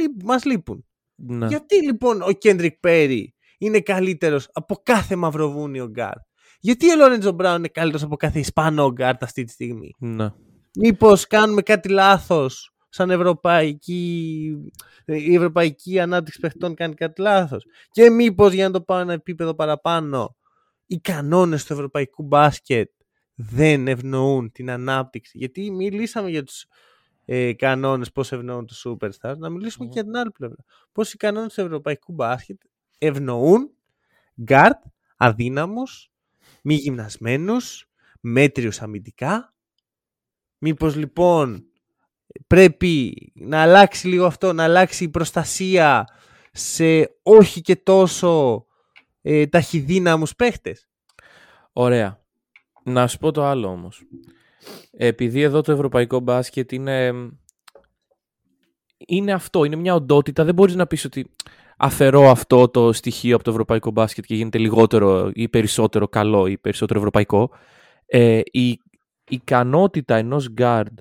λείπ- 0.00 0.22
μας 0.22 0.44
λείπουν. 0.44 0.86
Ναι. 1.14 1.46
Γιατί 1.46 1.82
λοιπόν 1.84 2.22
ο 2.22 2.32
Κέντρικ 2.32 2.78
Πέρι 2.80 3.34
είναι 3.58 3.80
καλύτερος 3.80 4.48
από 4.52 4.80
κάθε 4.82 5.16
μαυροβούνιο 5.16 5.92
guard; 5.96 6.20
Γιατί 6.64 6.90
ο 6.90 6.96
Λόρεντζο 6.96 7.32
Μπράουν 7.32 7.58
είναι 7.58 7.68
καλύτερος 7.68 8.02
από 8.02 8.16
κάθε 8.16 8.38
Ισπανό 8.38 8.92
guard 8.98 9.16
αυτή 9.20 9.44
τη 9.44 9.52
στιγμή; 9.52 9.94
Ναι. 9.98 10.32
Μήπως 10.74 11.26
κάνουμε 11.26 11.62
κάτι 11.62 11.88
λάθος 11.88 12.74
σαν 12.88 13.10
ευρωπαϊκή, 13.10 14.52
η 15.04 15.34
ευρωπαϊκή 15.34 16.00
ανάπτυξη 16.00 16.40
παιχτών 16.40 16.74
κάνει 16.74 16.94
κάτι 16.94 17.20
λάθος; 17.20 17.64
Και 17.90 18.10
μήπως 18.10 18.52
για 18.52 18.66
να 18.66 18.72
το 18.72 18.80
πάω 18.82 18.98
ένα 18.98 19.12
επίπεδο 19.12 19.54
παραπάνω, 19.54 20.36
οι 20.86 20.98
κανόνες 21.00 21.64
του 21.64 21.72
ευρωπαϊκού 21.72 22.22
μπάσκετ 22.22 22.90
δεν 23.34 23.88
ευνοούν 23.88 24.52
την 24.52 24.70
ανάπτυξη; 24.70 25.38
Γιατί 25.38 25.70
μιλήσαμε 25.70 26.30
για 26.30 26.42
τους 26.42 26.66
ε, 27.24 27.52
κανόνες 27.52 28.12
πώς 28.12 28.32
ευνοούν 28.32 28.66
τους 28.66 28.86
superstars, 28.88 29.36
να 29.38 29.48
μιλήσουμε 29.50 29.84
και 29.86 29.92
για 29.94 30.02
την 30.04 30.16
άλλη 30.16 30.30
πλευρά. 30.30 30.64
Πώς 30.92 31.12
οι 31.12 31.16
κανόνες 31.16 31.54
του 31.54 31.60
ευρωπαϊκού 31.60 32.12
μπάσκετ 32.12 32.60
ευνοούν 32.98 33.70
guard, 34.46 34.78
αδύναμους, 35.16 36.11
μη 36.62 36.74
γυμνασμένους, 36.74 37.90
μέτριους 38.20 38.82
αμυντικά. 38.82 39.54
Μήπως 40.58 40.96
λοιπόν 40.96 41.64
πρέπει 42.46 43.14
να 43.34 43.62
αλλάξει 43.62 44.08
λίγο 44.08 44.26
αυτό, 44.26 44.52
να 44.52 44.64
αλλάξει 44.64 45.04
η 45.04 45.08
προστασία 45.08 46.06
σε 46.52 47.18
όχι 47.22 47.60
και 47.60 47.76
τόσο 47.76 48.64
ε, 49.22 49.46
ταχυδύναμους 49.46 50.36
παίχτες; 50.36 50.88
Ωραία. 51.72 52.20
Να 52.84 53.06
σου 53.06 53.18
πω 53.18 53.30
το 53.30 53.44
άλλο 53.44 53.68
όμως. 53.68 54.02
Επειδή 54.90 55.40
εδώ 55.40 55.60
το 55.60 55.72
ευρωπαϊκό 55.72 56.20
μπάσκετ 56.20 56.72
είναι... 56.72 57.12
Είναι 59.06 59.32
αυτό, 59.32 59.64
είναι 59.64 59.76
μια 59.76 59.94
οντότητα. 59.94 60.44
Δεν 60.44 60.54
μπορείς 60.54 60.74
να 60.74 60.86
πεις 60.86 61.04
ότι 61.04 61.30
αφαιρώ 61.82 62.30
αυτό 62.30 62.68
το 62.68 62.92
στοιχείο 62.92 63.34
από 63.34 63.44
το 63.44 63.50
ευρωπαϊκό 63.50 63.90
μπάσκετ 63.90 64.24
και 64.24 64.34
γίνεται 64.34 64.58
λιγότερο 64.58 65.30
ή 65.34 65.48
περισσότερο 65.48 66.08
καλό 66.08 66.46
ή 66.46 66.58
περισσότερο 66.58 66.98
ευρωπαϊκό. 66.98 67.50
Ε, 68.06 68.40
η 68.50 68.80
η 69.28 69.34
ικανότητα 69.34 70.16
ενός 70.16 70.48
guard 70.56 70.94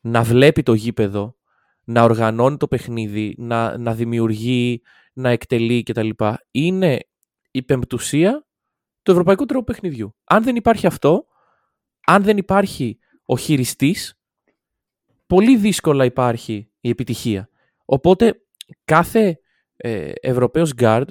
να 0.00 0.22
βλέπει 0.22 0.62
το 0.62 0.74
γήπεδο, 0.74 1.36
να 1.84 2.02
οργανώνει 2.02 2.56
το 2.56 2.68
παιχνίδι, 2.68 3.34
να, 3.38 3.78
να 3.78 3.94
δημιουργεί, 3.94 4.82
να 5.12 5.30
εκτελεί 5.30 5.82
κτλ. 5.82 6.08
Είναι 6.50 6.98
η 7.50 7.62
πεμπτουσία 7.62 8.46
του 9.02 9.10
ευρωπαϊκού 9.10 9.44
τρόπου 9.44 9.64
παιχνιδιού. 9.64 10.16
Αν 10.24 10.42
δεν 10.42 10.56
υπάρχει 10.56 10.86
αυτό, 10.86 11.26
αν 12.06 12.22
δεν 12.22 12.36
υπάρχει 12.36 12.98
ο 13.24 13.36
χειριστής, 13.36 14.20
πολύ 15.26 15.56
δύσκολα 15.56 16.04
υπάρχει 16.04 16.70
η 16.80 16.88
επιτυχία. 16.88 17.48
Οπότε 17.84 18.40
κάθε 18.84 19.40
ε, 19.76 20.12
Ευρωπαίος 20.20 20.72
guard 20.78 21.04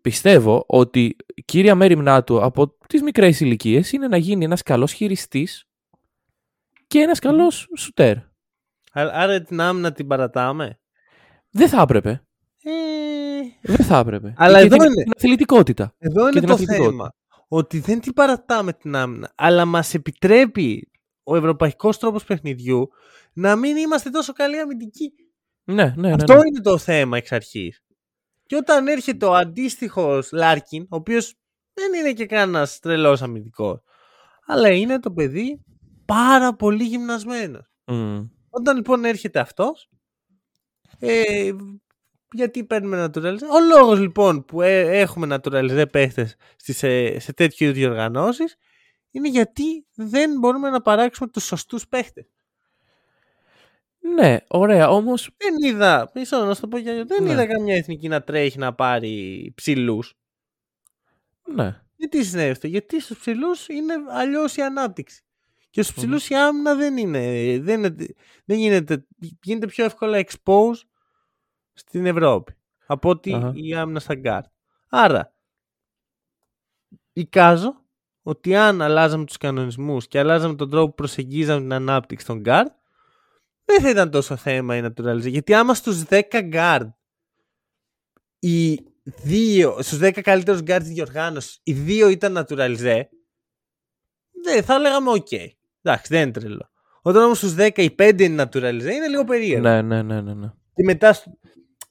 πιστεύω 0.00 0.64
ότι 0.68 1.16
κύρια 1.44 1.74
μέρημνά 1.74 2.24
του 2.24 2.42
από 2.44 2.76
τις 2.86 3.02
μικρές 3.02 3.40
ηλικίες 3.40 3.92
είναι 3.92 4.08
να 4.08 4.16
γίνει 4.16 4.44
ένας 4.44 4.62
καλός 4.62 4.92
χειριστής 4.92 5.64
και 6.86 6.98
ένας 6.98 7.18
καλός 7.18 7.68
σουτέρ. 7.76 8.16
Άρα 8.92 9.12
άρα 9.12 9.42
την 9.42 9.60
άμυνα 9.60 9.92
την 9.92 10.06
παρατάμε; 10.06 10.78
Δεν 11.50 11.68
θα 11.68 11.80
έπρεπε. 11.82 12.22
Ε, 12.62 12.70
Δεν 13.62 13.86
θα 13.86 13.98
έπρεπε. 13.98 14.34
Αλλά 14.36 14.58
Και 14.60 14.66
εδώ 14.66 14.76
την, 14.76 14.84
είναι. 14.84 15.02
την 15.02 15.12
αθλητικότητα. 15.16 15.94
Εδώ 15.98 16.22
Και 16.22 16.28
είναι 16.30 16.38
την 16.38 16.46
το 16.48 16.52
αθλητικότητα. 16.52 16.90
θέμα. 16.90 17.12
Ότι 17.48 17.78
δεν 17.80 18.00
την 18.00 18.12
παρατάμε 18.12 18.72
την 18.72 18.96
άμυνα, 18.96 19.32
αλλά 19.34 19.64
μας 19.64 19.94
επιτρέπει 19.94 20.90
ο 21.22 21.36
ευρωπαϊκός 21.36 21.98
τρόπος 21.98 22.24
παιχνιδιού 22.24 22.88
να 23.32 23.56
μην 23.56 23.76
είμαστε 23.76 24.10
τόσο 24.10 24.32
καλοί 24.32 24.58
αμυντικοί. 24.58 25.12
Ναι, 25.72 25.84
ναι, 25.84 25.92
ναι. 25.96 26.12
Αυτό 26.12 26.34
ναι. 26.34 26.40
είναι 26.46 26.60
το 26.60 26.78
θέμα 26.78 27.16
εξ 27.16 27.32
αρχής. 27.32 27.82
Και 28.46 28.56
όταν 28.56 28.86
έρχεται 28.86 29.26
ο 29.26 29.34
αντίστοιχος 29.34 30.32
Λάρκιν, 30.32 30.82
ο 30.82 30.96
οποίος 30.96 31.34
δεν 31.74 31.92
είναι 31.94 32.12
και 32.12 32.26
κανένας 32.26 32.78
τρελός 32.78 33.22
αμυντικός, 33.22 33.80
αλλά 34.46 34.68
είναι 34.68 35.00
το 35.00 35.12
παιδί 35.12 35.64
πάρα 36.04 36.54
πολύ 36.54 36.84
γυμνασμένος. 36.84 37.70
Μμ. 37.86 38.26
Όταν 38.50 38.76
λοιπόν 38.76 39.04
έρχεται 39.04 39.38
αυτός, 39.38 39.88
ε, 40.98 41.50
γιατί 42.32 42.64
παίρνουμε 42.64 43.04
naturalize. 43.04 43.42
Ο 43.52 43.60
λόγος 43.76 43.98
λοιπόν 43.98 44.44
που 44.44 44.62
ε, 44.62 45.00
έχουμε 45.00 45.36
naturalize 45.36 45.84
παίχτες 45.90 46.36
στις, 46.56 46.82
ε, 46.82 47.18
σε 47.18 47.32
τέτοιου 47.32 47.64
είδους 47.64 47.78
διοργανώσεις 47.78 48.56
είναι 49.10 49.28
γιατί 49.28 49.86
δεν 49.94 50.38
μπορούμε 50.38 50.70
να 50.70 50.80
παράξουμε 50.80 51.28
τους 51.28 51.44
σωστούς 51.44 51.88
παίχτες. 51.88 52.32
Ναι, 54.00 54.36
ωραία, 54.48 54.88
όμως 54.90 55.30
Δεν 55.36 55.54
είδα, 55.70 56.10
μισό 56.14 56.44
να 56.44 56.54
σου 56.54 56.60
το 56.60 56.68
πω 56.68 56.76
για 56.78 57.04
δεν 57.04 57.22
Ναι. 57.24 57.32
είδα 57.32 57.46
καμιά 57.46 57.74
εθνική 57.76 58.08
να 58.08 58.22
τρέχει 58.22 58.58
να 58.58 58.74
πάρει 58.74 59.52
ψηλούς. 59.56 60.14
ναι. 61.54 61.82
Γιατί 61.96 62.24
συνέβη 62.24 62.50
αυτό, 62.50 62.66
γιατί 62.66 63.00
στους 63.00 63.18
ψηλούς 63.18 63.68
είναι 63.68 63.94
αλλιώς 64.10 64.56
η 64.56 64.62
ανάπτυξη. 64.62 65.22
Και 65.70 65.82
στους 65.82 65.96
Μμμ. 65.96 66.02
ψηλούς 66.02 66.28
η 66.28 66.34
άμυνα 66.34 66.74
δεν 66.74 66.96
είναι, 66.96 67.20
δεν 67.60 67.78
είναι, 67.84 67.94
δεν 68.44 68.58
γίνεται, 68.58 69.06
γίνεται 69.42 69.66
πιο 69.66 69.84
εύκολα 69.84 70.24
expose 70.26 70.80
στην 71.72 72.06
Ευρώπη 72.06 72.52
από 72.86 73.08
ότι 73.08 73.34
Αχα. 73.34 73.52
η 73.54 73.74
άμυνα 73.74 74.00
στα 74.00 74.14
guard. 74.24 74.42
Άρα, 74.88 75.34
εικάζω 77.12 77.84
ότι 78.22 78.56
αν 78.56 78.82
αλλάζαμε 78.82 79.24
τους 79.24 79.36
κανονισμούς 79.36 80.08
και 80.08 80.18
αλλάζαμε 80.18 80.54
τον 80.54 80.70
τρόπο 80.70 80.88
που 80.88 80.94
προσεγγίζαμε 80.94 81.60
την 81.60 81.72
ανάπτυξη 81.72 82.26
των 82.26 82.42
guard, 82.44 82.66
δεν 83.68 83.80
θα 83.80 83.90
ήταν 83.90 84.10
τόσο 84.10 84.36
θέμα 84.36 84.76
η 84.76 84.82
naturalize. 84.84 85.28
Γιατί 85.30 85.54
άμα 85.54 85.74
στους 85.74 86.02
10 86.08 86.20
guard 86.52 86.88
οι 88.38 88.78
δύο, 89.04 89.82
στους 89.82 89.98
10 89.98 90.20
καλύτερους 90.20 90.60
guard 90.60 90.78
της 90.80 90.88
διοργάνωσης, 90.88 91.60
οι 91.62 91.72
δύο 91.72 92.08
ήταν 92.08 92.38
naturalize, 92.38 93.02
δεν 94.44 94.62
θα 94.62 94.78
λέγαμε 94.78 95.10
οκ. 95.10 95.32
Εντάξει, 95.82 96.12
δεν 96.14 96.22
είναι 96.22 96.30
τρελό. 96.30 96.70
Όταν 97.02 97.22
όμως 97.22 97.36
στους 97.38 97.54
10 97.54 97.82
οι 97.82 97.90
5 97.98 98.20
είναι 98.24 98.42
naturalize, 98.42 98.82
είναι 98.92 99.08
λίγο 99.08 99.24
περίεργο. 99.24 99.62
Ναι, 99.68 99.82
ναι, 99.82 100.02
ναι, 100.02 100.20
ναι, 100.20 100.34
ναι. 100.34 100.46
Και 100.74 100.82
μετά, 100.84 101.12
στο- 101.12 101.38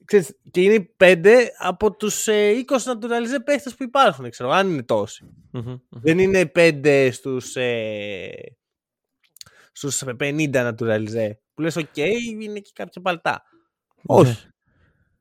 ξέρεις, 0.05 0.37
και 0.51 0.61
είναι 0.61 0.73
οι 0.73 0.95
5 0.97 1.51
από 1.57 1.95
τους 1.95 2.27
ε, 2.27 2.49
20 2.67 2.75
naturalize 2.77 3.43
παίχτες 3.45 3.75
που 3.75 3.83
υπάρχουν, 3.83 4.29
ξέρω, 4.29 4.49
αν 4.51 4.69
είναι 4.69 4.83
τόσοι. 4.83 5.25
Μμμ, 5.51 5.61
μμμ. 5.69 5.77
Δεν 5.89 6.19
είναι 6.19 6.45
5 6.55 7.09
στους, 7.11 7.55
ε, 7.55 8.29
στους 9.71 10.03
50 10.17 10.71
naturalize. 10.73 11.31
Που 11.57 11.63
λες, 11.63 11.75
οκ, 11.75 11.97
είναι 12.41 12.59
και 12.59 12.71
κάποια 12.73 13.01
παλτά. 13.01 13.43
Όχι. 14.05 14.47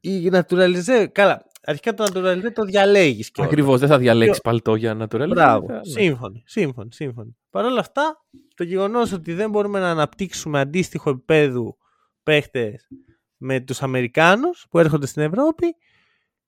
Η 0.01 0.31
naturalize, 0.33 1.07
καλά, 1.13 1.47
αρχικά 1.63 1.95
το 1.95 2.05
naturalize 2.05 2.53
το 2.55 2.65
διαλέγεις 2.65 3.31
κιόλας. 3.31 3.53
Ακριβώς, 3.53 3.81
δεν 3.81 3.89
θα 3.89 3.99
διαλέξεις 3.99 4.41
παλτό 4.41 4.75
για 4.75 4.95
να 4.95 5.09
του 5.09 5.27
Μπράβο. 5.27 5.67
Ναι. 5.73 5.81
Σύμφωνοι, 5.83 6.43
σύμφωνοι, 6.47 6.93
σύμφωνοι. 6.93 7.37
Παρ' 7.51 7.65
όλα 7.65 7.81
αυτά, 7.81 8.25
το 8.55 8.65
γεγονός 8.65 9.13
ότι 9.13 9.33
δεν 9.33 9.51
μπορούμε 9.51 9.81
να 9.81 9.91
αναπτύξουμε 9.91 10.61
αντίστοιχο 10.61 11.11
επίπεδο 11.11 11.77
παίχτες 12.23 12.89
με 13.37 13.61
τους 13.61 13.83
Αμερικάνους 13.83 14.67
που 14.71 14.79
έρχονται 14.79 15.07
στην 15.07 15.23
Ευρώπη 15.23 15.75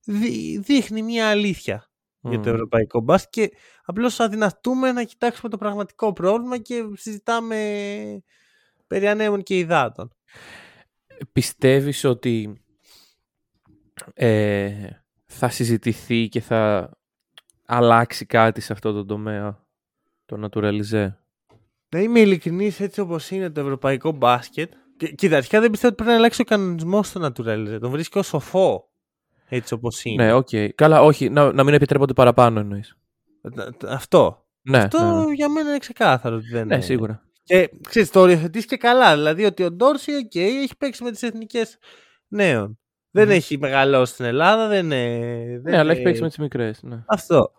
δει- 0.05 0.59
δείχνει 0.59 1.03
μια 1.03 1.29
αλήθεια 1.29 1.91
για 2.21 2.41
το 2.41 2.49
Μμ. 2.49 2.55
ευρωπαϊκό 2.55 3.01
μπάσκετ 3.01 3.31
και 3.33 3.57
απλώς 3.85 4.21
αδυνατούμε 4.21 4.93
να 4.93 5.03
κοιτάξουμε 5.03 5.51
το 5.51 5.57
πραγματικό 5.57 6.13
πρόβλημα 6.13 6.59
και 6.59 6.83
συζητάμε 6.95 7.57
περί 8.89 9.09
ανέμων 9.09 9.43
και 9.43 9.59
υδάτων. 9.59 10.13
Πιστεύεις 11.33 12.05
ότι 12.05 12.63
ε, 14.15 14.71
θα 15.27 15.49
συζητηθεί 15.49 16.29
και 16.29 16.41
θα 16.41 16.91
αλλάξει 17.67 18.27
κάτι 18.27 18.61
σε 18.61 18.73
αυτό 18.73 18.93
το 18.93 19.05
τομέα 19.05 19.67
το 20.27 20.41
naturalize. 20.45 21.13
Να 21.89 22.01
είμαι 22.01 22.21
ειλικρινής 22.21 22.81
έτσι 22.81 23.01
όπως 23.01 23.31
είναι 23.31 23.51
το 23.51 23.61
ευρωπαϊκό 23.61 24.11
μπάσκετ 24.13 24.73
και, 24.97 25.09
κοίτα, 25.09 25.37
αρχικά 25.37 25.61
δεν 25.61 25.71
πιστεύω 25.71 25.93
ότι 25.93 26.03
πρέπει 26.03 26.11
να 26.13 26.19
αλλάξει 26.19 26.41
ο 26.41 26.45
κανονισμός 26.45 27.07
στο 27.09 27.25
naturalize. 27.27 27.79
Τον 27.81 27.91
βρίσκω 27.91 28.23
σοφό 28.23 28.91
έτσι 29.49 29.75
όπως 29.75 30.05
είναι. 30.05 30.25
Ναι, 30.25 30.33
οκ. 30.33 30.49
Καλά, 30.75 31.03
όχι, 31.03 31.29
να, 31.31 31.53
να 31.53 31.65
μην 31.65 31.75
επιτρέπονται 31.75 32.13
παραπάνω 32.13 32.61
εννοείς. 32.61 32.97
Αυτό. 33.89 34.47
Ναι, 34.63 34.79
Αυτό 34.79 34.99
ναι, 34.99 35.25
ναι. 35.25 35.33
για 35.35 35.49
μένα 35.49 35.69
είναι 35.69 35.79
ξεκάθαρο 35.79 36.37
ότι 36.37 36.49
δεν 36.49 36.67
Ναι, 36.67 36.75
είναι. 36.75 36.85
σίγουρα. 36.85 37.28
Και 37.49 37.71
ξέρεις, 37.89 38.11
το 38.11 38.21
οριοθετείς 38.21 38.65
και 38.65 38.77
καλά. 38.77 39.15
Δηλαδή 39.15 39.45
ότι 39.45 39.63
ο 39.63 39.71
Ντόρση, 39.71 40.15
οκ, 40.15 40.35
έχει 40.35 40.77
παίξει 40.79 41.03
με 41.05 41.11
τις 41.11 41.23
εθνικές 41.23 41.79
νέων. 42.29 42.79
Δεν 43.11 43.25
Μμμ. 43.27 43.31
έχει 43.35 43.59
μεγαλώσει 43.59 44.13
στην 44.13 44.25
Ελλάδα, 44.25 44.69
δεν 44.69 44.85
είναι... 44.85 45.61
δεν 45.63 45.73
Ναι, 45.73 45.79
αλλά 45.79 45.91
έχει 45.91 46.01
είναι- 46.01 46.09
παίξει 46.09 46.23
με 46.23 46.29
τις 46.29 46.39
μικρές. 46.39 46.83
Ναι. 46.83 47.03
Αυτό. 47.07 47.53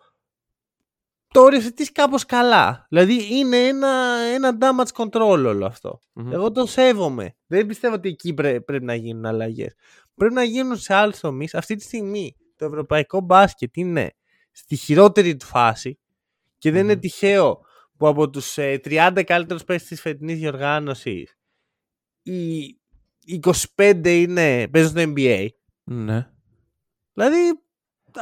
το 1.34 1.42
οριοθετείς 1.42 1.92
κάπως 1.92 2.26
καλά. 2.26 2.86
Δηλαδή 2.90 3.38
είναι 3.38 3.58
ένα, 3.68 4.16
ένα 4.34 4.58
damage 4.62 5.04
control 5.04 5.22
όλο 5.46 5.66
αυτό. 5.66 6.00
Μμμ. 6.14 6.34
Εγώ 6.34 6.52
το 6.52 6.66
σέβομαι. 6.66 7.36
Δεν 7.48 7.66
πιστεύω 7.66 7.96
ότι 7.96 8.10
εκεί 8.10 8.34
πρέ- 8.34 8.62
πρέπει 8.62 8.86
να 8.86 8.96
γίνουν 8.96 9.26
αλλαγές. 9.26 9.74
Πρέπει 10.16 10.34
να 10.34 10.44
γίνουν 10.44 10.78
σε 10.78 10.94
άλλους 10.94 11.20
τομείς. 11.20 11.56
Αυτή 11.56 11.76
τη 11.76 11.84
στιγμή 11.84 12.36
το 12.56 12.66
ευρωπαϊκό 12.66 13.20
μπάσκετ 13.22 13.76
είναι 13.78 14.14
στη 14.52 14.76
χειρότερη 14.76 15.36
του 15.36 15.46
φάση 15.46 16.00
και 16.58 16.72
δεν 16.72 16.84
είναι 16.84 16.94
Μμμ. 16.94 17.00
τυχαίο 17.00 17.62
που 18.00 18.08
από 18.08 18.30
τους 18.30 18.56
30 18.58 19.24
καλύτερους 19.26 19.64
παίκτες 19.64 19.88
της 19.88 20.02
φετινής 20.02 20.38
διοργάνωσης 20.40 21.38
οι 22.22 23.40
25 23.76 24.06
είναι, 24.06 24.68
παίζουν 24.68 24.90
στο 24.92 25.14
NBA. 25.16 25.48
Ναι. 25.84 26.28
Δηλαδή 27.14 27.38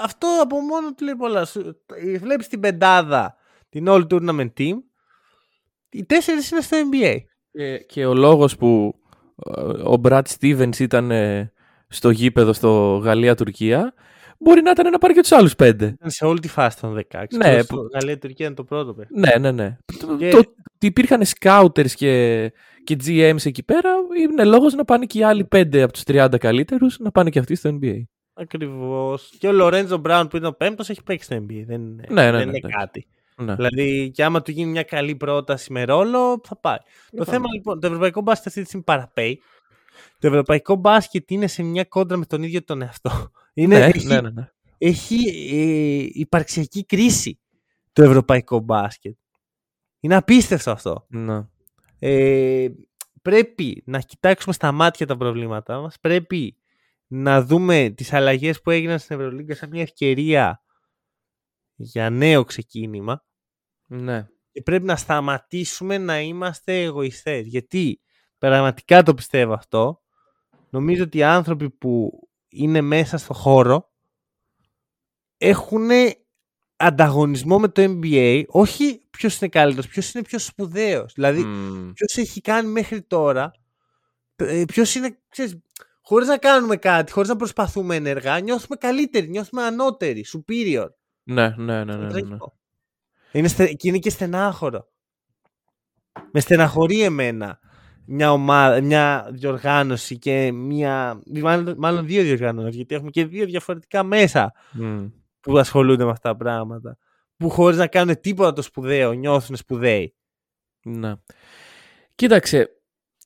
αυτό 0.01 0.39
από 0.41 0.59
μόνο 0.59 0.93
του 0.93 1.03
λέει 1.03 1.15
πολλά. 1.15 1.45
Σου- 1.45 1.75
Βλέπεις 2.19 2.47
την 2.47 2.59
πεντάδα, 2.59 3.35
την 3.69 3.85
All 3.87 4.07
Tournament 4.09 4.49
Team, 4.57 4.73
οι 5.89 6.05
τέσσερις 6.05 6.51
είναι 6.51 6.61
στο 6.61 6.77
NBA. 6.91 7.15
Και, 7.51 7.77
και 7.77 8.05
ο 8.05 8.13
λόγος 8.13 8.55
που 8.57 8.93
ε, 9.55 9.61
ο 9.61 10.01
Brad 10.03 10.21
Stevens 10.39 10.79
ήταν 10.79 11.11
ε, 11.11 11.53
στο 11.87 12.09
γήπεδο 12.09 12.53
στο 12.53 12.97
Γαλλία-Τουρκία 13.03 13.93
μπορεί 14.39 14.61
να 14.61 14.69
ήταν 14.71 14.91
να 14.91 14.97
πάρει 14.97 15.13
και 15.13 15.21
τους 15.21 15.31
άλλους 15.31 15.55
πέντε. 15.55 15.85
Ήταν 15.85 16.09
σε 16.09 16.25
όλη 16.25 16.39
τη 16.39 16.47
φάση 16.47 16.79
των 16.79 16.93
16. 17.13 17.23
Ναι, 17.37 17.51
Ναι, 17.55 17.63
που- 17.63 17.89
Γαλλία-Τουρκία 17.93 18.45
είναι 18.45 18.55
το 18.55 18.63
πρώτο 18.63 18.93
παιχνίδι. 18.93 19.27
Ναι, 19.29 19.37
ναι, 19.39 19.51
ναι. 19.51 19.77
Και- 20.17 20.29
Το 20.29 20.37
ότι 20.37 20.87
υπήρχαν 20.87 21.21
scouters 21.39 21.89
και, 21.91 22.51
και 22.83 22.97
GMs 23.05 23.45
εκεί 23.45 23.63
πέρα 23.63 23.89
είναι 24.21 24.43
λόγος 24.43 24.73
να 24.73 24.85
πάνε 24.85 25.05
και 25.05 25.19
οι 25.19 25.23
άλλοι 25.23 25.45
πέντε 25.45 25.81
από 25.81 25.93
τους 25.93 26.03
30 26.07 26.37
καλύτερους 26.39 26.99
να 26.99 27.11
πάνε 27.11 27.29
και 27.29 27.39
αυτοί 27.39 27.55
στο 27.55 27.77
NBA. 27.81 28.01
Ακριβώς. 28.33 29.29
Και 29.39 29.47
ο 29.47 29.51
Λορέντζο 29.51 29.97
Μπράουν 29.97 30.27
που 30.27 30.37
είναι 30.37 30.47
ο 30.47 30.53
πέμπτος 30.53 30.89
έχει 30.89 31.03
παίξει 31.03 31.25
στο 31.25 31.35
NBA. 31.35 31.63
Δεν, 31.65 31.81
είναι- 31.81 32.03
Ναι, 32.09 32.21
ναι, 32.23 32.31
δεν 32.31 32.33
ναι, 32.35 32.41
είναι 32.41 32.57
εντάξει. 32.57 32.77
κάτι. 32.77 33.07
Ναι. 33.41 33.55
Δηλαδή, 33.55 34.11
και 34.13 34.23
άμα 34.23 34.41
του 34.41 34.51
γίνει 34.51 34.71
μια 34.71 34.83
καλή 34.83 35.15
πρόταση 35.15 35.71
με 35.71 35.83
ρόλο, 35.83 36.41
θα 36.43 36.55
πάει. 36.55 36.77
Το 37.15 37.23
θέμα 37.25 37.45
λοιπόν, 37.55 37.79
το 37.79 37.87
ευρωπαϊκό 37.87 38.21
μπάσκετ 38.21 38.47
αυτή 38.47 38.59
τη 38.61 38.65
στιγμή 38.67 38.83
παραπέει. 38.85 39.41
Το 40.19 40.27
ευρωπαϊκό 40.27 40.75
μπάσκετ 40.75 41.31
είναι 41.31 41.47
σε 41.47 41.63
μια 41.63 41.83
κόντρα 41.83 42.17
με 42.17 42.25
τον 42.25 42.43
ίδιο 42.43 42.63
τον 42.63 42.81
εαυτό. 42.81 43.31
Είναι, 43.59 43.77
Ναι, 43.77 43.85
έχει, 43.85 44.07
ναι, 44.07 44.21
ναι, 44.21 44.29
ναι. 44.29 44.51
έχει 44.77 45.15
ε, 45.51 46.07
υπαρξιακή 46.11 46.85
κρίση 46.85 47.39
το 47.93 48.03
ευρωπαϊκό 48.03 48.59
μπάσκετ. 48.59 49.17
Είναι 49.99 50.15
απίστευτο 50.15 50.71
αυτό. 50.71 51.05
Ναι. 51.09 51.47
Ε, 51.99 52.67
πρέπει 53.21 53.83
να 53.85 53.99
κοιτάξουμε 53.99 54.53
στα 54.53 54.71
μάτια 54.71 55.05
τα 55.05 55.17
προβλήματά 55.17 55.79
μας. 55.79 55.99
Πρέπει 55.99 56.57
να 57.07 57.41
δούμε 57.41 57.93
τις 57.95 58.13
αλλαγές 58.13 58.61
που 58.61 58.71
έγιναν 58.71 58.99
στην 58.99 59.15
Ευρωλίγκα 59.15 59.55
σαν 59.55 59.69
μια 59.69 59.81
ευκαιρία 59.81 60.63
για 61.75 62.09
νέο 62.09 62.43
ξεκίνημα 62.43 63.25
ναι. 63.87 64.27
και 64.51 64.61
πρέπει 64.61 64.85
να 64.85 64.95
σταματήσουμε 64.95 65.97
να 65.97 66.21
είμαστε 66.21 66.81
εγωιστές. 66.83 67.47
Γιατί 67.47 68.01
πραγματικά 68.37 69.03
το 69.03 69.13
πιστεύω 69.13 69.53
αυτό. 69.53 70.01
Νομίζω 70.69 71.03
ότι 71.03 71.17
οι 71.17 71.23
άνθρωποι 71.23 71.69
που 71.69 72.21
είναι 72.49 72.81
μέσα 72.81 73.17
στο 73.17 73.33
χώρο 73.33 73.91
έχουν 75.37 75.89
ανταγωνισμό 76.75 77.59
με 77.59 77.67
το 77.67 77.81
NBA, 78.01 78.43
όχι 78.47 79.01
ποιος 79.09 79.39
είναι 79.39 79.49
καλύτερος, 79.49 79.87
ποιος 79.87 80.13
είναι 80.13 80.23
πιο 80.23 80.39
σπουδαίος. 80.39 81.13
Δηλαδή, 81.13 81.43
Μμμ. 81.43 81.91
ποιος 81.93 82.15
έχει 82.17 82.41
κάνει 82.41 82.69
μέχρι 82.69 83.01
τώρα, 83.01 83.51
ε, 84.35 84.63
ποιος 84.67 84.95
είναι, 84.95 85.19
ξέρεις, 85.29 85.57
χωρίς 86.01 86.27
να 86.27 86.37
κάνουμε 86.37 86.75
κάτι, 86.75 87.11
χωρίς 87.11 87.29
να 87.29 87.35
προσπαθούμε 87.35 87.95
ενεργά, 87.95 88.39
νιώθουμε 88.39 88.75
καλύτεροι, 88.75 89.29
νιώθουμε 89.29 89.63
ανώτεροι, 89.63 90.25
superior. 90.33 90.87
Ναι, 91.23 91.49
ναι, 91.49 91.55
ναι, 91.57 91.83
ναι, 91.83 91.95
ναι, 91.95 92.03
ναι. 92.03 92.09
Τραγικό. 92.09 92.57
Είναι, 93.31 93.47
στε, 93.47 93.73
και 93.73 93.87
είναι 93.87 93.97
και 93.97 94.09
στενάχωρο. 94.09 94.87
Με 96.31 96.39
στεναχωρεί 96.39 97.01
εμένα 97.01 97.59
μια 98.07 98.31
ομάδα, 98.31 98.81
μια 98.81 99.29
διοργάνωση 99.31 100.17
και 100.17 100.51
μια. 100.51 101.21
Μάλλον, 101.41 101.75
μάλλον 101.77 102.05
δύο 102.05 102.23
διοργανώσεις, 102.23 102.75
γιατί 102.75 102.95
έχουμε 102.95 103.09
και 103.09 103.25
δύο 103.25 103.45
διαφορετικά 103.45 104.03
μέσα 104.03 104.53
Μμ. 104.71 105.05
που 105.39 105.57
ασχολούνται 105.57 106.03
με 106.03 106.11
αυτά 106.11 106.29
τα 106.29 106.37
πράγματα. 106.37 106.97
Που 107.37 107.49
χωρίς 107.49 107.77
να 107.77 107.87
κάνουν 107.87 108.19
τίποτα 108.19 108.53
το 108.53 108.61
σπουδαίο, 108.61 109.11
νιώθουν 109.11 109.55
σπουδαίοι. 109.55 110.15
Ναι. 110.83 111.13
Κοίταξε, 112.15 112.69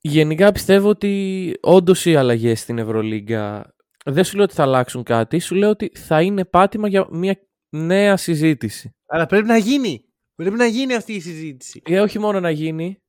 γενικά 0.02 0.52
πιστεύω 0.52 0.90
ότι 0.90 1.54
όντως 1.62 2.06
οι 2.06 2.16
αλλαγές 2.16 2.60
στην 2.60 2.78
Ευρωλίγκα 2.78 3.76
δεν 4.06 4.24
σου 4.24 4.36
λέω 4.36 4.44
ότι 4.44 4.54
θα 4.54 4.64
αλλάξουν 4.64 5.04
κάτι, 5.04 5.40
σου 5.40 5.56
λέω 5.56 5.70
ότι 5.70 5.92
θα 5.96 6.22
είναι 6.22 6.46
πάτημα 6.46 6.88
για 6.88 7.08
μια 7.12 7.40
νέα 7.70 8.18
συζήτηση. 8.18 8.96
Αλλά 9.06 9.26
πρέπει 9.26 9.48
να 9.48 9.58
γίνει. 9.58 10.06
Πρέπει 10.36 10.56
να 10.56 10.66
γίνει 10.66 10.96
αυτή 10.96 11.14
η 11.14 11.20
συζήτηση. 11.20 11.82
Και 11.82 12.02
όχι 12.02 12.20
μόνο 12.20 12.40
να 12.40 12.50
γίνει, 12.50 13.02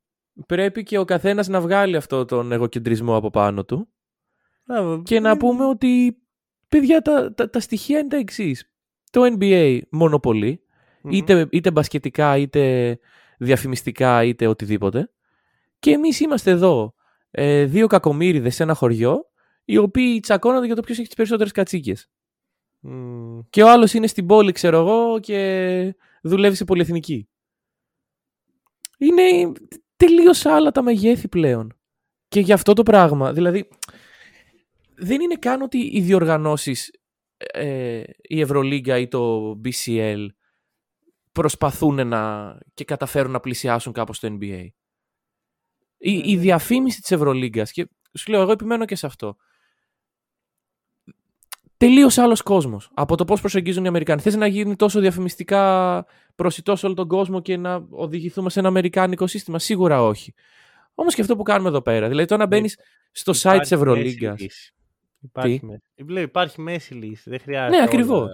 πρέπει 0.47 0.83
και 0.83 0.99
ο 0.99 1.05
καθένας 1.05 1.49
να 1.49 1.61
βγάλει 1.61 1.97
αυτό 1.97 2.25
τον 2.25 2.53
εγωκεντρισμό 2.53 3.17
από 3.17 3.31
πάνω 3.31 3.65
του 3.65 3.89
Μπράβο. 4.65 5.03
και 5.03 5.21
να 5.21 5.31
Ε, 5.31 5.37
πούμε 5.37 5.65
ότι, 5.65 6.19
παιδιά, 6.69 7.03
τα, 7.03 7.35
τα, 7.35 7.51
τα 7.51 7.61
στοιχεία 7.61 7.99
είναι 7.99 8.09
τα 8.09 8.17
εξής. 8.17 8.73
Το 9.11 9.37
NBA 9.39 9.81
μονοπολεί, 9.91 10.63
μμμ. 11.03 11.13
είτε, 11.13 11.49
είτε 11.51 11.71
μπασκετικά, 11.71 12.37
είτε 12.37 12.99
διαφημιστικά, 13.39 14.25
είτε 14.25 14.47
οτιδήποτε. 14.47 15.11
Και 15.79 15.91
εμείς 15.91 16.21
είμαστε 16.21 16.51
εδώ, 16.51 16.95
ε, 17.31 17.65
δύο 17.65 17.87
κακομύριδες 17.87 18.55
σε 18.55 18.63
ένα 18.63 18.75
χωριό, 18.75 19.31
οι 19.65 19.77
οποίοι 19.77 20.21
τσακώνονται 20.21 20.67
για 20.67 20.75
το 20.75 20.83
ποιος 20.83 20.99
έχει 20.99 21.07
τις 21.07 21.17
περισσότερες 21.17 21.53
κατσίκες. 21.53 22.11
Μμ. 22.81 23.39
Και 23.51 23.63
ο 23.63 23.71
άλλος 23.71 23.93
είναι 23.95 24.07
στην 24.07 24.27
πόλη, 24.27 24.53
ξέρω 24.53 24.79
εγώ, 24.79 25.21
και 25.21 25.97
δουλεύει 26.23 26.57
σε 26.57 26.65
πολυεθνική. 26.65 27.29
Είναι 28.99 29.53
τελείως 30.07 30.47
άλλα 30.47 30.71
τα 30.71 30.83
μεγέθη 30.83 31.29
πλέον. 31.29 31.77
Και 32.29 32.41
για 32.41 32.55
αυτό 32.55 32.73
το 32.73 32.83
πράγμα, 32.83 33.33
δηλαδή, 33.33 33.69
δεν 34.95 35.21
είναι 35.21 35.35
καν 35.35 35.63
ότι 35.63 35.79
οι 35.79 36.01
διοργανώσεις, 36.01 36.91
ε, 37.37 38.03
η 38.21 38.41
Ευρωλίγκα 38.41 38.99
ή 38.99 39.09
το 39.09 39.51
BCL, 39.65 40.27
προσπαθούν 41.33 42.07
να 42.07 42.59
και 42.75 42.85
καταφέρουν 42.85 43.33
να 43.33 43.41
πλησιάσουν 43.41 43.93
κάπως 43.93 44.19
το 44.19 44.37
NBA. 44.41 44.67
Η, 45.99 46.23
η 46.25 46.35
Ναι. 46.35 46.41
διαφήμιση 46.41 47.01
της 47.01 47.11
Ευρωλίγκας, 47.11 47.73
και 47.73 47.89
σου 48.19 48.31
λέω, 48.31 48.41
εγώ 48.41 48.53
επιμένω 48.53 48.85
και 48.85 48.95
σε 48.97 49.07
αυτό, 49.07 49.37
τελείως 51.77 52.19
άλλος 52.19 52.43
κόσμος 52.43 52.91
από 52.95 53.17
το 53.17 53.25
πώς 53.25 53.41
προσεγγίζουν 53.41 53.85
οι 53.85 53.89
Αμερικάνοι. 53.89 54.21
Θες 54.21 54.37
να 54.37 54.47
γίνει 54.47 54.77
τόσο 54.77 55.01
διαφημιστικά 55.01 56.05
προσιτό 56.43 56.77
σε 56.77 56.87
όλο 56.87 56.95
τον 56.95 57.09
κόσμο 57.09 57.41
και 57.41 57.57
να 57.57 57.87
οδηγηθούμε 57.91 58.51
σε 58.51 58.59
ένα 58.59 58.69
Αμερικάνικο 58.69 59.27
σύστημα. 59.27 59.59
Σίγουρα 59.59 60.03
όχι. 60.03 60.35
Όμως 60.95 61.15
και 61.15 61.21
αυτό 61.21 61.37
που 61.37 61.43
κάνουμε 61.43 61.69
εδώ 61.69 61.83
πέρα. 61.83 62.09
Δηλαδή, 62.09 62.27
το 62.29 62.37
να 62.37 62.47
μπαίνεις 62.47 62.79
στο 63.13 63.33
site 63.33 63.37
Υπάρχει 63.45 63.69
τη 63.69 63.75
Ευρωλίγκας. 63.75 64.31
μέση 64.31 64.43
λύση. 64.43 64.73
Υπάρχει, 65.21 65.59
Τι; 65.59 65.67
μέση. 65.67 65.83
Λέω, 66.13 66.23
υπάρχει 66.23 66.61
μέση 66.61 66.95
λύση. 66.95 67.31
Δεν 67.31 67.41
χρειάζεται. 67.41 67.71
Ναι, 67.71 67.77
όλα- 67.77 67.85
ακριβώς. 67.85 68.31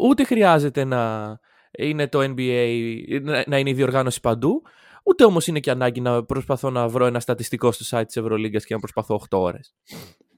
Ούτε 0.00 0.24
χρειάζεται 0.24 0.84
να 0.84 1.32
είναι 1.78 2.08
το 2.08 2.20
NBA, 2.20 3.20
να- 3.22 3.44
να 3.46 3.58
είναι 3.58 3.70
η 3.70 3.74
διοργάνωση 3.74 4.20
παντού. 4.20 4.62
Ούτε 5.04 5.24
όμως 5.24 5.46
είναι 5.46 5.60
και 5.60 5.70
ανάγκη 5.70 6.00
να 6.00 6.24
προσπαθώ 6.24 6.70
να 6.70 6.88
βρω 6.88 7.06
ένα 7.06 7.20
στατιστικό 7.20 7.72
στο 7.72 7.98
site 7.98 8.06
της 8.06 8.16
Ευρωλίγκας 8.16 8.64
και 8.64 8.74
να 8.74 8.80
προσπαθώ 8.80 9.14
8 9.14 9.38
ώρες. 9.40 9.74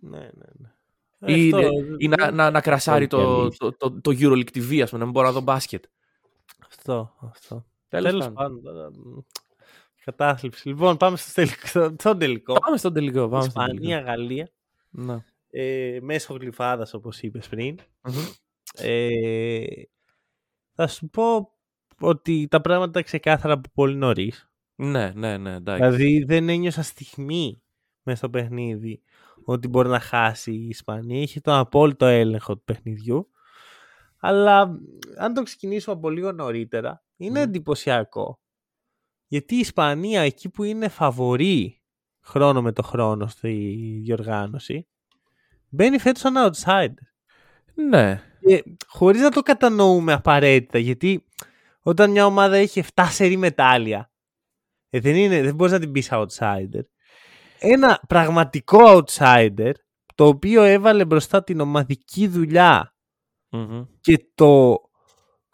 Ναι, 0.01 0.18
ναι, 0.18 0.26
ναι. 0.59 1.34
Ή, 1.36 1.53
Αυτό, 1.55 1.68
ή 1.99 2.09
να, 2.09 2.16
δεν- 2.24 2.34
να, 2.34 2.51
να 2.51 2.61
κρασάρει 2.61 3.07
Πολύ 3.07 3.24
το, 3.24 3.36
καλή. 3.36 3.57
το, 3.57 3.72
το, 3.91 4.01
το 4.01 4.11
EuroLeague 4.20 4.57
TV, 4.59 4.80
ας 4.80 4.88
πούμε, 4.91 4.99
να 4.99 5.05
μην 5.05 5.11
μπορώ 5.11 5.26
να 5.26 5.32
δω 5.32 5.41
μπάσκετ. 5.41 5.84
Αυτό, 6.71 7.14
αυτό. 7.21 7.66
Τέλος 7.89 8.11
Τέλος 8.11 8.25
πάντων. 8.33 8.35
πάντων. 8.35 8.62
τώρα, 8.62 8.91
μ, 8.91 9.18
Κατάθλιψη. 10.05 10.68
Λοιπόν, 10.68 10.97
πάμε 10.97 11.16
στο 11.16 11.33
τελικό. 11.35 11.66
στο- 11.66 11.95
Στον 11.99 12.18
τελικό. 12.18 12.53
Πάμε 12.61 12.77
στον 12.77 12.93
τελικό. 12.93 13.29
Πάμε 13.29 13.43
στον 13.45 13.64
τελικό. 13.64 13.83
Ισπανία, 13.85 14.01
Γαλλία. 14.01 14.51
Ναι. 14.91 15.25
Ε, 15.51 15.99
μέσω 16.03 16.35
γλυφάδας 16.35 16.95
όπως 16.95 17.21
είπες 17.21 17.49
πριν. 17.49 17.79
Μμμ. 18.03 18.14
Ε, 18.75 19.61
θα 20.75 20.87
σου 20.87 21.09
πω 21.09 21.53
ότι 22.01 22.47
τα 22.51 22.61
πράγματα 22.61 22.91
ήταν 22.91 23.03
ξεκάθαρα 23.03 23.53
από 23.55 23.68
πολύ 23.75 23.95
νωρίς. 23.97 24.51
Ναι, 24.75 25.12
ναι, 25.14 25.37
ναι, 25.37 25.55
εντάξει. 25.55 25.83
Δηλαδή 25.83 26.25
δεν 26.25 26.49
ένιωσα 26.49 26.83
στιγμή 26.83 27.62
μέσα 28.03 28.18
στο 28.18 28.31
παιχνίδι 28.31 29.03
ότι 29.45 29.68
μπορεί 29.68 29.89
να 29.89 30.01
χάσει 30.01 30.53
η 30.53 30.68
Ισπανία. 30.68 31.21
Είχε 31.21 31.41
τον 31.41 31.55
απόλυτο 31.55 32.07
έλεγχο 32.07 32.57
του 32.57 32.64
παιχνιδιού. 32.64 33.31
Αλλά 34.21 34.79
αν 35.16 35.35
το 35.35 35.43
ξεκινήσουμε 35.43 35.95
από 35.97 36.11
λίγο 36.11 36.33
νωρίτερα, 36.33 37.05
είναι 37.16 37.39
Μμ. 37.39 37.43
εντυπωσιακό. 37.43 38.41
Γιατί 39.27 39.55
η 39.55 39.59
Ισπανία 39.59 40.21
εκεί 40.21 40.49
που 40.49 40.62
είναι 40.62 40.89
φαβορή 40.89 41.83
χρόνο 42.21 42.62
με 42.62 42.73
το 42.73 42.83
χρόνο 42.83 43.27
στη 43.27 43.51
διοργάνωση, 44.05 44.89
μπαίνει 45.68 45.99
φέτος 45.99 46.21
σαν 46.21 46.35
outsider. 46.37 47.05
Ναι. 47.75 48.23
Και 48.41 48.64
χωρίς 48.87 49.21
να 49.21 49.31
το 49.31 49.41
κατανοούμε 49.41 50.12
απαραίτητα, 50.12 50.79
γιατί 50.79 51.25
όταν 51.81 52.11
μια 52.11 52.27
ομάδα 52.27 52.57
έχει 52.57 52.85
7 52.95 53.07
σερή 53.11 53.37
μετάλλια, 53.37 54.11
ε, 54.91 55.01
δεν, 55.01 55.14
είναι, 55.14 55.43
δεν 55.43 55.55
μπορείς 55.55 55.73
να 55.73 55.79
την 55.79 55.93
πεις 55.93 56.09
outsider. 56.12 56.83
Ένα 57.59 58.01
πραγματικό 58.09 58.79
outsider, 58.83 59.73
το 60.14 60.27
οποίο 60.27 60.62
έβαλε 60.62 61.05
μπροστά 61.05 61.45
την 61.45 61.61
ομαδική 61.61 62.29
δουλειά 62.29 62.95
Μμμ. 63.51 63.85
και 64.01 64.31
το 64.35 64.81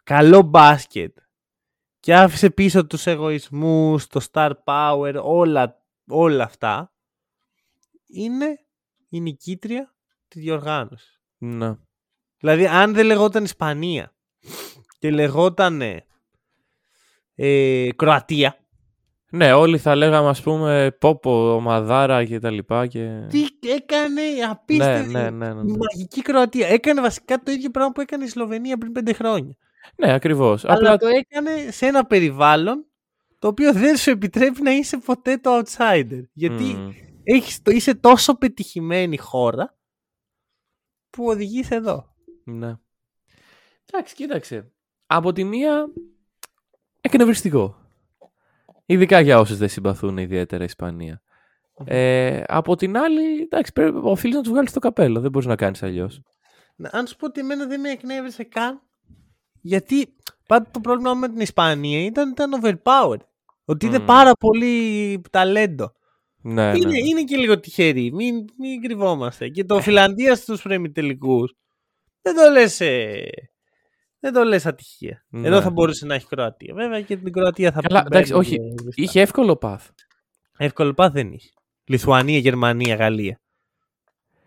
καλό 0.03 0.43
μπάσκετ 0.43 1.17
και 2.01 2.15
άφησε 2.15 2.51
πίσω 2.51 2.87
τους 2.87 3.07
εγωισμούς, 3.07 4.07
το 4.07 4.27
star 4.33 4.53
power, 4.65 5.21
όλα, 5.23 5.83
όλα 6.09 6.45
αυτά, 6.45 6.93
είναι 8.07 8.59
η 9.09 9.21
νικήτρια 9.21 9.95
της 10.29 10.43
διοργάνωσης. 10.43 11.21
Ναι. 11.39 11.77
Δηλαδή, 12.39 12.67
αν 12.67 12.95
δεν 12.95 13.07
λεγόταν 13.07 13.45
Ισπανία 13.45 14.17
και 14.99 15.11
λεγόταν 15.11 15.83
ε, 17.35 17.89
Κροατία, 17.97 18.66
Ναι, 19.37 19.53
όλοι 19.53 19.79
θα 19.79 19.95
λέγαμε 19.95 20.29
ας 20.29 20.43
πούμε 20.43 20.97
Πόπο, 21.01 21.61
Μαδάρα 21.61 22.25
και 22.25 22.39
τα 22.39 22.51
λοιπά 22.51 22.87
και... 22.87 23.27
τι 23.29 23.69
έκανε 23.69 24.23
απίστευτη 24.51 25.13
Ναι, 25.13 25.21
ναι, 25.21 25.31
ναι, 25.31 25.47
ναι, 25.47 25.63
ναι. 25.63 25.73
η 25.73 25.77
μαγική 25.77 26.23
Κροατία. 26.23 26.67
Έκανε 26.67 27.01
βασικά 27.01 27.43
το 27.43 27.51
ίδιο 27.51 27.71
πράγμα 27.71 27.93
που 27.93 28.01
έκανε 28.01 28.25
η 28.25 28.29
Σλοβενία 28.29 28.79
πριν 28.79 28.93
πέντε 28.93 29.13
χρόνια. 29.13 29.57
Ναι, 29.97 30.13
ακριβώς. 30.13 30.65
Αλλά 30.65 30.75
Απλά 30.75 30.97
το 30.97 31.07
έκανε 31.07 31.71
σε 31.71 31.87
ένα 31.87 32.07
περιβάλλον 32.07 32.87
το 33.39 33.49
οποίο 33.49 33.73
δεν 33.73 33.97
σου 33.97 34.11
επιτρέπει 34.11 34.63
να 34.63 34.71
είσαι 34.71 34.99
ποτέ 34.99 35.37
το 35.37 35.63
outsider. 35.63 36.23
Γιατί 36.33 36.65
Μμμ. 36.65 36.91
έχεις, 37.23 37.63
το, 37.63 37.71
είσαι 37.71 37.95
τόσο 37.95 38.35
πετυχημένη 38.35 39.17
χώρα 39.17 39.77
που 41.11 41.25
οδηγείς 41.27 41.71
εδώ. 41.71 42.15
Ναι. 42.45 42.75
Εντάξει, 43.91 44.15
κοίταξε. 44.15 44.73
Από 45.07 45.33
τη 45.33 45.45
μία, 45.45 45.87
εκνευριστικό. 47.01 47.86
Ειδικά 48.87 49.21
για 49.21 49.39
όσους 49.39 49.57
δεν 49.57 49.69
συμπαθούν 49.69 50.19
ιδιαίτερα 50.19 50.63
η 50.63 50.67
Ισπανία. 50.67 51.23
Ε, 51.85 52.43
από 52.47 52.77
την 52.77 52.97
άλλη, 52.99 53.41
εντάξει, 53.43 53.73
πρέπει, 53.73 53.99
οφείλει 54.03 54.35
να 54.35 54.41
τους 54.41 54.51
βγάλει 54.51 54.71
το 54.71 54.79
καπέλο. 54.79 55.21
Δεν 55.21 55.31
μπορείς 55.31 55.49
να 55.49 55.57
κάνεις 55.57 55.83
αλλιώς. 55.83 56.21
Να- 56.77 56.91
Αν 56.93 57.07
σου 57.07 57.17
πω 57.17 57.27
ότι 57.27 57.41
εμένα 57.41 57.67
δεν 57.67 57.81
με 57.81 57.91
εκνεύρισε 57.91 58.43
καν, 58.45 58.83
γιατί 59.61 60.15
πάντα 60.47 60.71
το 60.71 60.81
πρόβλημα 60.81 61.15
με 61.15 61.29
την 61.29 61.41
Ισπανία 61.41 62.05
ήταν, 62.05 62.31
ήταν 62.31 62.61
overpowered. 62.63 63.21
Ότι 63.65 63.87
είναι 63.87 63.99
Μμμ. 63.99 64.05
πάρα 64.07 64.33
πολύ 64.33 65.21
ταλέντο. 65.31 65.93
Ναι, 66.43 66.71
ναι. 66.73 66.79
είναι, 66.79 66.99
είναι 66.99 67.23
και 67.23 67.37
λίγο 67.37 67.61
τυχεροί. 67.61 68.13
Μην, 68.13 68.45
μην 68.59 68.83
κρυβόμαστε. 68.83 69.49
Και 69.49 69.65
το 69.65 69.81
Φιλανδία 69.81 70.35
στους 70.35 70.63
τελικούς 70.93 71.55
δεν 72.23 72.35
το 72.35 72.51
λες, 72.51 72.81
ε, 72.81 73.25
δεν 74.31 74.43
το 74.43 74.49
λες 74.49 74.67
ατυχία. 74.67 75.25
Ναι. 75.29 75.47
Ενώ 75.47 75.61
θα 75.61 75.71
μπορούσε 75.71 76.07
να 76.07 76.15
έχει 76.15 76.27
Κροατία. 76.27 76.75
Βέβαια 76.75 77.01
και 77.01 77.17
την 77.17 77.33
Κροατία 77.33 77.73
θα 77.73 77.81
Καλά, 77.81 78.01
πρέπει 78.01 78.15
εντάξει, 78.17 78.33
να 78.33 78.39
όχι. 78.39 78.55
είναι 78.55 78.75
ζεστά. 78.83 79.03
Είχε 79.03 79.21
εύκολο 79.21 79.57
path. 79.57 79.89
Εύκολο 80.59 80.95
path 80.95 81.13
δεν 81.13 81.33
είχε. 81.33 81.51
Λιθουανία, 81.85 82.39
Γερμανία, 82.39 82.95
Γαλλία. 82.95 83.41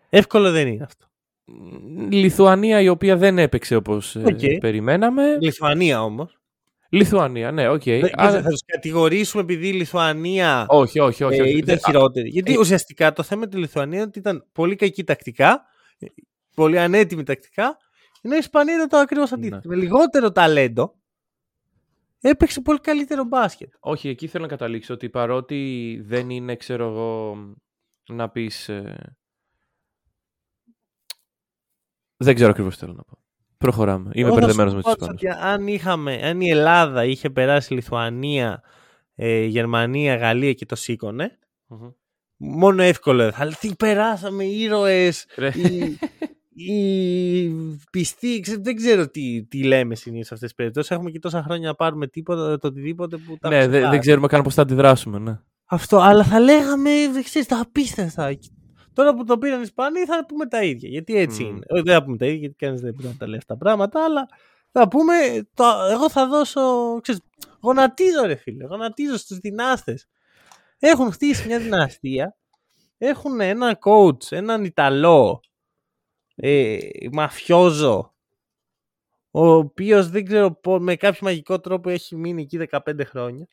Εύκολο 0.10 0.52
δεν 0.52 0.68
είναι 0.68 0.84
αυτό. 0.84 1.06
Λιθουανία 2.10 2.82
η 2.82 2.88
οποία 2.88 3.18
δεν 3.18 3.38
έπαιξε 3.38 3.76
όπως 3.76 4.16
Οκ. 4.16 4.40
περιμέναμε. 4.60 5.38
Λιθουανία 5.42 6.04
όμως. 6.04 6.34
Λιθουανία, 6.90 7.52
ναι, 7.52 7.70
οκ. 7.70 7.84
Δεν 7.84 8.10
Άρα- 8.14 8.42
θα 8.42 8.50
τους 8.50 8.62
κατηγορήσουμε 8.66 9.42
επειδή 9.42 9.68
η 9.68 9.74
Λιθουανία 9.74 10.66
Όχι, 10.68 11.00
όχι, 11.00 11.24
όχι. 11.24 11.38
ε, 11.40 11.42
όχι. 11.42 11.52
ήταν 11.52 11.64
Δεν- 11.66 11.80
χειρότερη. 11.86 12.30
Γιατί 12.30 12.54
ε, 12.54 12.58
ουσιαστικά 12.58 13.14
το 13.14 13.24
θέμα 13.24 13.40
με 13.42 13.48
τη 13.48 13.58
Λιθουανία 13.58 13.98
είναι 13.98 14.08
ότι 14.08 14.20
ήταν 14.20 14.46
πολύ 14.52 14.76
κακή 14.76 15.04
τακτικά, 15.04 15.62
ε, 16.00 16.06
πολύ 16.56 16.80
ανέτοιμη 16.80 17.24
τακτικά, 17.24 17.78
ενώ 18.22 18.36
η 18.36 18.38
Ισπανία 18.38 18.76
ήταν 18.76 18.88
το 18.88 18.98
ακριβώς 18.98 19.32
αντίθετο. 19.32 19.68
Ναι. 19.70 19.76
Με 19.76 19.82
λιγότερο 19.82 20.32
ταλέντο 20.32 20.96
έπαιξε 22.22 22.62
πολύ 22.62 22.80
καλύτερο 22.80 23.24
μπάσκετ. 23.24 23.74
Όχι, 23.80 24.10
εκεί 24.10 24.28
θέλω 24.28 24.44
να 24.44 24.50
καταλήξω 24.50 24.94
ότι 24.94 25.10
παρότι 25.10 26.02
δεν 26.06 26.30
είναι, 26.30 26.56
ξέρω 26.56 26.88
εγώ, 26.88 27.38
να 28.10 28.30
πεις... 28.30 28.70
ε, 28.70 29.16
Δεν 32.18 32.36
ξέρω 32.36 32.50
ακριβώς 32.50 32.74
τι 32.74 32.80
θέλω 32.80 32.94
να 32.94 33.04
πω. 33.04 33.18
Προχωράμε. 33.58 34.10
Είμαι 34.14 34.28
Εγώ 34.28 34.38
θα 34.38 34.46
μπερδεμένος 34.46 34.72
σου 34.72 34.78
με 34.78 34.84
πω 34.84 34.96
τους 34.98 35.08
ότι 35.08 35.26
Ισπανούς. 35.28 35.46
αν, 35.46 35.68
είχαμε, 35.68 36.14
αν 36.24 36.42
η 36.42 36.50
Ελλάδα 36.50 37.06
είχε 37.06 37.30
περάσει 37.30 37.74
Λιθουανία, 37.74 38.64
ε, 39.16 39.44
Γερμανία, 39.44 40.16
Γαλλία 40.16 40.54
και 40.54 40.66
το 40.66 40.76
σήκωνε, 40.76 41.40
Μμμ. 41.68 41.90
μόνο 42.38 42.82
εύκολο 42.84 43.24
δεν 43.24 43.32
θα 43.34 43.44
λέει, 43.44 43.54
Τι 43.60 43.76
περάσαμε, 43.76 44.44
ήρωες, 44.44 45.26
Ρε. 45.38 45.52
Οι, 46.66 47.40
οι 47.46 47.80
πιστοί, 47.92 48.40
ξέ- 48.40 48.64
δεν 48.64 48.76
ξέρω 48.76 49.08
τι, 49.10 49.44
τι 49.44 49.64
λέμε 49.64 49.96
συνήθως 49.96 50.28
σε 50.28 50.34
αυτές 50.34 50.50
τις 50.50 50.58
περιπτώσεις. 50.58 50.92
Έχουμε 50.92 51.12
και 51.12 51.20
τόσα 51.20 51.44
χρόνια 51.44 51.68
να 51.68 51.76
πάρουμε 51.76 52.08
τίποτα, 52.08 52.58
το 52.58 52.68
οτιδήποτε 52.68 53.18
που 53.18 53.38
τα 53.38 53.50
Ναι, 53.50 53.56
έχουμε 53.56 53.72
δεν, 53.72 53.80
δεν 53.82 53.90
πάρει. 53.90 54.00
ξέρουμε 54.00 54.28
καν 54.28 54.42
πώς 54.42 54.54
θα 54.54 54.62
αντιδράσουμε, 54.62 55.20
ναι. 55.20 55.40
Αυτό, 55.66 55.98
αλλά 55.98 56.24
θα 56.24 56.40
λέγαμε, 56.40 56.90
ξέρεις, 57.24 57.48
τα 57.48 57.60
απίστευτα. 57.60 58.38
Τώρα 58.94 59.14
που 59.16 59.24
το 59.24 59.38
πήραν 59.38 59.58
οι 59.60 59.64
Ισπανοί 59.64 60.00
θα 60.06 60.26
πούμε 60.26 60.46
τα 60.46 60.64
ίδια. 60.64 60.90
Γιατί 60.90 61.16
έτσι 61.16 61.44
Μμμ. 61.44 61.50
είναι. 61.50 61.66
Όχι, 61.70 61.82
δεν 61.84 61.94
θα 61.94 62.04
πούμε 62.04 62.18
τα 62.18 62.26
ίδια, 62.26 62.38
γιατί 62.40 62.56
κανείς 62.56 62.82
δεν 62.82 62.94
πρέπει 62.94 63.08
να 63.12 63.18
τα 63.18 63.28
λέει 63.28 63.38
αυτά 63.38 63.54
τα 63.54 63.60
πράγματα, 63.60 64.04
αλλά 64.04 64.28
θα 64.72 64.88
πούμε, 64.88 65.14
το, 65.54 65.64
εγώ 65.92 66.10
θα 66.10 66.28
δώσω, 66.28 66.62
ξέρεις, 67.02 67.22
γονατίζω 67.62 68.26
ρε 68.26 68.36
φίλε, 68.36 68.66
γονατίζω 68.66 69.18
στους 69.18 69.38
δυνάστες. 69.38 70.08
Έχουν 70.80 71.12
χτίσει 71.12 71.48
μια 71.48 71.60
δυναστεία, 71.60 72.38
έχουν 72.98 73.40
ένα 73.42 73.80
coach, 73.86 74.32
έναν 74.32 74.64
Ιταλό, 74.64 75.40
ε, 76.42 76.78
μαφιόζο, 77.12 78.14
ο 79.32 79.48
οποίος 79.52 80.10
δεν 80.10 80.26
ξέρω 80.26 80.52
πο- 80.52 80.80
με 80.80 80.96
κάποιο 80.96 81.20
μαγικό 81.22 81.60
τρόπο 81.60 81.90
έχει 81.90 82.16
μείνει 82.16 82.42
εκεί 82.42 82.58
15 82.72 83.06
χρόνια. 83.06 83.48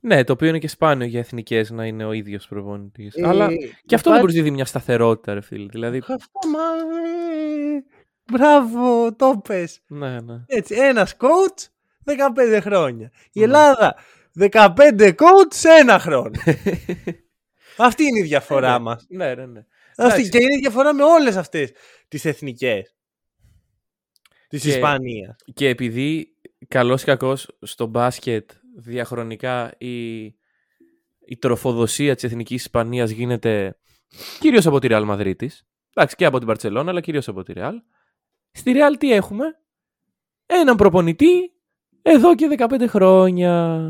Ναι, 0.00 0.24
το 0.24 0.32
οποίο 0.32 0.48
είναι 0.48 0.58
και 0.58 0.68
σπάνιο 0.68 1.06
για 1.06 1.18
εθνικές 1.20 1.70
να 1.70 1.86
είναι 1.86 2.04
ο 2.04 2.12
ίδιος 2.12 2.48
προπονητής. 2.48 3.14
Ε, 3.14 3.26
Αλλά 3.28 3.46
και 3.46 3.54
αυτό 3.94 4.10
δεν 4.10 4.18
υπάρχει- 4.18 4.20
προσδίδει 4.20 4.50
μια 4.50 4.64
σταθερότητα, 4.64 5.34
ρε 5.34 5.40
φίλε. 5.40 5.66
Δηλαδή, 5.66 5.98
Αυτό, 5.98 6.48
μα, 6.48 6.60
ε, 6.98 7.84
μπράβο, 8.32 9.14
το 9.14 9.40
πες. 9.48 9.80
ναι, 9.86 10.20
ναι. 10.20 10.42
Έτσι, 10.46 10.74
ένας 10.78 11.16
coach 11.18 11.66
15 12.04 12.60
χρόνια. 12.60 13.10
Η 13.32 13.38
Ναι. 13.38 13.44
Ελλάδα 13.44 13.94
15 14.50 15.08
coach 15.14 15.48
σε 15.50 15.68
ένα 15.68 15.98
χρόνο. 15.98 16.30
Αυτή 17.76 18.04
είναι 18.04 18.18
η 18.18 18.22
διαφορά 18.22 18.78
μας. 18.78 19.06
Ναι, 19.08 19.34
ναι, 19.34 19.46
ναι. 19.46 19.64
Αυτή, 19.96 20.12
Εντάξει. 20.12 20.28
και 20.28 20.38
είναι 20.42 20.54
η 20.54 20.58
διαφορά 20.58 20.94
με 20.94 21.02
όλες 21.02 21.36
αυτές 21.36 21.72
τις 22.08 22.24
εθνικές 22.24 22.94
της 24.48 24.62
Και- 24.62 24.68
Ισπανίας. 24.68 25.36
Και 25.54 25.68
επειδή 25.68 26.36
καλός 26.68 27.02
ή 27.02 27.04
κακός 27.04 27.56
στο 27.60 27.86
μπάσκετ 27.86 28.50
διαχρονικά 28.76 29.74
η, 29.78 30.22
η 31.26 31.36
τροφοδοσία 31.38 32.14
της 32.14 32.24
εθνικής 32.24 32.60
Ισπανίας 32.62 33.10
γίνεται 33.10 33.78
κυρίως 34.40 34.66
από 34.66 34.78
τη 34.78 34.88
Real 34.90 35.02
Μαδρίτης. 35.04 35.66
Εντάξει 35.94 36.16
και 36.16 36.24
από 36.24 36.38
την 36.38 36.46
Παρτσελώνα 36.46 36.90
αλλά 36.90 37.00
κυρίως 37.00 37.28
από 37.28 37.42
τη 37.42 37.52
Real. 37.56 37.72
Στη 38.50 38.72
Real 38.76 38.94
τι 38.98 39.12
έχουμε; 39.12 39.44
Έναν 40.46 40.76
προπονητή 40.76 41.52
εδώ 42.02 42.34
και 42.34 42.48
15 42.58 42.86
χρόνια. 42.88 43.84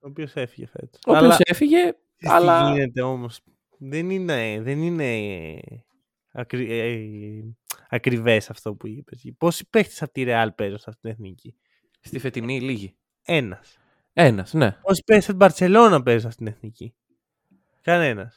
Ο 0.00 0.08
οποίος 0.08 0.34
έφυγε 0.34 0.66
φέτος. 0.66 1.00
Ο 1.06 1.16
οποίος 1.16 1.38
έφυγε 1.38 1.92
τι 2.16 2.28
αλλά... 2.28 2.72
γίνεται 2.72 3.02
όμως; 3.02 3.40
Δεν 3.78 4.10
είναι, 4.10 4.60
δεν 4.62 4.82
είναι 4.82 5.58
ακρι, 6.32 6.72
ε, 6.80 7.56
ακριβές 7.88 8.50
αυτό 8.50 8.74
που 8.74 8.86
είπες. 8.86 9.32
Πόσοι 9.38 9.66
παίχτες 9.70 10.02
από 10.02 10.12
τη 10.12 10.24
Real 10.26 10.48
παίζουν 10.56 10.78
σε 10.78 10.84
αυτήν 10.88 11.00
την 11.02 11.10
εθνική; 11.10 11.54
Στη 12.00 12.18
φετινή 12.18 12.60
λίγη. 12.60 12.96
Ένας. 13.24 13.76
Ένας, 14.12 14.52
ναι. 14.52 14.76
Πόσοι 14.82 15.02
παίχτες 15.06 15.28
από 15.28 15.38
την 15.38 15.46
Μπαρτσελώνα 15.46 16.02
παίζουν 16.02 16.20
σε 16.20 16.26
αυτήν 16.28 16.44
την 16.46 16.54
εθνική; 16.54 16.94
Κανένας. 17.82 18.36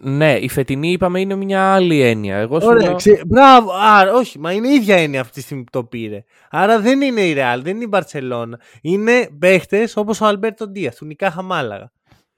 Ναι, 0.00 0.36
η 0.36 0.48
φετινή 0.48 0.92
είπαμε 0.92 1.20
είναι 1.20 1.34
μια 1.34 1.74
άλλη 1.74 2.00
έννοια. 2.00 2.36
Εγώ 2.36 2.60
σου 2.60 2.66
Ωραία, 2.66 2.86
λέω- 2.86 2.96
ξε... 2.96 3.22
μπράβο. 3.26 3.70
Α, 3.72 4.12
όχι, 4.14 4.38
μα 4.38 4.52
είναι 4.52 4.68
η 4.68 4.74
ίδια 4.74 4.96
έννοια 4.96 5.20
αυτή 5.20 5.32
τη 5.32 5.40
στιγμή 5.40 5.64
που 5.64 5.70
το 5.70 5.84
πήρε. 5.84 6.24
Άρα 6.50 6.80
δεν 6.80 7.00
είναι 7.00 7.20
η 7.20 7.34
Real, 7.36 7.60
δεν 7.62 7.74
είναι 7.74 7.84
η 7.84 7.88
Μπαρσελόνα. 7.90 8.60
Είναι 8.80 9.28
παίχτες 9.38 9.96
όπως 9.96 10.20
ο 10.20 10.26
Αλμπέρτο 10.26 10.68
Ντία, 10.68 10.90
του 10.90 11.04
Νικάχα 11.04 11.42
Μάλαγα. 11.42 11.92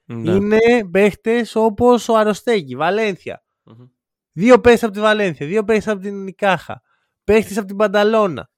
Ναι. 0.07 0.31
Είναι 0.31 0.89
παίχτες 0.91 1.55
όπως 1.57 2.09
ο 2.09 2.17
Αροστέγγι, 2.17 2.77
Βαλένθια. 2.77 3.45
Μμμ. 3.63 3.87
Δύο 4.33 4.61
παίχτες 4.61 4.83
από 4.83 4.93
τη 4.93 5.01
Βαλένθια, 5.01 5.47
δύο 5.47 5.65
παίχτες 5.65 5.93
από 5.93 6.03
την 6.03 6.23
Νικάχα. 6.23 6.83
Παίχτες 7.25 7.57
από 7.59 7.67
την 7.67 7.77
Πανταλώνα. 7.77 8.51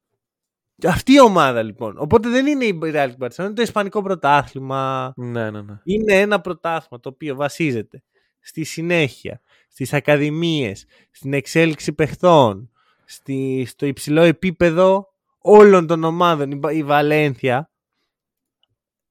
Αυτή 0.87 1.13
η 1.13 1.21
ομάδα 1.21 1.63
λοιπόν. 1.63 1.99
Οπότε 1.99 2.29
δεν 2.29 2.47
είναι 2.47 2.65
η 2.65 2.79
Real 2.83 2.91
και 2.91 2.99
η 3.11 3.17
Barcelona, 3.21 3.39
είναι 3.39 3.53
το 3.53 3.63
Ισπανικό 3.63 4.03
πρωτάθλημα. 4.03 5.13
Ναι, 5.17 5.51
ναι, 5.51 5.63
ναι. 5.63 5.81
Είναι 5.83 6.15
ένα 6.21 6.41
πρωτάθλημα 6.41 7.01
το 7.01 7.09
οποίο 7.09 7.35
βασίζεται 7.35 8.03
στη 8.41 8.65
συνέχεια, 8.65 9.41
στις 9.69 9.93
ακαδημίες, 9.93 10.87
στην 11.11 11.33
εξέλιξη 11.33 11.93
παιχτών, 11.93 12.71
στη, 13.05 13.65
στο 13.69 13.87
υψηλό 13.87 14.23
επίπεδο 14.23 15.13
όλων 15.39 15.87
των 15.87 16.05
ομάδων. 16.05 16.51
Η, 16.51 16.59
Βα- 16.59 16.73
η 16.73 16.83
Βαλένθια 16.83 17.71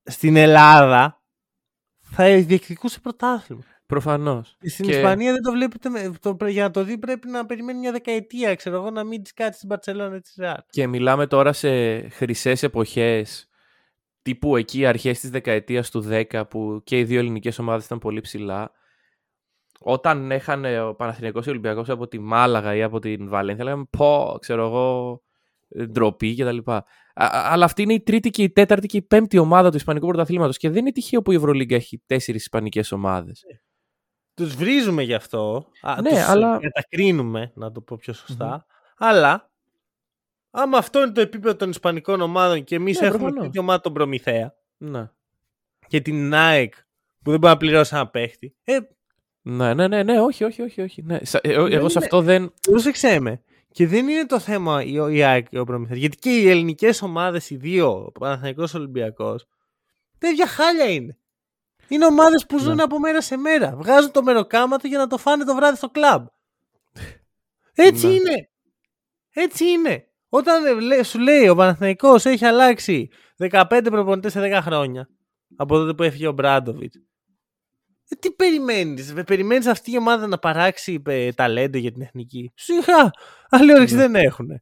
στην 0.04 0.36
Ελλάδα 0.36 1.17
θα 2.10 2.26
διεκδικούσε 2.42 3.00
πρωτάθλημα. 3.00 3.62
Προφανώς. 3.86 4.56
Και 4.60 4.70
Στην 4.70 4.86
Και- 4.86 4.96
Ισπανία 4.96 5.32
δεν 5.34 5.42
το 5.42 5.52
βλέπετε, 5.52 5.90
με- 5.90 6.12
το, 6.22 6.38
για 6.48 6.64
να 6.64 6.72
το 6.72 6.84
δει 6.84 6.98
πρέπει 6.98 7.28
να 7.30 7.46
περιμένει 7.46 7.80
μια 7.80 7.92
δεκαετία, 7.92 8.56
ξέρω 8.56 8.76
εγώ, 8.76 8.90
να 8.92 9.04
μην 9.04 9.24
της 9.24 9.34
κάτσει 9.34 9.58
στην 9.58 9.70
Παρσελόνα 9.70 10.20
της 10.20 10.36
Ρεάλ. 10.38 10.58
Και 10.70 10.88
μιλάμε 10.88 11.28
τώρα 11.28 11.54
σε 11.54 12.00
χρυσές 12.10 12.64
εποχές 12.64 13.50
τύπου 14.22 14.56
εκεί 14.58 14.86
αρχές 14.86 15.20
της 15.20 15.30
δεκαετίας 15.30 15.90
του 15.92 16.02
10 16.10 16.44
που 16.50 16.82
και 16.84 17.00
οι 17.00 17.04
δύο 17.04 17.20
ελληνικές 17.20 17.60
ομάδες 17.60 17.86
ήταν 17.86 18.00
πολύ 18.00 18.22
ψηλά. 18.22 18.72
Όταν 19.80 20.32
έχανε 20.32 20.82
ο 20.82 20.96
Παναθηναϊκός 20.96 21.46
ή 21.46 21.48
ο 21.50 21.52
Ολυμπιακός 21.52 21.90
από 21.90 22.08
τη 22.08 22.20
Μάλαγα 22.20 22.76
ή 22.76 22.84
από 22.84 23.00
την 23.00 23.30
Βαλένθια 23.30 23.64
λέγαμε 23.64 23.86
πω, 23.98 24.38
ξέρω 24.40 24.66
εγώ, 24.66 25.22
ε, 25.70 25.86
ντροπή 25.86 26.36
κτλ. 26.36 26.58
Αλλά 27.20 27.66
αυτή 27.66 27.82
είναι 27.82 27.94
η 27.94 28.02
τρίτη 28.02 28.30
και 28.30 28.44
η 28.44 28.50
τέταρτη 28.50 28.88
και 28.88 28.98
η 28.98 29.02
πέμπτη 29.02 29.38
ομάδα 29.38 29.70
του 29.72 29.78
Ισπανικού 29.78 30.08
Πρωταθλήματος. 30.08 30.58
Και 30.58 30.70
δεν 30.70 30.78
είναι 30.80 30.92
τυχαίο 30.92 31.22
που 31.22 31.32
η 31.32 31.36
Ευρωλίγκα 31.36 31.76
έχει 31.76 32.02
τέσσερις 32.06 32.42
Ισπανικές 32.42 32.92
ομάδες. 32.92 33.44
Τους 34.34 34.56
βρίζουμε 34.56 35.04
γι' 35.04 35.14
αυτό. 35.14 35.68
Ναι, 36.02 36.10
τους 36.10 36.20
αλλά- 36.20 36.60
Κατακρίνουμε, 36.60 37.52
να 37.56 37.72
το 37.72 37.82
πω 37.82 37.98
πιο 37.98 38.14
σωστα 38.14 38.66
Αλλά, 38.98 39.52
άμα 40.52 40.78
αυτό 40.78 41.02
είναι 41.02 41.12
το 41.12 41.22
επίπεδο 41.22 41.56
των 41.56 41.70
Ισπανικών 41.70 42.22
ομάδων 42.22 42.64
και 42.64 42.76
εμείς 42.76 43.00
Ναι, 43.00 43.06
έχουμε 43.08 43.20
προφανώς. 43.22 43.44
τρίτη 43.44 43.60
ομάδα 43.60 43.82
τον 43.82 43.94
Προμηθέα 43.94 44.56
Ναι. 44.78 45.10
και 45.88 46.02
την 46.02 46.34
ΑΕΚ 46.34 46.74
που 47.24 47.30
δεν 47.32 47.40
μπορεί 47.40 47.54
να 47.54 47.58
πληρώσει 47.60 47.96
ένα 47.96 48.08
παίχτη. 48.08 48.56
Ε, 48.64 48.78
Ναι, 49.42 49.74
ναι, 49.74 49.88
ναι, 49.88 50.04
ναι, 50.04 50.22
όχι, 50.22 50.44
όχι, 50.44 50.62
όχι. 50.62 50.82
όχι. 50.82 51.02
Ναι. 51.04 51.20
Σα- 51.24 51.38
ε, 51.38 51.42
εγώ 51.44 51.64
Δεν 51.68 51.72
σε 51.72 51.78
είναι- 51.78 52.04
αυτό 52.06 52.22
δεν. 52.22 52.54
πρόσεξέ 52.62 53.20
με. 53.20 53.42
Και 53.78 53.88
δεν 53.88 54.08
είναι 54.08 54.26
το 54.26 54.40
θέμα 54.40 54.84
η, 54.84 54.94
η 55.10 55.24
ΑΕΚ 55.24 55.50
και 55.50 55.60
ο 55.60 55.64
Προμηθέας. 55.64 56.00
Γιατί 56.00 56.18
και 56.18 56.30
οι 56.30 56.50
ελληνικές 56.50 57.02
ομάδες, 57.02 57.50
οι 57.50 57.56
δύο, 57.56 58.04
ο 58.06 58.12
Παναθηναϊκός 58.12 58.74
Ολυμπιακός, 58.74 59.46
τέτοια 60.18 60.48
χάλια 60.48 60.90
είναι. 60.90 61.18
Είναι 61.88 62.06
ομάδες 62.06 62.46
που 62.46 62.60
ζουν 62.60 62.76
Ναι. 62.76 62.84
από 62.84 63.00
μέρα 63.00 63.22
σε 63.22 63.38
μέρα. 63.38 63.76
Βγάζουν 63.76 64.12
το 64.12 64.24
μεροκάματο 64.24 64.88
για 64.88 64.98
να 64.98 65.08
το 65.08 65.18
φάνε 65.18 65.44
το 65.44 65.56
βράδυ 65.56 65.78
στο 65.78 65.90
κλαμπ. 65.90 66.26
Έτσι 67.74 68.08
Ναι. 68.08 68.14
είναι. 68.14 68.50
Έτσι 69.34 69.66
είναι. 69.66 70.08
Όταν 70.30 70.66
ε, 70.66 70.80
λέ- 70.80 71.06
σου 71.06 71.20
λέει 71.20 71.48
ο 71.48 71.56
Παναθηναϊκός 71.56 72.26
έχει 72.26 72.46
αλλάξει 72.46 73.10
15 73.52 73.82
προπονητές 73.84 74.32
σε 74.32 74.40
10 74.42 74.60
χρόνια 74.62 75.10
από 75.56 75.76
τότε 75.78 75.94
που 75.94 76.04
έφυγε 76.04 76.28
ο 76.28 76.32
Μπράντοβιτς. 76.32 76.98
Ε, 78.10 78.16
τι 78.16 78.32
περιμένεις, 78.32 79.10
ε, 79.12 79.24
περιμένεις 79.24 79.66
αυτή 79.68 79.92
η 79.92 79.98
ομάδα 79.98 80.28
να 80.28 80.38
παράξει 80.38 81.02
ε, 81.08 81.32
ταλέντο 81.32 81.78
για 81.78 81.92
την 81.92 82.02
εθνική; 82.02 82.52
Σιγά, 82.56 83.12
άλλη 83.50 83.74
όρεξη 83.74 83.96
Ναι. 83.96 84.02
δεν 84.02 84.16
έχουν. 84.16 84.62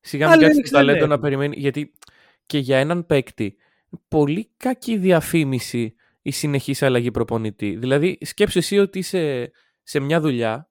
Σιγά 0.00 0.24
μην 0.28 0.34
Αλλά 0.34 0.42
κάτσεις 0.46 0.62
δεν 0.62 0.70
το 0.70 0.76
ταλέντο 0.78 0.98
ξέρω. 0.98 1.12
να 1.14 1.18
περιμένεις. 1.20 1.58
Γιατί 1.60 1.92
και 2.46 2.58
για 2.58 2.78
έναν 2.78 3.06
παίκτη, 3.06 3.56
πολύ 4.08 4.50
κακή 4.56 4.96
διαφήμιση 4.96 5.94
η 6.22 6.30
συνεχής 6.30 6.82
αλλαγή 6.82 7.10
προπονητή. 7.10 7.76
Δηλαδή, 7.76 8.18
σκέψου 8.20 8.58
εσύ 8.58 8.78
ότι 8.78 8.98
είσαι 8.98 9.50
σε 9.82 10.00
μια 10.00 10.20
δουλειά 10.20 10.70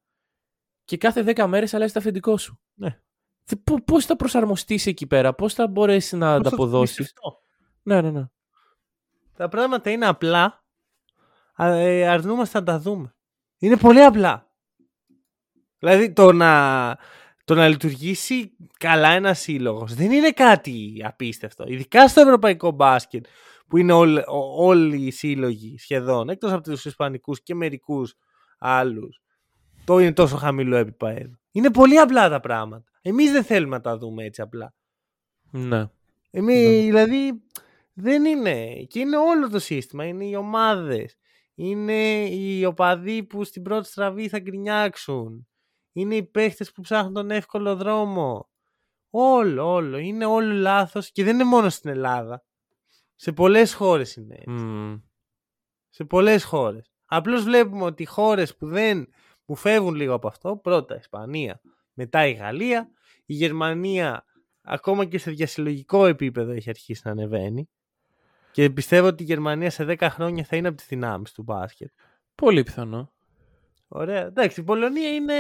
και 0.86 0.98
κάθε 0.98 1.24
10 1.36 1.46
μέρες 1.48 1.74
αλλάζει 1.74 1.94
το 1.94 2.00
αφεντικό 2.00 2.38
σου. 2.38 2.60
Ναι. 2.74 3.00
Θε- 3.44 3.60
πο- 3.64 3.84
Πώς 3.84 4.06
θα 4.06 4.16
προσαρμοστείς 4.16 4.86
εκεί 4.86 5.08
πέρα, 5.08 5.34
πώς 5.34 5.54
θα 5.54 5.68
μπορέσεις 5.68 6.12
να 6.12 6.20
Πώς 6.28 6.36
θα 6.36 6.42
το 6.42 6.48
ανταποδώσεις; 6.48 6.96
πιστευτώ. 6.96 7.42
Ναι, 7.84 8.02
ναι, 8.02 8.12
ναι. 8.12 8.24
Τα 9.38 9.48
πράγματα 9.50 9.90
είναι 9.92 10.06
απλά, 10.06 10.44
α, 10.44 10.46
ε, 10.46 10.63
αρνούμαστε 11.56 12.60
να 12.60 12.66
τα 12.66 12.80
δούμε. 12.80 13.16
Είναι 13.58 13.78
πολύ 13.78 14.04
απλά. 14.04 14.48
Δηλαδή 15.80 16.12
το 16.14 16.32
να, 16.32 16.98
το 17.46 17.56
να 17.56 17.68
λειτουργήσει 17.68 18.52
καλά 18.78 19.10
ένα 19.10 19.34
σύλλογος 19.34 19.94
δεν 19.94 20.12
είναι 20.12 20.32
κάτι 20.32 21.02
απίστευτο. 21.06 21.64
Ειδικά 21.68 22.08
στο 22.08 22.22
ευρωπαϊκό 22.22 22.72
μπάσκετ 22.72 23.26
που 23.68 23.78
είναι 23.78 23.94
όλ- 23.94 24.18
ο- 24.28 24.66
όλοι 24.66 25.06
οι 25.06 25.12
σύλλογοι 25.12 25.78
σχεδόν, 25.78 26.30
εκτός 26.30 26.52
από 26.52 26.62
τους 26.64 26.86
ισπανικούς 26.86 27.42
και 27.44 27.56
μερικούς 27.56 28.16
άλλους, 28.58 29.22
το 29.86 30.00
είναι 30.00 30.14
τόσο 30.14 30.36
χαμηλό 30.38 30.76
επίπεδο. 30.76 31.38
Είναι 31.52 31.72
πολύ 31.72 32.00
απλά 32.00 32.30
τα 32.30 32.40
πράγματα. 32.40 32.92
Εμείς 33.02 33.32
δεν 33.32 33.44
θέλουμε 33.44 33.76
να 33.76 33.82
τα 33.82 33.98
δούμε 33.98 34.24
έτσι 34.24 34.42
απλά. 34.42 34.74
ναι. 35.52 35.86
Εμείς, 36.36 36.68
Ναι. 36.68 36.82
δηλαδή, 36.84 37.42
δεν 37.94 38.26
είναι. 38.26 38.74
Και 38.88 39.00
είναι 39.00 39.18
όλο 39.18 39.50
το 39.50 39.60
σύστημα. 39.60 40.06
Είναι 40.06 40.26
οι 40.26 40.36
ομάδες. 40.36 41.18
Είναι 41.56 42.26
οι 42.30 42.66
οπαδοί 42.66 43.24
που 43.24 43.44
στην 43.44 43.62
πρώτη 43.62 43.88
στραβή 43.88 44.30
θα 44.30 44.40
γκρινιάξουν. 44.40 45.48
Είναι 45.92 46.16
οι 46.16 46.24
παίχτες 46.24 46.72
που 46.72 46.82
ψάχνουν 46.82 47.14
τον 47.14 47.32
εύκολο 47.32 47.76
δρόμο. 47.76 48.50
Όλο, 49.10 49.74
όλο. 49.74 49.98
Είναι 49.98 50.26
όλο 50.26 50.54
λάθος 50.54 51.12
και 51.12 51.24
δεν 51.24 51.34
είναι 51.34 51.44
μόνο 51.44 51.70
στην 51.70 51.90
Ελλάδα. 51.90 52.44
Σε 53.16 53.32
πολλές 53.32 53.74
χώρες 53.74 54.16
είναι 54.16 54.36
έτσι. 54.36 54.50
Μμ. 54.50 54.96
Σε 55.90 56.06
πολλές 56.06 56.44
χώρες. 56.44 56.92
Απλώς 57.06 57.44
βλέπουμε 57.44 57.84
ότι 57.84 58.04
οι 58.04 58.06
χώρες 58.06 58.58
που 58.58 58.68
δεν 58.68 59.08
που 59.46 59.56
φεύγουν 59.56 59.96
λίγο 59.96 60.14
από 60.14 60.28
αυτό, 60.28 60.58
πρώτα 60.58 60.96
η 60.96 60.98
Ισπανία, 61.00 61.62
μετά 61.94 62.28
η 62.28 62.34
Γαλλία, 62.34 62.90
η 63.26 63.34
Γερμανία 63.34 64.26
ακόμα 64.62 65.06
και 65.06 65.18
σε 65.18 65.32
διασυλλογικό 65.32 66.06
επίπεδο 66.06 66.52
έχει 66.52 66.70
αρχίσει 66.70 67.02
να 67.06 67.12
ανεβαίνει 67.12 67.70
και 68.54 68.70
πιστεύω 68.70 69.08
ότι 69.08 69.24
η 69.24 69.26
Γερμανία 69.26 69.70
σε 69.70 69.86
10 69.88 69.96
χρόνια 70.10 70.44
θα 70.44 70.56
είναι 70.56 70.68
από 70.68 70.78
τις 70.78 70.88
δυνάμεις 70.88 71.32
του 71.32 71.44
μπάσκετ. 71.44 71.92
Πολύ 72.36 72.64
πιθανό. 72.64 73.14
Ωραία. 73.88 74.26
Εντάξει, 74.26 74.60
η 74.60 74.64
Πολωνία 74.64 75.10
είναι 75.10 75.34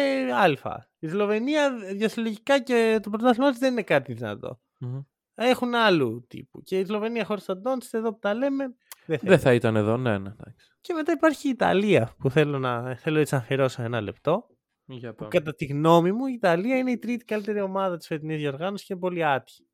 α. 0.64 0.88
Η 0.99 1.07
Σλοβενία 1.07 1.74
διασυλλογικά 1.95 2.59
και 2.61 2.99
το 3.03 3.09
πρωτάθλημα 3.09 3.49
της 3.49 3.59
δεν 3.59 3.72
είναι 3.72 3.84
κάτι 3.84 4.14
δυνατό. 4.14 4.59
Μμμ. 4.80 5.01
Έχουν 5.36 5.76
άλλου 5.76 6.26
τύπου. 6.28 6.61
Και 6.61 6.80
η 6.80 6.86
Σλοβενία 6.86 7.26
χωρίς 7.26 7.45
τον 7.45 7.57
Ντόντς, 7.61 7.93
εδώ 7.93 8.14
που 8.14 8.20
τα 8.20 8.34
λέμε, 8.34 8.76
δεν 9.05 9.20
θα 9.20 9.28
Δεν 9.28 9.39
θα 9.39 9.53
ήταν 9.53 9.76
εδώ, 9.76 9.97
ναι, 9.97 10.18
ναι. 10.18 10.30
εντάξει. 10.30 10.68
Και 10.82 10.93
μετά 10.93 11.11
υπάρχει 11.11 11.47
η 11.47 11.49
Ιταλία 11.49 12.16
που 12.20 12.30
θέλω, 12.30 12.59
να, 12.59 12.95
θέλω 12.95 13.20
έτσι 13.20 13.34
να 13.34 13.39
αφιερώσω 13.39 13.82
ένα 13.84 14.01
λεπτό. 14.01 14.47
Για 14.86 15.09
Που 15.09 15.16
πάμε. 15.16 15.30
κατά 15.30 15.55
τη 15.55 15.66
γνώμη 15.66 16.11
μου 16.11 16.26
η 16.26 16.34
Ιταλία 16.34 16.78
είναι 16.78 16.91
η 16.91 16.97
τρίτη 16.97 17.26
καλύτερη 17.26 17.61
ομάδα 17.61 17.97
της 17.97 18.07
φετινής 18.07 18.38
διοργάνωσης 18.38 18.88
και 18.88 18.93
είναι 18.93 19.01
πολύ 19.01 19.26
άτυχη. 19.26 19.68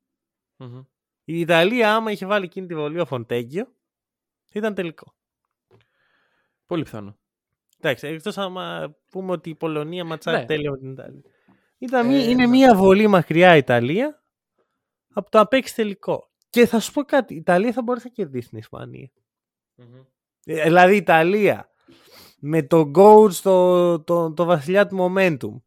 Μμμ. 0.56 0.82
Η 1.32 1.40
Ιταλία 1.40 1.94
άμα 1.94 2.10
είχε 2.10 2.26
βάλει 2.26 2.44
εκείνη 2.44 2.66
τη 2.66 2.74
βολή 2.74 3.00
ο 3.00 3.04
Φοντέγκιο 3.06 3.66
ήταν 4.52 4.74
τελικό. 4.74 5.14
Πολύ 6.66 6.82
πιθανό. 6.82 7.18
Εντάξει, 7.80 8.06
εκτός 8.06 8.38
άμα 8.38 8.94
πούμε 9.10 9.32
ότι 9.32 9.50
η 9.50 9.54
Πολωνία 9.54 10.04
ματσάρει 10.04 10.36
Ναι. 10.38 10.44
τέλεια 10.46 10.70
με 10.70 10.78
την 10.78 10.90
Ιταλία. 10.92 11.22
Ήταν, 11.78 12.06
μία- 12.06 12.18
Ε, 12.18 12.22
είναι 12.30 12.34
ναι. 12.34 12.46
μία 12.46 12.74
βολή 12.76 13.06
μακριά 13.06 13.54
η 13.54 13.58
Ιταλία 13.58 14.22
από 15.12 15.30
το 15.30 15.38
να 15.38 15.46
παίξει 15.46 15.74
τελικό. 15.74 16.30
Και 16.50 16.66
θα 16.66 16.80
σου 16.80 16.92
πω 16.92 17.02
κάτι, 17.02 17.34
η 17.34 17.36
Ιταλία 17.36 17.72
θα 17.72 17.82
μπορέσει 17.82 18.06
να 18.06 18.12
κερδίσει 18.14 18.48
την 18.48 18.58
Ισπανία. 18.58 19.10
Μμμ. 19.74 19.94
Ε, 20.44 20.62
Δηλαδή 20.62 20.92
η 20.94 20.96
Ιταλία 20.96 21.70
με 22.38 22.62
τον 22.62 22.92
coach 22.96 23.32
το, 23.32 24.00
το, 24.00 24.32
το 24.32 24.44
βασιλιά 24.44 24.86
του 24.86 24.96
momentum, 25.16 25.60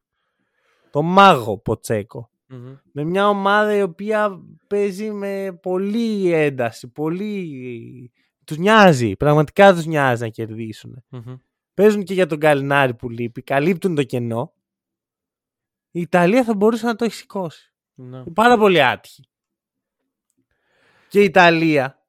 το 0.92 1.02
μάγο 1.02 1.58
Ποτσέκο, 1.58 2.30
Μμμ. 2.56 2.76
με 2.92 3.04
μια 3.04 3.30
ομάδα 3.30 3.76
η 3.76 3.82
οποία 3.82 4.42
παίζει 4.68 5.12
με 5.12 5.60
πολύ 5.62 6.34
ένταση, 6.34 6.88
πολύ... 6.88 8.12
Τους 8.46 8.58
νοιάζει, 8.58 9.16
πραγματικά 9.16 9.74
τους 9.74 9.86
νοιάζει 9.86 10.22
να 10.22 10.30
κερδίσουν. 10.30 11.04
Μμμ. 11.10 11.36
Παίζουν 11.74 12.04
και 12.04 12.14
για 12.14 12.26
τον 12.26 12.40
Καλινάρη 12.40 12.94
που 12.94 13.10
λείπει, 13.10 13.42
καλύπτουν 13.42 13.96
το 13.96 14.04
κενό. 14.04 14.54
Η 15.92 16.02
Ιταλία 16.02 16.44
θα 16.44 16.56
μπορούσε 16.56 16.86
να 16.86 16.96
το 16.96 17.06
έχει 17.06 17.14
σηκώσει. 17.14 17.74
Ναι. 17.94 18.18
Είναι 18.18 18.34
πάρα 18.34 18.58
πολύ 18.58 18.84
άτυχη. 18.84 19.24
Και 21.08 21.22
η 21.22 21.24
Ιταλία 21.24 22.04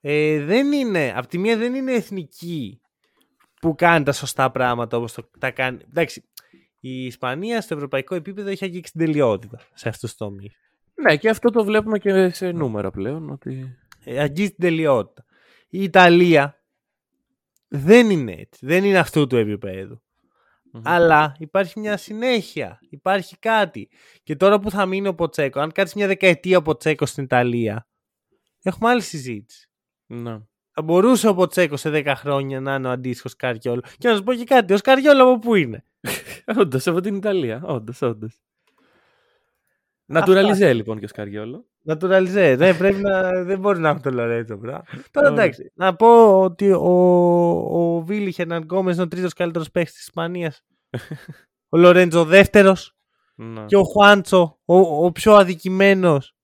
ε, 0.00 0.44
δεν 0.44 0.72
είναι, 0.72 1.12
από 1.16 1.26
τη 1.26 1.38
μία 1.38 1.56
δεν 1.56 1.74
είναι 1.74 1.92
εθνική 1.92 2.80
που 3.60 3.74
κάνει 3.74 4.04
τα 4.04 4.12
σωστά 4.12 4.50
πράγματα 4.50 4.96
όπως 4.96 5.12
το, 5.12 5.30
τα 5.38 5.50
κάνει. 5.50 5.78
Εντάξει, 5.88 6.24
η 6.84 7.04
Ισπανία 7.04 7.60
στο 7.60 7.74
ευρωπαϊκό 7.74 8.14
επίπεδο 8.14 8.48
έχει 8.48 8.64
αγγίξει 8.64 8.92
την 8.92 9.04
τελειότητα 9.04 9.60
σε 9.74 9.88
αυτούς 9.88 10.10
τους 10.10 10.18
τομείς. 10.18 10.56
Ναι, 10.94 11.16
και 11.16 11.28
αυτό 11.28 11.50
το 11.50 11.64
βλέπουμε 11.64 11.98
και 11.98 12.28
σε 12.28 12.50
νούμερα 12.50 12.90
πλέον. 12.90 13.30
Ότι... 13.30 13.78
Ε, 14.04 14.20
αγγίζει 14.20 14.48
την 14.48 14.58
τελειότητα. 14.58 15.24
Η 15.68 15.82
Ιταλία 15.82 16.62
δεν 17.68 18.10
είναι 18.10 18.32
έτσι. 18.32 18.66
Δεν 18.66 18.84
είναι 18.84 18.98
αυτού 18.98 19.26
του 19.26 19.36
επίπεδου. 19.36 20.02
Μμμ. 20.72 20.82
Αλλά 20.84 21.36
υπάρχει 21.38 21.80
μια 21.80 21.96
συνέχεια. 21.96 22.78
Υπάρχει 22.90 23.38
κάτι. 23.38 23.88
Και 24.22 24.36
τώρα 24.36 24.58
που 24.58 24.70
θα 24.70 24.86
μείνει 24.86 25.08
ο 25.08 25.14
Ποτσέκο, 25.14 25.60
αν 25.60 25.72
κάτσει 25.72 25.94
μια 25.96 26.06
δεκαετία 26.06 26.58
ο 26.58 26.62
Ποτσέκο 26.62 27.06
στην 27.06 27.24
Ιταλία, 27.24 27.88
έχουμε 28.62 28.90
άλλη 28.90 29.02
συζήτηση. 29.02 29.70
Ναι. 30.06 30.38
Θα 30.70 30.82
μπορούσε 30.82 31.28
ο 31.28 31.34
Ποτσέκο 31.34 31.76
σε 31.76 31.90
10 31.92 32.12
χρόνια 32.16 32.60
να 32.60 32.74
είναι 32.74 32.88
ο 32.88 32.90
αντίστοιχος 32.90 33.30
Σκαριόλο. 33.30 33.82
Και 33.98 34.08
να 34.08 34.16
σου 34.16 34.22
πω 34.22 34.34
και 34.34 34.44
κάτι, 34.44 34.72
ο 34.72 34.76
Σκαριόλο 34.76 35.22
από 35.22 35.38
πού 35.38 35.54
είναι; 35.54 35.84
Όντως, 36.58 36.86
από 36.86 37.00
την 37.00 37.14
Ιταλία. 37.14 37.62
Όντως, 37.64 38.02
όντως. 38.02 38.40
Νατουραλιζέ 40.04 40.72
λοιπόν 40.72 40.98
και 40.98 41.04
ο 41.04 41.08
Σκαριόλο. 41.08 41.66
Naturalize. 41.86 42.54
ναι, 42.58 42.74
πρέπει 42.74 43.00
να. 43.02 43.42
δεν 43.44 43.58
μπορεί 43.58 43.78
να 43.78 43.88
έχουμε 43.88 44.02
το 44.02 44.10
Λορέτζο, 44.10 44.56
μπρά. 44.56 44.82
Τώρα 45.10 45.30
Όχι. 45.30 45.38
εντάξει. 45.38 45.72
Να 45.74 45.96
πω 45.96 46.40
ότι 46.42 46.72
ο, 46.72 46.90
ο 47.70 48.00
Βίλι 48.04 48.32
Χερναν 48.32 48.62
Γκόμες 48.62 48.94
είναι 48.94 49.02
ο 49.02 49.08
τρίτος 49.08 49.32
καλύτερος 49.32 49.70
παίκτη 49.70 49.92
της 49.92 50.00
Ισπανίας. 50.00 50.62
ο 51.68 51.76
Λορέντζο 51.78 52.24
δεύτερος. 52.24 52.96
Ναι. 53.34 53.64
Και 53.64 53.76
ο 53.76 53.82
Χουάντσο, 53.82 54.58
ο, 54.64 55.04
ο 55.04 55.12
πιο 55.12 55.34
αδικημένος. 55.34 56.36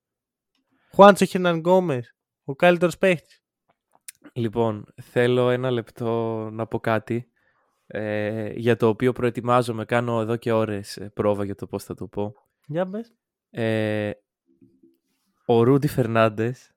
Χουάντσο 0.94 1.24
Χερναν 1.24 1.56
Γκόμες. 1.56 2.14
Ο 2.44 2.54
καλύτερος 2.54 2.98
παίκτη. 2.98 3.40
Λοιπόν, 4.32 4.84
θέλω 5.02 5.50
ένα 5.50 5.70
λεπτό 5.70 6.48
να 6.52 6.66
πω 6.66 6.80
κάτι 6.80 7.27
ε, 7.90 8.52
για 8.52 8.76
το 8.76 8.88
οποίο 8.88 9.12
προετοιμάζομαι. 9.12 9.84
Κάνω 9.84 10.20
εδώ 10.20 10.36
και 10.36 10.52
ώρες 10.52 10.96
ε, 10.96 11.10
πρόβα 11.14 11.44
για 11.44 11.54
το 11.54 11.66
πώς 11.66 11.84
θα 11.84 11.94
το 11.94 12.06
πω. 12.06 12.34
Για 12.66 12.84
μπες. 12.84 13.14
Ε, 13.50 14.10
ο 15.46 15.62
Ρούντι 15.62 15.88
Φερνάντες 15.88 16.74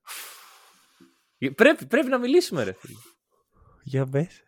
πρέπει, 1.49 1.85
πρέπει 1.85 2.07
να 2.07 2.17
μιλήσουμε 2.17 2.63
ρε 2.63 2.73
φίλε. 2.73 2.97
Για 3.83 4.05
μπες. 4.05 4.43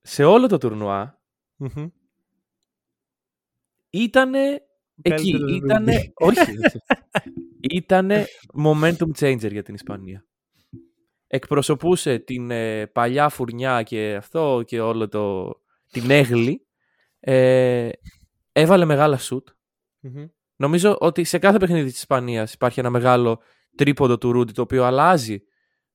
Σε 0.00 0.24
όλο 0.24 0.46
το 0.46 0.58
τουρνουά 0.58 1.20
Μμμ. 1.56 1.88
ήταν 3.90 4.34
Εκεί 4.34 4.62
καλύτερος 5.02 5.56
ήταν. 5.56 5.84
Ρούντι. 5.84 6.12
όχι. 6.28 6.56
ήταν 7.60 8.10
momentum 8.64 9.10
changer 9.18 9.50
για 9.50 9.62
την 9.62 9.74
Ισπανία. 9.74 10.26
Εκπροσωπούσε 11.26 12.18
την 12.18 12.50
ε, 12.50 12.86
παλιά 12.86 13.28
φουρνιά 13.28 13.82
και 13.82 14.14
αυτό 14.14 14.62
και 14.66 14.80
όλο 14.80 15.08
το. 15.08 15.54
Την 15.90 16.10
έγλη. 16.10 16.66
Ε, 17.20 17.88
έβαλε 18.52 18.84
μεγάλα 18.84 19.18
σουτ. 19.18 19.48
Μμμ. 20.00 20.24
Νομίζω 20.56 20.96
ότι 21.00 21.24
σε 21.24 21.38
κάθε 21.38 21.58
παιχνίδι 21.58 21.90
της 21.90 21.98
Ισπανίας 21.98 22.52
υπάρχει 22.52 22.80
ένα 22.80 22.90
μεγάλο 22.90 23.40
τρίποντο 23.76 24.18
του 24.18 24.32
Ρούντι 24.32 24.52
το 24.52 24.62
οποίο 24.62 24.84
αλλάζει 24.84 25.42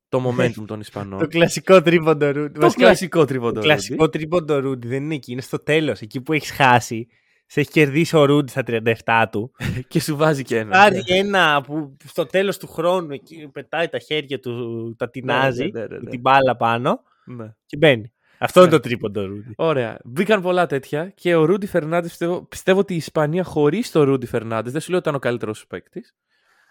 το 0.10 0.24
momentum 0.30 0.64
των 0.66 0.80
Ισπανών. 0.80 1.20
Το 1.24 1.28
κλασικό 1.28 1.82
τρίποντο 1.82 2.32
Ρούντι. 2.32 2.54
Το 2.54 2.60
Βασικά, 2.62 2.84
κλασικό 2.84 3.26
τρίποντο 3.26 3.52
Το 3.54 3.60
Ρούντι. 3.60 3.68
κλασικό 3.68 4.10
τρίποντο 4.10 4.60
Ρούντι 4.60 4.88
δεν 4.88 5.04
είναι 5.04 5.16
εκεί, 5.16 5.32
είναι 5.32 5.42
στο 5.42 5.64
τέλος. 5.64 6.02
Εκεί 6.02 6.22
που 6.22 6.34
έχεις 6.34 6.52
χάσει, 6.52 7.08
σε 7.46 7.60
έχει 7.60 7.70
κερδίσει 7.70 8.16
ο 8.18 8.26
Ρούντι 8.26 8.52
στα 8.52 8.64
37 8.66 9.26
του. 9.32 9.52
Και 9.88 10.00
σου 10.00 10.16
βάζει 10.16 10.44
και 10.44 10.58
ένα. 10.58 10.78
Βάζει 10.78 11.02
ένα 11.08 11.62
που 11.62 11.98
στο 12.06 12.26
τέλος 12.26 12.58
του 12.58 12.68
χρόνου 12.68 13.12
εκεί 13.12 13.50
πετάει 13.52 13.88
τα 13.88 14.00
χέρια 14.00 14.40
του, 14.40 14.96
τα 14.98 15.10
τεινάζει, 15.10 15.70
ναι, 15.74 15.80
ναι, 15.80 15.86
ναι, 15.88 15.94
με 15.96 16.00
ναι. 16.04 16.10
την 16.10 16.20
μπάλα 16.20 16.56
πάνω 16.56 17.02
Ναι. 17.26 17.56
και 17.66 17.78
μπαίνει. 17.78 18.14
Αυτό 18.40 18.62
είναι 18.62 18.70
το 18.70 18.80
τρίποντο 18.80 19.26
Ρούντι. 19.26 19.54
Ωραία. 19.58 20.00
Μπήκαν 20.04 20.42
πολλά 20.42 20.66
τέτοια 20.66 21.10
και 21.10 21.36
ο 21.36 21.46
Ρούντι 21.46 21.68
Φερνάντες 21.68 22.10
πιστεύω, 22.10 22.42
πιστεύω 22.42 22.80
ότι 22.80 22.94
η 22.94 22.98
Ισπανία 22.98 23.44
χωρίς 23.44 23.92
το 23.92 24.04
Ρούντι 24.04 24.26
Φερνάντες, 24.26 24.72
δεν 24.72 24.82
σου 24.82 24.90
λέω 24.90 25.00
ότι 25.00 25.08
ήταν 25.10 25.20
ο 25.20 25.24
καλύτερος 25.24 25.58
σου 25.58 25.68
παίκτης, 25.68 26.16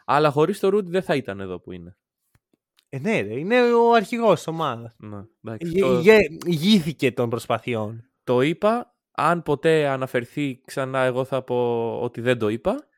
αλλά 0.05 0.31
χωρίς 0.31 0.61
το 0.61 0.69
Ρούντι 0.69 0.91
δεν 0.91 1.03
θα 1.03 1.15
ήταν 1.15 1.41
εδώ 1.41 1.61
που 1.61 1.73
είναι. 1.73 1.97
Ε, 2.89 2.99
ναι, 2.99 3.21
ρε, 3.21 3.39
είναι 3.39 3.73
ο 3.73 3.93
αρχηγός 3.93 4.43
τη 4.43 4.51
ομάδας. 4.51 4.95
Ναι, 4.99 5.23
εντάξει, 5.45 5.73
το, 5.79 6.03
Ηγήθηκε 6.45 7.13
των 7.13 7.31
προσπαθειών. 7.31 8.11
το 8.25 8.41
είπα. 8.41 8.93
Αν 9.21 9.43
ποτέ 9.43 9.89
αναφερθεί 9.89 10.61
ξανά, 10.65 11.01
εγώ 11.01 11.25
θα 11.25 11.43
πω 11.43 11.91
ότι 12.01 12.21
δεν 12.21 12.39
το 12.39 12.49
είπα. 12.49 12.89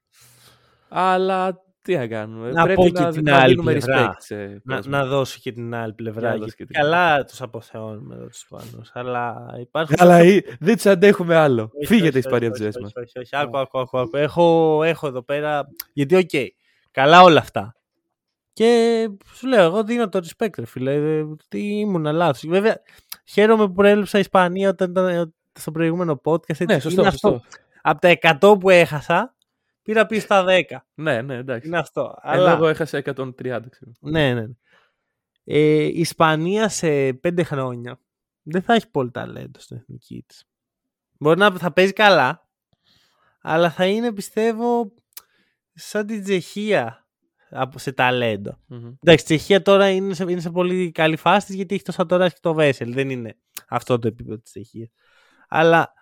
Αλλά 0.88 1.64
τι 1.82 1.96
να 1.96 2.06
κάνουμε. 2.06 2.50
Να 2.50 2.62
Πρέπει 2.62 2.80
πω 2.82 2.88
και 2.88 3.00
να, 3.00 3.10
την 3.12 3.22
να 3.22 3.36
άλλη 3.38 3.48
δίνουμε 3.48 3.72
πλευρά. 3.72 4.08
respect 4.12 4.16
σε 4.18 4.60
Να, 4.64 4.74
κόσμο. 4.74 4.90
να 4.96 5.04
δώσω 5.06 5.38
και 5.42 5.52
την 5.52 5.74
άλλη 5.74 5.92
πλευρά. 5.92 6.20
Για 6.20 6.28
να 6.30 6.34
γιατί 6.36 6.44
δώσω 6.50 6.56
και 6.56 6.64
την 6.64 6.74
καλά 6.74 7.24
τους 7.24 7.40
αποθεώνουμε 7.42 8.14
εδώ 8.14 8.26
τους 8.26 8.36
Ισπανούς. 8.42 8.82
Αλλά 8.92 9.36
υπάρχουν. 9.60 9.96
Αλλά 9.98 10.22
ή- 10.24 10.42
δεν 10.60 10.74
τους 10.74 10.86
αντέχουμε 10.86 11.36
άλλο. 11.36 11.70
Όχι, 11.74 11.86
Φύγετε 11.86 12.06
όχι, 12.08 12.16
η 12.16 12.18
Ισπανία 12.18 12.50
όχι, 12.50 12.62
από 12.62 12.64
όχι, 12.64 12.72
τη 12.72 12.72
ζωή 12.72 12.82
μας. 12.82 12.92
όχι, 12.94 13.18
όχι, 13.18 13.18
όχι. 13.18 13.44
Άκου, 13.46 13.58
άκου, 13.58 13.78
άκου, 13.78 13.98
άκου. 13.98 14.16
Έχω, 14.16 14.80
έχω 14.84 15.06
εδώ 15.06 15.22
πέρα. 15.22 15.66
Γιατί, 15.92 16.14
οκ, 16.16 16.30
καλά 16.90 17.22
όλα 17.22 17.38
αυτά. 17.40 17.74
Και 18.52 19.08
σου 19.34 19.46
λέω, 19.48 19.62
εγώ 19.64 19.84
δίνω 19.84 20.08
το 20.08 20.20
respect, 20.22 20.58
ρε 20.58 20.66
φίλε. 20.66 20.92
ε, 21.18 21.24
Τι 21.48 21.78
ήμουν 21.78 22.04
λάθος. 22.12 22.44
Βέβαια, 22.46 22.76
χαίρομαι 23.24 23.66
που 23.66 23.72
προέλεψα 23.72 24.18
Ισπανία 24.18 24.68
όταν 24.68 24.90
ήταν 24.90 25.08
ε, 25.08 25.32
στο 25.52 25.70
προηγούμενο 25.70 26.20
podcast. 26.24 26.48
Έτσι. 26.48 26.64
Ναι, 26.64 26.78
σωστό. 26.78 27.00
Είναι 27.00 27.08
αυτό. 27.08 27.28
σωστό. 27.28 27.44
Από 27.82 28.00
τα 28.00 28.38
100 28.40 28.58
που 28.60 28.70
έχασα, 28.70 29.34
πήρα 29.90 30.06
πίσω 30.06 30.20
στα 30.20 30.44
10. 30.46 30.62
Ναι, 30.94 31.22
ναι, 31.22 31.34
εντάξει. 31.34 31.68
Είναι 31.68 31.78
αυτό. 31.78 32.00
Ενώ 32.22 32.32
Αλλά, 32.42 32.52
εγώ 32.52 32.68
έχασα 32.68 33.02
130, 33.04 33.32
ξέρω. 33.70 33.92
ναι, 34.00 34.32
ναι. 34.34 34.34
ναι. 34.34 34.54
Ε, 35.44 35.82
η 35.82 35.98
Ισπανία 36.00 36.68
σε 36.68 37.08
5 37.08 37.40
χρόνια 37.44 38.00
δεν 38.42 38.62
θα 38.62 38.74
έχει 38.74 38.90
πολύ 38.90 39.10
ταλέντο 39.10 39.60
στην 39.60 39.76
εθνική 39.76 40.24
της. 40.26 40.48
Μπορεί 41.18 41.38
να 41.38 41.50
θα 41.58 41.72
παίζει 41.72 41.92
καλά, 41.92 42.48
αλλά 43.40 43.70
θα 43.70 43.86
είναι 43.86 44.12
πιστεύω 44.12 44.94
σαν 45.74 46.06
την 46.06 46.22
Τσεχία 46.22 47.06
από- 47.50 47.78
σε 47.78 47.92
ταλέντο. 47.92 48.58
Μμμ. 48.66 48.86
Εντάξει, 48.86 49.22
η 49.24 49.36
Τσεχία 49.36 49.62
τώρα 49.62 49.90
είναι 49.90 50.14
σε, 50.14 50.22
είναι 50.28 50.40
σε 50.40 50.50
πολύ 50.50 50.90
καλή 50.90 51.16
φάση 51.16 51.46
της, 51.46 51.54
γιατί 51.54 51.74
έχει 51.74 51.84
το 51.84 51.92
Σατοράς 51.92 52.32
και 52.32 52.38
το 52.42 52.54
Βέσελ. 52.54 52.92
Δεν 52.92 53.10
είναι 53.10 53.36
αυτό 53.68 53.98
το 53.98 54.08
επίπεδο 54.08 54.38
της 54.38 54.50
Τσεχίας. 54.50 54.90
Αλλά 55.48 55.92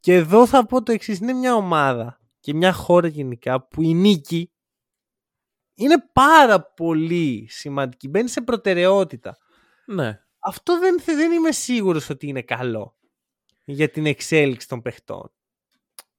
και 0.00 0.14
εδώ 0.14 0.46
θα 0.46 0.66
πω 0.66 0.82
το 0.82 0.92
εξής 0.92 1.18
είναι 1.18 1.32
μια 1.32 1.54
ομάδα 1.54 2.19
και 2.40 2.54
μια 2.54 2.72
χώρα 2.72 3.08
γενικά 3.08 3.62
που 3.66 3.82
η 3.82 3.94
νίκη 3.94 4.52
είναι 5.74 6.04
πάρα 6.12 6.62
πολύ 6.62 7.46
σημαντική. 7.50 8.08
Μπαίνει 8.08 8.28
σε 8.28 8.40
προτεραιότητα. 8.40 9.36
Ναι. 9.86 10.24
Αυτό 10.38 10.78
δεν, 10.78 11.00
θε- 11.00 11.16
δεν 11.16 11.32
είμαι 11.32 11.52
σίγουρος 11.52 12.10
ότι 12.10 12.26
είναι 12.26 12.42
καλό 12.42 12.96
για 13.64 13.88
την 13.90 14.06
εξέλιξη 14.06 14.68
των 14.68 14.82
παιχτών. 14.82 15.32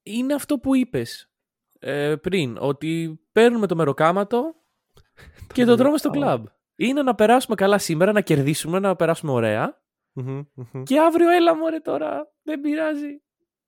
είναι 0.04 0.34
αυτό 0.34 0.58
που 0.60 0.76
είπες 0.76 1.32
ε, 1.80 2.16
πριν, 2.16 2.58
ότι 2.60 3.20
παίρνουμε 3.32 3.68
το 3.68 3.76
μεροκάματο 3.76 4.56
και 5.54 5.66
το 5.66 5.76
τρώμε 5.76 5.98
στο 5.98 6.10
κλαμπ. 6.10 6.46
Είναι 6.76 7.02
να 7.04 7.16
περάσουμε 7.16 7.56
καλά 7.56 7.78
σήμερα, 7.78 8.12
να 8.12 8.22
κερδίσουμε, 8.22 8.80
να 8.80 8.96
περάσουμε 8.96 9.32
ωραία 9.32 9.82
Μμμ, 10.14 10.42
μμμ. 10.54 10.84
και 10.84 11.00
αύριο 11.00 11.30
έλα 11.30 11.56
μωρέ 11.56 11.80
τώρα, 11.80 12.34
δεν 12.42 12.62
πειράζει. 12.62 13.22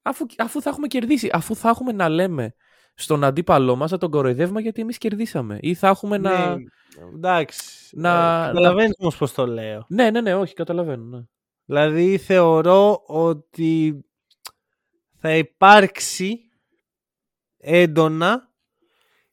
Αφού, 0.04 0.26
αφού 0.38 0.62
θα 0.62 0.70
έχουμε 0.70 0.88
κερδίσει, 0.88 1.30
αφού 1.34 1.56
θα 1.56 1.70
έχουμε 1.70 1.92
να 1.92 2.10
λέμε 2.10 2.56
στον 2.96 3.24
αντίπαλό 3.24 3.76
μας 3.76 3.92
να 3.92 3.98
τον 3.98 4.12
κοροϊδεύουμε 4.12 4.62
γιατί 4.62 4.82
εμείς 4.82 4.98
κερδίσαμε 4.98 5.58
ή 5.62 5.74
θα 5.74 5.88
έχουμε 5.88 6.18
να... 6.18 6.56
Ναι, 6.56 6.64
εντάξει. 7.16 7.90
να- 7.92 8.44
Ε, 8.44 8.48
Καταλαβαίνεις 8.48 8.96
όμως 9.00 9.18
πώς 9.18 9.34
το 9.34 9.48
λέω. 9.48 9.86
Ναι, 9.90 10.10
ναι, 10.12 10.22
ναι, 10.22 10.36
όχι, 10.36 10.54
καταλαβαίνω. 10.54 11.04
Ναι. 11.18 11.24
Δηλαδή 11.66 12.18
θεωρώ 12.18 13.02
ότι 13.06 14.04
θα 15.18 15.36
υπάρξει 15.36 16.40
έντονα 17.58 18.52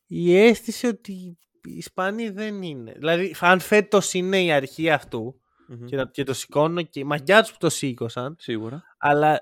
η 0.06 0.36
αίσθηση 0.36 0.86
ότι 0.86 1.12
οι 1.12 1.38
Ισπανοί 1.76 2.28
δεν 2.30 2.62
είναι. 2.62 2.92
Δηλαδή 2.92 3.34
αν 3.40 3.60
φέτος 3.60 4.14
είναι 4.14 4.42
η 4.42 4.52
αρχή 4.52 4.90
αυτού 4.90 5.40
Μμμ. 5.68 5.84
και, 5.84 5.96
να- 5.96 6.06
και 6.06 6.24
το 6.24 6.32
σηκώνω 6.34 6.82
και 6.82 7.00
η 7.00 7.04
μαγιά 7.04 7.40
τους 7.42 7.50
που 7.50 7.56
το 7.60 7.68
σήκωσαν 7.70 8.36
Σίγουρα. 8.38 8.82
αλλά 8.98 9.40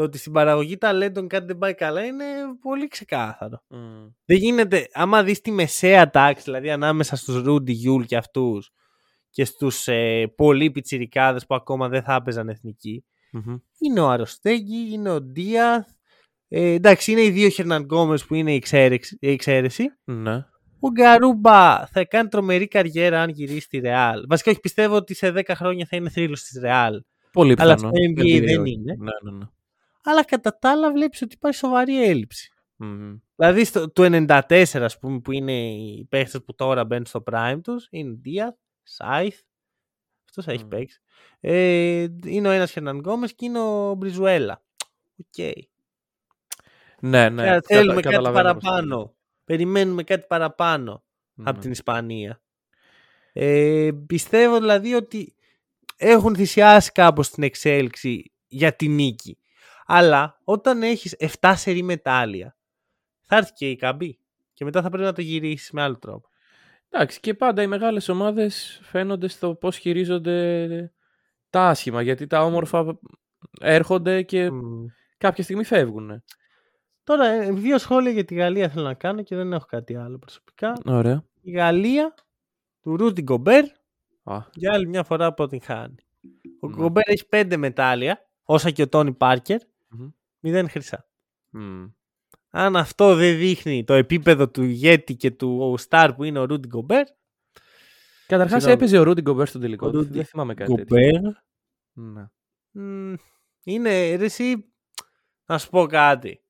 το 0.00 0.06
ότι 0.06 0.18
στην 0.18 0.32
παραγωγή 0.32 0.76
ταλέντων 0.76 1.28
κάτι 1.28 1.46
δεν 1.46 1.58
πάει 1.58 1.74
καλά 1.74 2.04
είναι 2.04 2.24
πολύ 2.60 2.88
ξεκάθαρο. 2.88 3.62
Μμ. 3.68 4.06
Δεν 4.24 4.36
γίνεται, 4.36 4.88
άμα 4.92 5.22
δεις 5.22 5.40
τη 5.40 5.50
μεσαία 5.50 6.10
τάξη, 6.10 6.42
δηλαδή 6.44 6.70
ανάμεσα 6.70 7.16
στους 7.16 7.42
Ρούντι 7.42 7.72
Γιούλ 7.72 8.02
και 8.02 8.16
αυτούς 8.16 8.70
και 9.30 9.44
στους 9.44 9.88
ε, 9.88 10.32
πολύ 10.36 10.70
πιτσιρικάδες 10.70 11.46
που 11.46 11.54
ακόμα 11.54 11.88
δεν 11.88 12.02
θα 12.02 12.14
έπαιζαν 12.14 12.48
εθνική, 12.48 13.04
Μμμ. 13.32 13.56
είναι 13.78 14.00
ο 14.00 14.08
Αροστέγγι, 14.08 14.92
είναι 14.92 15.10
ο 15.10 15.20
Ντίαθ. 15.20 15.88
Ε, 16.48 16.72
εντάξει, 16.72 17.12
είναι 17.12 17.22
οι 17.22 17.30
δύο 17.30 17.48
Χερναν 17.48 17.82
Γκόμες 17.82 18.24
που 18.26 18.34
είναι 18.34 18.52
η 18.52 18.54
εξαίρεξη. 18.56 19.16
η 19.20 19.30
εξαίρεση. 19.30 19.84
Ναι. 20.04 20.34
Ο 20.80 20.90
Γκαρούμπα 20.90 21.86
θα 21.86 22.04
κάνει 22.04 22.28
τρομερή 22.28 22.68
καριέρα 22.68 23.22
αν 23.22 23.28
γυρίσει 23.30 23.60
στη 23.60 23.78
Ρεάλ. 23.78 24.24
Βασικά, 24.28 24.50
όχι 24.50 24.60
πιστεύω 24.60 24.94
ότι 24.96 25.14
σε 25.14 25.32
10 25.36 25.42
χρόνια 25.54 25.86
θα 25.90 25.96
είναι 25.96 26.08
θρύλος 26.10 26.42
της 26.42 26.60
Ρεάλ. 26.60 27.02
Πολύ 27.32 27.54
Αλλά 27.58 27.74
πιθανό. 27.74 27.92
στο 27.96 28.04
NBA 28.14 28.20
NBA 28.40 28.44
δεν 28.44 28.60
όχι. 28.60 28.72
είναι. 28.72 28.94
Ναι, 28.98 29.30
ναι, 29.30 29.38
ναι. 29.38 29.44
Αλλά 30.04 30.24
κατά 30.24 30.58
τα 30.58 30.70
άλλα 30.70 30.92
βλέπεις 30.92 31.22
ότι 31.22 31.34
υπάρχει 31.34 31.58
σοβαρή 31.58 32.04
έλλειψη. 32.04 32.52
Μμμ. 32.76 33.16
Δηλαδή 33.36 33.64
στο, 33.64 33.90
του 33.90 34.02
94 34.26 34.54
ας 34.74 34.98
πούμε 34.98 35.20
που 35.20 35.32
είναι 35.32 35.70
οι 35.72 36.06
παίχτες 36.10 36.42
που 36.44 36.54
τώρα 36.54 36.84
μπαίνουν 36.84 37.06
στο 37.06 37.22
prime 37.32 37.58
τους 37.62 37.86
είναι 37.90 38.12
Ντίαθ, 38.12 38.54
Σάιθ, 38.82 39.40
αυτός 40.28 40.46
έχει 40.46 40.64
Μμ. 40.64 40.68
παίξει. 40.68 41.00
Ε, 41.40 42.06
είναι 42.24 42.48
ο 42.48 42.50
ένας 42.50 42.70
Χερνάν 42.70 42.98
Γκόμεζ 42.98 43.34
και 43.34 43.44
είναι 43.44 43.58
ο 43.60 43.94
Μπριζουέλα. 43.94 44.62
Οκ. 45.18 45.46
Ναι, 47.00 47.28
ναι. 47.28 47.42
Ε, 47.42 47.46
Κατα- 47.46 47.60
θέλουμε 47.66 48.00
κάτι 48.00 48.14
καταλαβαίνω 48.14 48.52
πώς 48.54 48.62
το 48.62 48.68
παραπάνω. 48.70 49.14
Περιμένουμε 49.44 50.02
κάτι 50.02 50.26
παραπάνω 50.28 50.92
λες. 51.34 51.46
από 51.46 51.56
Ναι. 51.56 51.62
την 51.62 51.70
Ισπανία. 51.70 52.42
Ε, 53.32 53.90
πιστεύω 54.06 54.58
δηλαδή 54.58 54.94
ότι 54.94 55.34
έχουν 55.96 56.36
θυσιάσει 56.36 56.92
κάπως 56.92 57.30
την 57.30 57.42
εξέλιξη 57.42 58.32
για 58.48 58.72
τη 58.76 58.88
νίκη. 58.88 59.38
Αλλά 59.92 60.40
όταν 60.44 60.82
έχεις 60.82 61.16
7 61.40 61.52
σερί 61.56 61.82
μετάλλια 61.82 62.56
θα 63.20 63.36
έρθει 63.36 63.52
και 63.52 63.70
η 63.70 63.76
καμπή. 63.76 64.18
Και 64.52 64.64
μετά 64.64 64.82
θα 64.82 64.88
πρέπει 64.88 65.04
να 65.04 65.12
το 65.12 65.20
γυρίσεις 65.20 65.70
με 65.70 65.82
άλλο 65.82 65.98
τρόπο. 65.98 66.28
Εντάξει, 66.90 67.20
και 67.20 67.34
πάντα 67.34 67.62
οι 67.62 67.66
μεγάλες 67.66 68.08
ομάδες 68.08 68.80
φαίνονται 68.82 69.28
στο 69.28 69.54
πώς 69.54 69.76
χειρίζονται 69.76 70.92
τα 71.50 71.68
άσχημα, 71.68 72.02
γιατί 72.02 72.26
τα 72.26 72.44
όμορφα 72.44 72.98
έρχονται 73.60 74.22
και 74.22 74.50
Μμ. 74.50 74.84
κάποια 75.18 75.44
στιγμή 75.44 75.64
φεύγουν. 75.64 76.22
Τώρα, 77.04 77.26
ε, 77.26 77.52
δύο 77.52 77.78
σχόλια 77.78 78.10
για 78.10 78.24
τη 78.24 78.34
Γαλλία 78.34 78.68
θέλω 78.68 78.84
να 78.84 78.94
κάνω 78.94 79.22
και 79.22 79.36
δεν 79.36 79.52
έχω 79.52 79.66
κάτι 79.68 79.96
άλλο 79.96 80.18
προσωπικά. 80.18 80.72
Ωραία. 80.86 81.24
Η 81.40 81.50
Γαλλία 81.50 82.14
του 82.82 82.96
Ρούτι 82.96 83.22
Γκομπέρ 83.22 83.64
Α, 84.24 84.38
για 84.54 84.72
άλλη 84.72 84.86
μια 84.88 85.02
φορά 85.02 85.26
αποτυγχάνει. 85.26 85.94
Ο 86.60 86.68
Ναι. 86.68 86.74
Γκομπέρ 86.74 87.08
έχει 87.08 87.26
πέντε 87.28 87.56
μετάλλια, 87.56 88.28
όσα 88.44 88.70
και 88.70 88.82
ο 88.82 88.88
Τόνι 88.88 89.12
Πάρκερ, 89.12 89.60
μμμ. 89.90 90.08
μηδέν 90.40 90.68
χρυσά. 90.70 91.08
Μμ. 91.50 91.84
Αν 92.50 92.76
αυτό 92.76 93.14
δεν 93.14 93.36
δείχνει 93.38 93.84
το 93.84 93.94
επίπεδο 93.94 94.48
του 94.48 94.62
ηγέτη 94.62 95.14
και 95.16 95.30
του 95.30 95.78
Star 95.88 96.10
που 96.16 96.24
είναι 96.24 96.38
ο 96.38 96.44
Ρούντι 96.44 96.66
Γκομπέρ, 96.68 97.06
Καταρχάς 98.26 98.62
Συγγνώμη. 98.62 98.82
έπαιζε 98.82 98.98
ο 98.98 99.02
Ρούντι 99.02 99.20
Γκομπέρ 99.20 99.48
στον 99.48 99.60
τελικό. 99.60 99.86
Ο 99.86 99.90
Δεν- 99.90 100.00
Ρούντι 100.00 100.12
Δεν 100.16 100.24
θυμάμαι 100.24 100.54
κάτι 100.54 100.74
τέτοιο. 100.74 100.96
Γκομπέρ 100.96 101.32
Ναι. 101.92 102.26
μ, 102.70 103.14
είναι 103.64 104.14
ρε, 104.16 104.24
εσύ, 104.24 104.72
να 105.46 105.58
σου 105.58 105.68
πω 105.70 105.86
κάτι. 105.86 106.44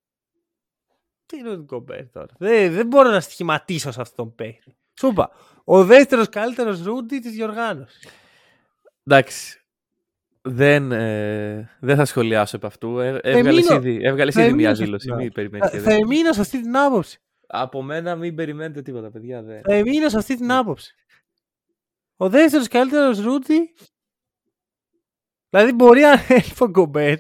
Τι 1.27 1.39
Ρούντι 1.41 1.63
Γκομπέρ 1.63 2.11
τώρα; 2.11 2.35
Δεν, 2.39 2.73
δεν 2.73 2.87
μπορώ 2.87 3.11
να 3.11 3.21
στοιχηματίσω 3.21 3.91
σε 3.91 4.01
αυτόν 4.01 4.27
τον 4.27 4.35
παίχτη. 4.35 4.77
Σου 4.99 5.07
είπα, 5.07 5.31
ο 5.65 5.85
δεύτερος 5.85 6.29
καλύτερος 6.29 6.83
Ρούντι 6.83 7.19
της 7.21 7.33
διοργάνωσης. 7.33 8.09
Εντάξει. 9.05 9.60
Δεν, 10.43 10.93
ε, 10.93 11.71
δεν 11.81 11.97
θα 11.97 12.05
σχολιάσω 12.05 12.57
επ' 12.57 12.65
αυτού. 12.65 12.99
Ε, 12.99 13.19
έβγαλες 13.23 13.69
εμείνω- 13.69 13.87
ήδη, 13.87 14.05
έβγαλες 14.05 14.35
θα 14.35 14.41
ήδη 14.45 14.53
μια 14.53 14.61
εμείνω 14.63 14.75
σε 14.77 14.85
δήλωση. 14.85 15.09
αυτό. 15.11 15.23
Μην 15.23 15.33
περιμένεις 15.33 15.67
Θα, 15.71 15.77
και 15.77 15.83
θα 15.83 15.91
δεν. 15.91 16.01
εμείνω 16.03 16.33
σε 16.33 16.41
αυτή 16.41 16.63
την 16.63 16.77
άποψη. 16.77 17.19
Από 17.47 17.83
μένα 17.83 18.17
μην 18.17 18.35
περιμένετε 18.35 18.83
τίποτα, 18.83 19.11
παιδιά. 19.11 19.43
Δεν. 19.43 19.63
Θα 19.63 19.75
εμείνω 19.75 20.09
σε 20.09 20.19
αυτή 20.19 20.37
την 20.37 20.53
άποψη. 20.53 20.95
Ο 22.17 22.29
δεύτερος 22.29 22.69
καλύτερος 22.69 23.21
Ρούτι. 23.21 23.75
Δηλαδή 25.51 25.73
μπορεί 25.73 26.03
αν 26.05 26.19
έλειπε 26.29 26.65
ο 26.65 26.69
Γκομπέρ 26.69 27.19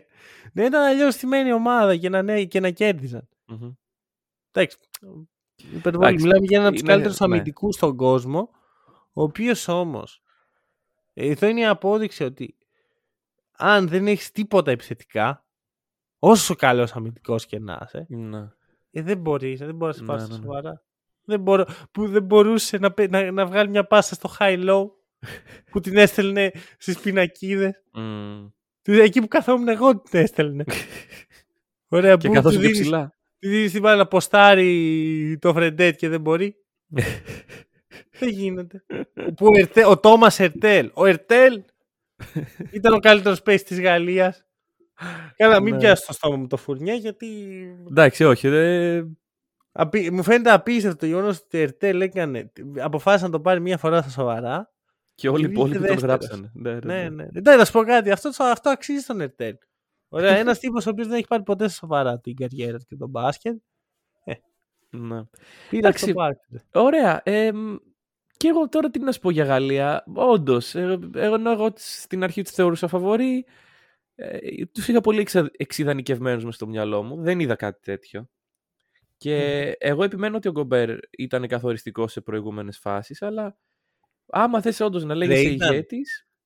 να 0.53 0.65
ήταν 0.65 0.83
αλλιώς 0.83 1.15
στημένη 1.15 1.53
ομάδα 1.53 1.97
και 1.97 2.09
να, 2.09 2.23
ναι, 2.23 2.45
και 2.45 2.61
να 2.61 2.71
κέρδιζαν. 2.71 3.29
Μμμ. 3.47 3.71
Εντάξει. 4.53 4.77
Υπερβολή. 5.75 6.07
Εντάξει, 6.07 6.25
Μιλάμε 6.25 6.47
για 6.47 6.57
έναν 6.57 6.67
από 6.67 6.73
τους 6.73 6.81
είναι- 6.83 6.91
καλύτερους 6.93 7.19
ναι. 7.21 7.27
αμυντικούς 7.27 7.75
στον 7.75 7.97
κόσμο. 7.97 8.51
Ο 9.13 9.23
οποίος 9.23 9.69
όμως. 9.69 10.23
Αυτό 11.31 11.47
είναι 11.47 11.61
η 11.61 11.67
απόδειξη 11.67 12.25
ότι 12.25 12.57
αν 13.61 13.89
δεν 13.89 14.07
έχεις 14.07 14.31
τίποτα 14.31 14.71
επιθετικά, 14.71 15.45
όσο 16.19 16.55
καλός 16.55 16.93
αμυντικός 16.93 17.47
και 17.47 17.59
να 17.59 17.83
είσαι, 17.87 18.07
Ναι. 18.09 18.49
ε, 18.91 19.03
δεν 19.03 19.19
μπορείς, 19.19 19.59
δεν 19.59 19.75
μπορείς 19.75 20.01
να 20.01 20.05
σε 20.07 20.13
Ναι, 20.13 20.17
πάρει 20.19 20.31
ναι, 20.31 20.37
ναι. 20.37 20.43
σοβαρά. 20.43 20.83
Δεν 21.25 21.41
μπορώ, 21.41 21.65
που 21.93 22.09
δεν 22.09 22.23
μπορούσε 22.23 22.79
να, 22.79 22.93
πε- 22.93 23.11
να, 23.11 23.31
να 23.31 23.47
βγάλει 23.47 23.69
μια 23.69 23.87
πάσα 23.87 24.15
στο 24.15 24.31
high-low 24.39 24.85
που 25.71 25.81
την 25.81 25.97
έστελνε 25.97 26.51
στις 26.79 26.99
πινακίδες. 27.01 27.83
Μμ. 27.93 28.47
Του- 28.83 28.93
Εκεί 28.93 29.21
που 29.21 29.29
καθόμουν 29.29 29.69
εγώ 29.69 30.01
την 30.01 30.21
έστελνε. 30.21 30.65
Ωραία, 31.89 32.17
Και 32.17 32.29
που 32.29 32.35
καθώς 32.35 32.53
του 32.55 32.61
και 32.61 32.67
δίνεις- 32.67 32.81
ψηλά. 32.81 33.15
του 33.39 33.49
δίνεις 33.49 33.73
την 33.73 33.81
μπάλα 33.81 33.97
να 33.97 34.07
ποστάρει 34.07 35.39
το 35.41 35.53
Φρεντέτ 35.53 35.97
και 35.97 36.09
δεν 36.09 36.21
μπορεί. 36.21 36.57
δεν 38.19 38.29
γίνεται. 38.29 38.85
που 39.37 39.47
ο, 39.47 39.59
Ερτέ, 39.59 39.87
ο 39.87 39.99
Τόμας 39.99 40.41
Ερτέλ. 40.41 40.91
Ο 40.95 41.07
Ερτέλ 41.07 41.63
ήταν 42.73 42.93
ο 42.93 42.99
καλύτερος 42.99 43.43
παίκτης 43.43 43.67
της 43.69 43.81
Γαλλίας. 43.81 44.45
Καλά, 45.37 45.61
μην 45.61 45.75
Ναι. 45.75 45.81
πιάσεις 45.81 46.07
το 46.07 46.13
στόμα 46.13 46.37
μου 46.37 46.47
το 46.47 46.57
φουρνιέ 46.57 46.95
γιατί 46.95 47.27
Εντάξει, 47.91 48.25
όχι. 48.25 48.47
ε, 48.47 49.05
Απει... 49.73 50.11
Μου 50.11 50.23
φαίνεται 50.23 50.51
απίστευτο 50.51 50.99
το 50.99 51.07
γεγονός 51.07 51.39
ότι 51.39 51.57
η 51.57 51.61
Ερτέλ 51.61 52.01
έκανε. 52.01 52.53
Αποφάσισε 52.81 53.25
να 53.25 53.31
το 53.31 53.41
πάρει 53.41 53.61
μία 53.61 53.79
φορά 53.79 54.01
στα 54.01 54.11
σοβαρά. 54.11 54.73
Και 55.15 55.29
όλοι 55.29 55.45
οι 55.45 55.47
Βγήκε 55.47 55.59
υπόλοιποι 55.61 55.79
τον 55.79 55.87
δεύτερος. 55.87 56.03
γράψανε. 56.03 56.51
Ναι, 56.55 56.73
ναι, 56.73 56.79
Ναι, 56.85 57.03
ναι. 57.03 57.09
ναι. 57.09 57.29
Εντάξει, 57.33 57.59
να 57.59 57.65
σου 57.65 57.73
πω 57.73 57.83
κάτι. 57.83 58.11
Αυτό, 58.11 58.31
αυτό 58.39 58.71
αξίζει 58.71 59.05
τον 59.07 59.21
Ερτέλ. 59.21 59.55
Ωραία, 60.09 60.37
ένας 60.37 60.59
τύπος 60.61 60.87
ο 60.87 60.91
οποίος 60.91 61.07
δεν 61.07 61.17
έχει 61.17 61.27
πάρει 61.27 61.43
ποτέ 61.43 61.69
στα 61.69 61.77
σοβαρά 61.79 62.21
την 62.21 62.37
καριέρα 62.37 62.79
του 62.79 62.85
και 62.89 62.97
τον 62.97 63.09
μπάσκετ. 63.11 63.57
Ναι. 64.93 65.23
Πήρε 65.71 65.79
Εντάξει, 65.79 66.05
αυτό 66.05 66.13
που 66.15 66.23
άξιζε. 66.23 66.65
Ωραία. 66.73 67.21
Ε, 67.25 67.53
μ, 67.53 67.77
και 68.41 68.49
εγώ 68.49 68.69
τώρα 68.69 68.91
τι 68.91 68.99
να 68.99 69.13
σου 69.13 69.21
πω 69.21 69.31
για 69.31 69.45
Γαλλία. 69.45 70.05
Όντως, 70.15 70.75
εγώ, 70.75 71.11
ενώ 71.15 71.51
εγώ 71.51 71.73
στην 71.75 72.23
αρχή 72.23 72.43
τους 72.43 72.53
θεωρούσα 72.53 72.89
φαβορή. 72.89 73.45
Ε, 74.15 74.67
τους 74.67 74.89
είχα 74.89 75.01
πολύ 75.01 75.21
εξα, 75.21 75.51
εξειδανικευμένου 75.57 76.43
μες 76.45 76.55
στο 76.55 76.67
μυαλό 76.67 77.03
μου. 77.03 77.23
Δεν 77.23 77.41
είδα 77.41 77.55
κάτι 77.55 77.81
τέτοιο. 77.81 78.29
Και 79.17 79.37
εγώ 79.79 80.03
επιμένω 80.05 80.37
ότι 80.37 80.49
ο 80.49 80.51
Γκομπέρ 80.51 80.99
ήταν 81.11 81.47
καθοριστικός 81.47 82.13
σε 82.13 82.21
προηγούμενες 82.21 82.79
φάσεις, 82.79 83.23
αλλά 83.23 83.57
άμα 84.27 84.61
θες 84.61 84.81
όντως 84.81 85.05
να 85.05 85.15
λέγεσαι 85.15 85.43
Δεν 85.43 85.53
ήταν. 85.53 85.73
ηγέτη. 85.73 86.01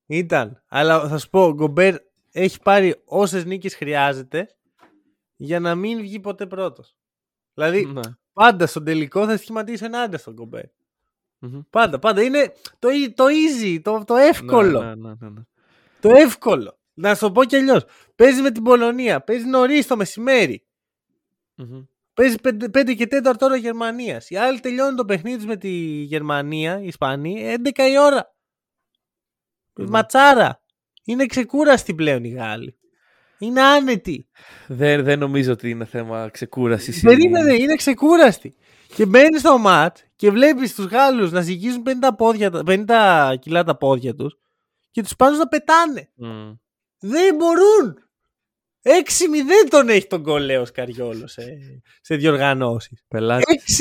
Ήταν. 0.07 0.63
Αλλά 0.69 1.09
θα 1.09 1.19
σου 1.19 1.31
πω, 1.31 1.45
ο 1.47 1.55
Γκομπέρ 1.55 1.95
έχει 2.33 2.61
πάρει 2.63 3.03
όσες 3.05 3.45
νίκες 3.45 3.75
χρειάζεται 3.75 4.49
για 5.37 5.61
να 5.61 5.75
μην 5.75 6.01
βγει 6.01 6.21
ποτέ 6.21 6.47
πρώτος. 6.47 6.97
Δηλαδή, 7.55 7.85
Ναι. 7.85 8.01
πάντα 8.33 8.67
στον 8.67 8.85
τελικό 8.85 9.27
θα 9.27 9.37
σχηματίσει 9.37 9.85
ένα 9.85 10.01
άντρα 10.01 10.19
στον 10.19 10.35
Γκομπέρ. 10.35 10.65
Μμμ. 11.45 11.61
Πάντα, 11.71 11.99
πάντα. 11.99 12.23
Είναι 12.23 12.53
το, 12.79 12.89
e- 12.89 13.13
το 13.15 13.25
easy, 13.25 13.81
το, 13.83 14.05
το 14.07 14.17
εύκολο. 14.17 14.83
Ναι, 14.83 14.95
ναι, 14.95 15.15
ναι, 15.19 15.29
ναι. 15.29 15.41
Το 16.01 16.11
εύκολο. 16.11 16.79
Να 16.95 17.15
σου 17.15 17.21
το 17.21 17.33
πω 17.33 17.45
κι 17.45 17.57
αλλιώς. 17.57 17.85
Παίζεις 18.15 18.41
με 18.41 18.51
την 18.51 18.63
Πολωνία. 18.63 19.21
Παίζεις 19.21 19.47
νωρίς 19.47 19.87
το 19.87 19.97
μεσημέρι. 19.97 20.67
Μμμ. 21.55 21.85
Παίζεις 22.15 22.37
5, 22.43 22.95
και 22.97 23.09
4 23.11 23.35
ώρα 23.41 23.57
Γερμανίας. 23.57 24.31
Οι 24.31 24.37
άλλοι 24.37 24.61
τελειώνουν 24.61 24.97
το 24.97 25.05
παιχνίδι 25.05 25.37
τους 25.37 25.47
με 25.47 25.57
τη 25.57 25.69
Γερμανία, 26.03 26.81
οι 26.81 26.87
Ισπανοί, 26.87 27.55
11 27.65 27.89
η 27.91 27.99
ώρα. 27.99 28.35
Ναι. 29.73 29.87
Ματσάρα. 29.87 30.61
Είναι 31.05 31.27
ξεκούραστοι 31.27 31.95
πλέον 31.95 32.25
οι 32.25 32.29
Γάλλοι. 32.29 32.79
Είναι 33.39 33.63
άνετοι. 33.63 34.29
Δεν, 34.67 35.05
δεν 35.05 35.19
νομίζω 35.19 35.53
ότι 35.53 35.71
είναι 35.71 35.85
θέμα 35.85 36.29
ξεκούρασης. 36.29 37.03
Περίμενε, 37.03 37.55
είναι 37.55 37.75
ξεκούραστοι. 37.75 38.55
Και 38.95 39.07
μπαίνεις 39.07 39.41
στο 39.41 39.59
ματ 39.59 39.97
και 40.17 40.31
βλέπεις 40.31 40.75
τους 40.75 40.85
Γάλλους 40.85 41.31
να 41.33 41.41
ζυγίζουν 41.41 41.83
50, 41.87 42.09
πόδια, 42.17 42.51
50 42.67 43.35
κιλά 43.41 43.65
τα 43.65 43.77
πόδια 43.77 44.15
τους 44.15 44.37
και 44.91 45.03
τους 45.03 45.17
πάνω 45.17 45.37
να 45.37 45.49
πετάνε. 45.49 46.11
Δεν 46.99 47.35
μπορούν. 47.37 47.99
6-0 48.83 49.69
τον 49.71 49.89
έχει 49.89 50.07
τον 50.07 50.23
κολέος 50.23 50.71
Καριόλος 50.71 51.33
σε, 51.33 51.45
σε 52.01 52.17
διοργανώσεις. 52.17 53.05
Πελάτης. 53.09 53.79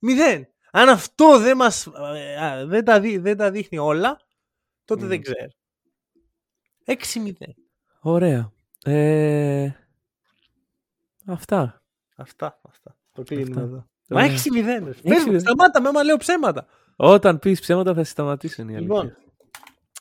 6-0. 0.00 0.42
Αν 0.72 0.88
αυτό 0.88 1.38
δεν, 1.38 1.56
μας, 1.56 1.86
ε, 1.86 2.64
δεν, 2.66 2.84
τα, 2.84 3.00
δει- 3.00 3.18
δεν 3.18 3.36
τα 3.36 3.50
δείχνει 3.50 3.78
όλα, 3.78 4.20
τότε 4.84 5.00
Μμμ. 5.02 5.08
δεν 5.08 5.22
ξέρω. 5.22 5.48
6-0. 6.84 7.32
Ωραία. 8.00 8.52
Ε, 8.84 9.70
αυτά. 11.26 11.82
Αυτά. 12.16 12.60
αυτά. 12.68 12.96
Το 13.12 13.22
κλείνουμε 13.22 13.50
Αυτά. 13.50 13.60
εδώ. 13.60 13.86
Μα 14.08 14.22
Ωραία. 14.22 14.36
6-0. 14.36 14.94
Πες 15.02 15.24
μου, 15.26 15.32
6-0. 15.32 15.40
σταμάτα 15.40 15.80
με 15.80 15.88
άμα 15.88 16.02
λέω 16.02 16.16
ψέματα. 16.16 16.66
Όταν 16.96 17.38
πεις 17.38 17.60
ψέματα 17.60 17.94
θα 17.94 18.04
σε 18.04 18.10
σταματήσουν 18.10 18.68
οι 18.68 18.76
αλήθεια. 18.76 18.94
Λοιπόν, 19.02 19.16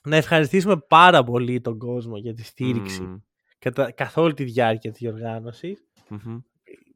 να 0.04 0.16
ευχαριστήσουμε 0.16 0.78
πάρα 0.78 1.24
πολύ 1.24 1.62
τον 1.62 1.78
κόσμο 1.78 2.18
για 2.18 2.34
τη 2.34 2.44
στήριξη 2.44 3.02
Μμμ, 3.02 3.16
κατά, 3.60 3.92
καθ' 3.92 4.18
όλη 4.18 4.34
τη 4.34 4.44
διάρκεια 4.44 4.92
της 4.92 5.00
διοργάνωσης. 5.00 5.84
μμμ. 6.10 6.38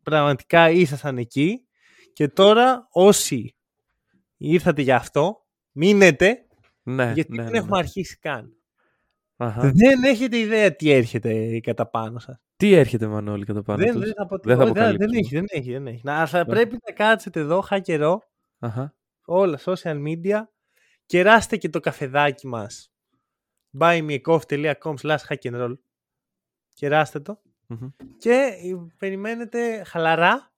Πραγματικά 0.04 0.70
ήσασταν 0.70 1.18
εκεί 1.18 1.68
και 2.14 2.28
τώρα 2.28 2.88
όσοι 2.92 3.56
ήρθατε 4.38 4.82
για 4.82 4.96
αυτό, 4.96 5.46
μείνετε 5.72 6.46
Ναι, 6.84 7.12
γιατί 7.14 7.32
ναι, 7.32 7.44
δεν 7.44 7.52
ναι, 7.52 7.58
έχουμε 7.58 7.78
ναι. 7.78 7.84
αρχίσει 7.84 8.18
καν. 8.20 8.52
Αχα. 9.38 9.62
Δεν 9.62 10.04
έχετε 10.04 10.38
ιδέα 10.38 10.76
τι 10.76 10.92
έρχεται 10.92 11.60
κατά 11.60 11.88
πάνω 11.90 12.20
σας. 12.20 12.42
Τι 12.58 12.74
έρχεται 12.74 13.08
Μανώλη 13.08 13.46
κατά 13.46 13.64
πάνω 13.64 13.84
δεν, 13.84 13.94
τους; 13.94 14.04
δεν 14.04 14.14
θα, 14.14 14.26
πω 14.26 14.38
Δεν 14.38 14.58
θα 14.58 14.64
τίποτα. 14.64 14.82
δεν, 14.86 14.90
αποκαλύψουμε. 14.90 15.18
έχει, 15.20 15.36
δεν 15.36 15.46
έχει, 15.50 15.72
δεν 15.72 15.88
έχει. 15.88 16.02
Να, 16.04 16.26
θα 16.28 16.38
Ναι. 16.38 16.46
πρέπει 16.46 16.78
να 16.88 16.94
κάτσετε 16.94 17.40
εδώ, 17.40 17.62
χα 17.62 17.80
καιρό, 17.80 18.22
Αχα. 18.60 18.94
όλα 19.26 19.60
social 19.66 20.04
media, 20.08 20.42
κεράστε 21.06 21.58
και 21.58 21.70
το 21.70 21.80
καφεδάκι 21.80 22.48
μας 22.48 22.92
buymeacoffee.com 23.80 24.94
slash 25.02 25.18
hack 25.28 25.42
and 25.42 25.62
roll 25.62 25.74
κεράστε 26.74 27.20
το 27.20 27.42
Μμμ. 27.68 27.88
και 28.18 28.32
ε, 28.32 28.88
περιμένετε 28.98 29.84
χαλαρά 29.84 30.52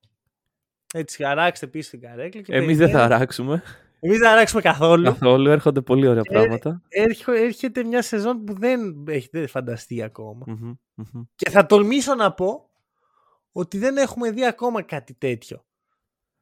έτσι 0.94 1.24
αράξτε 1.24 1.68
πίσω 1.68 1.90
την 1.90 2.02
καρέκλα 2.02 2.42
και 2.42 2.54
Εμείς 2.56 2.78
δεν 2.78 2.88
θα 2.88 2.92
περιμένετε- 2.92 3.14
αράξουμε 3.16 3.64
εμείς 4.00 4.18
δεν 4.18 4.28
θα 4.28 4.34
αράξουμε 4.34 4.62
καθόλου 4.62 5.04
καθόλου. 5.04 5.50
Έρχονται 5.50 5.82
πολύ 5.82 6.08
ωραία 6.08 6.22
Ε, 6.26 6.32
πράγματα. 6.34 6.82
Έρχο- 6.88 7.32
έρχεται 7.32 7.84
μια 7.84 8.02
σεζόν 8.02 8.44
που 8.44 8.54
δεν 8.60 9.06
έχετε 9.08 9.48
φανταστεί 9.48 10.02
ακόμα 10.04 10.44
Μμμ, 10.48 10.74
μμμ. 10.96 11.22
και 11.36 11.50
θα 11.50 11.66
τολμήσω 11.66 12.16
να 12.16 12.34
πω 12.34 12.70
ότι 13.52 13.78
δεν 13.78 13.98
έχουμε 13.98 14.32
δει 14.32 14.46
ακόμα 14.46 14.82
κάτι 14.82 15.14
τέτοιο 15.14 15.66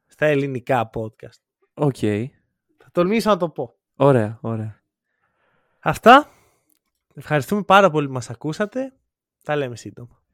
στα 0.05 0.26
ελληνικά 0.26 0.89
podcast 0.93 1.41
OK. 1.74 1.95
θα 2.78 2.89
τολμήσω 2.91 3.30
να 3.30 3.38
το 3.38 3.49
πω 3.49 3.76
Ωραία, 3.95 4.38
ωραία. 4.41 4.82
Αυτά. 5.80 6.30
Ευχαριστούμε 7.16 7.64
πάρα 7.64 7.89
πολύ 7.89 8.08
που 8.08 8.14
μας 8.14 8.30
ακούσατε. 8.30 8.93
Τα 9.43 9.55
λέμε 9.55 9.76
σύντομα. 9.76 10.16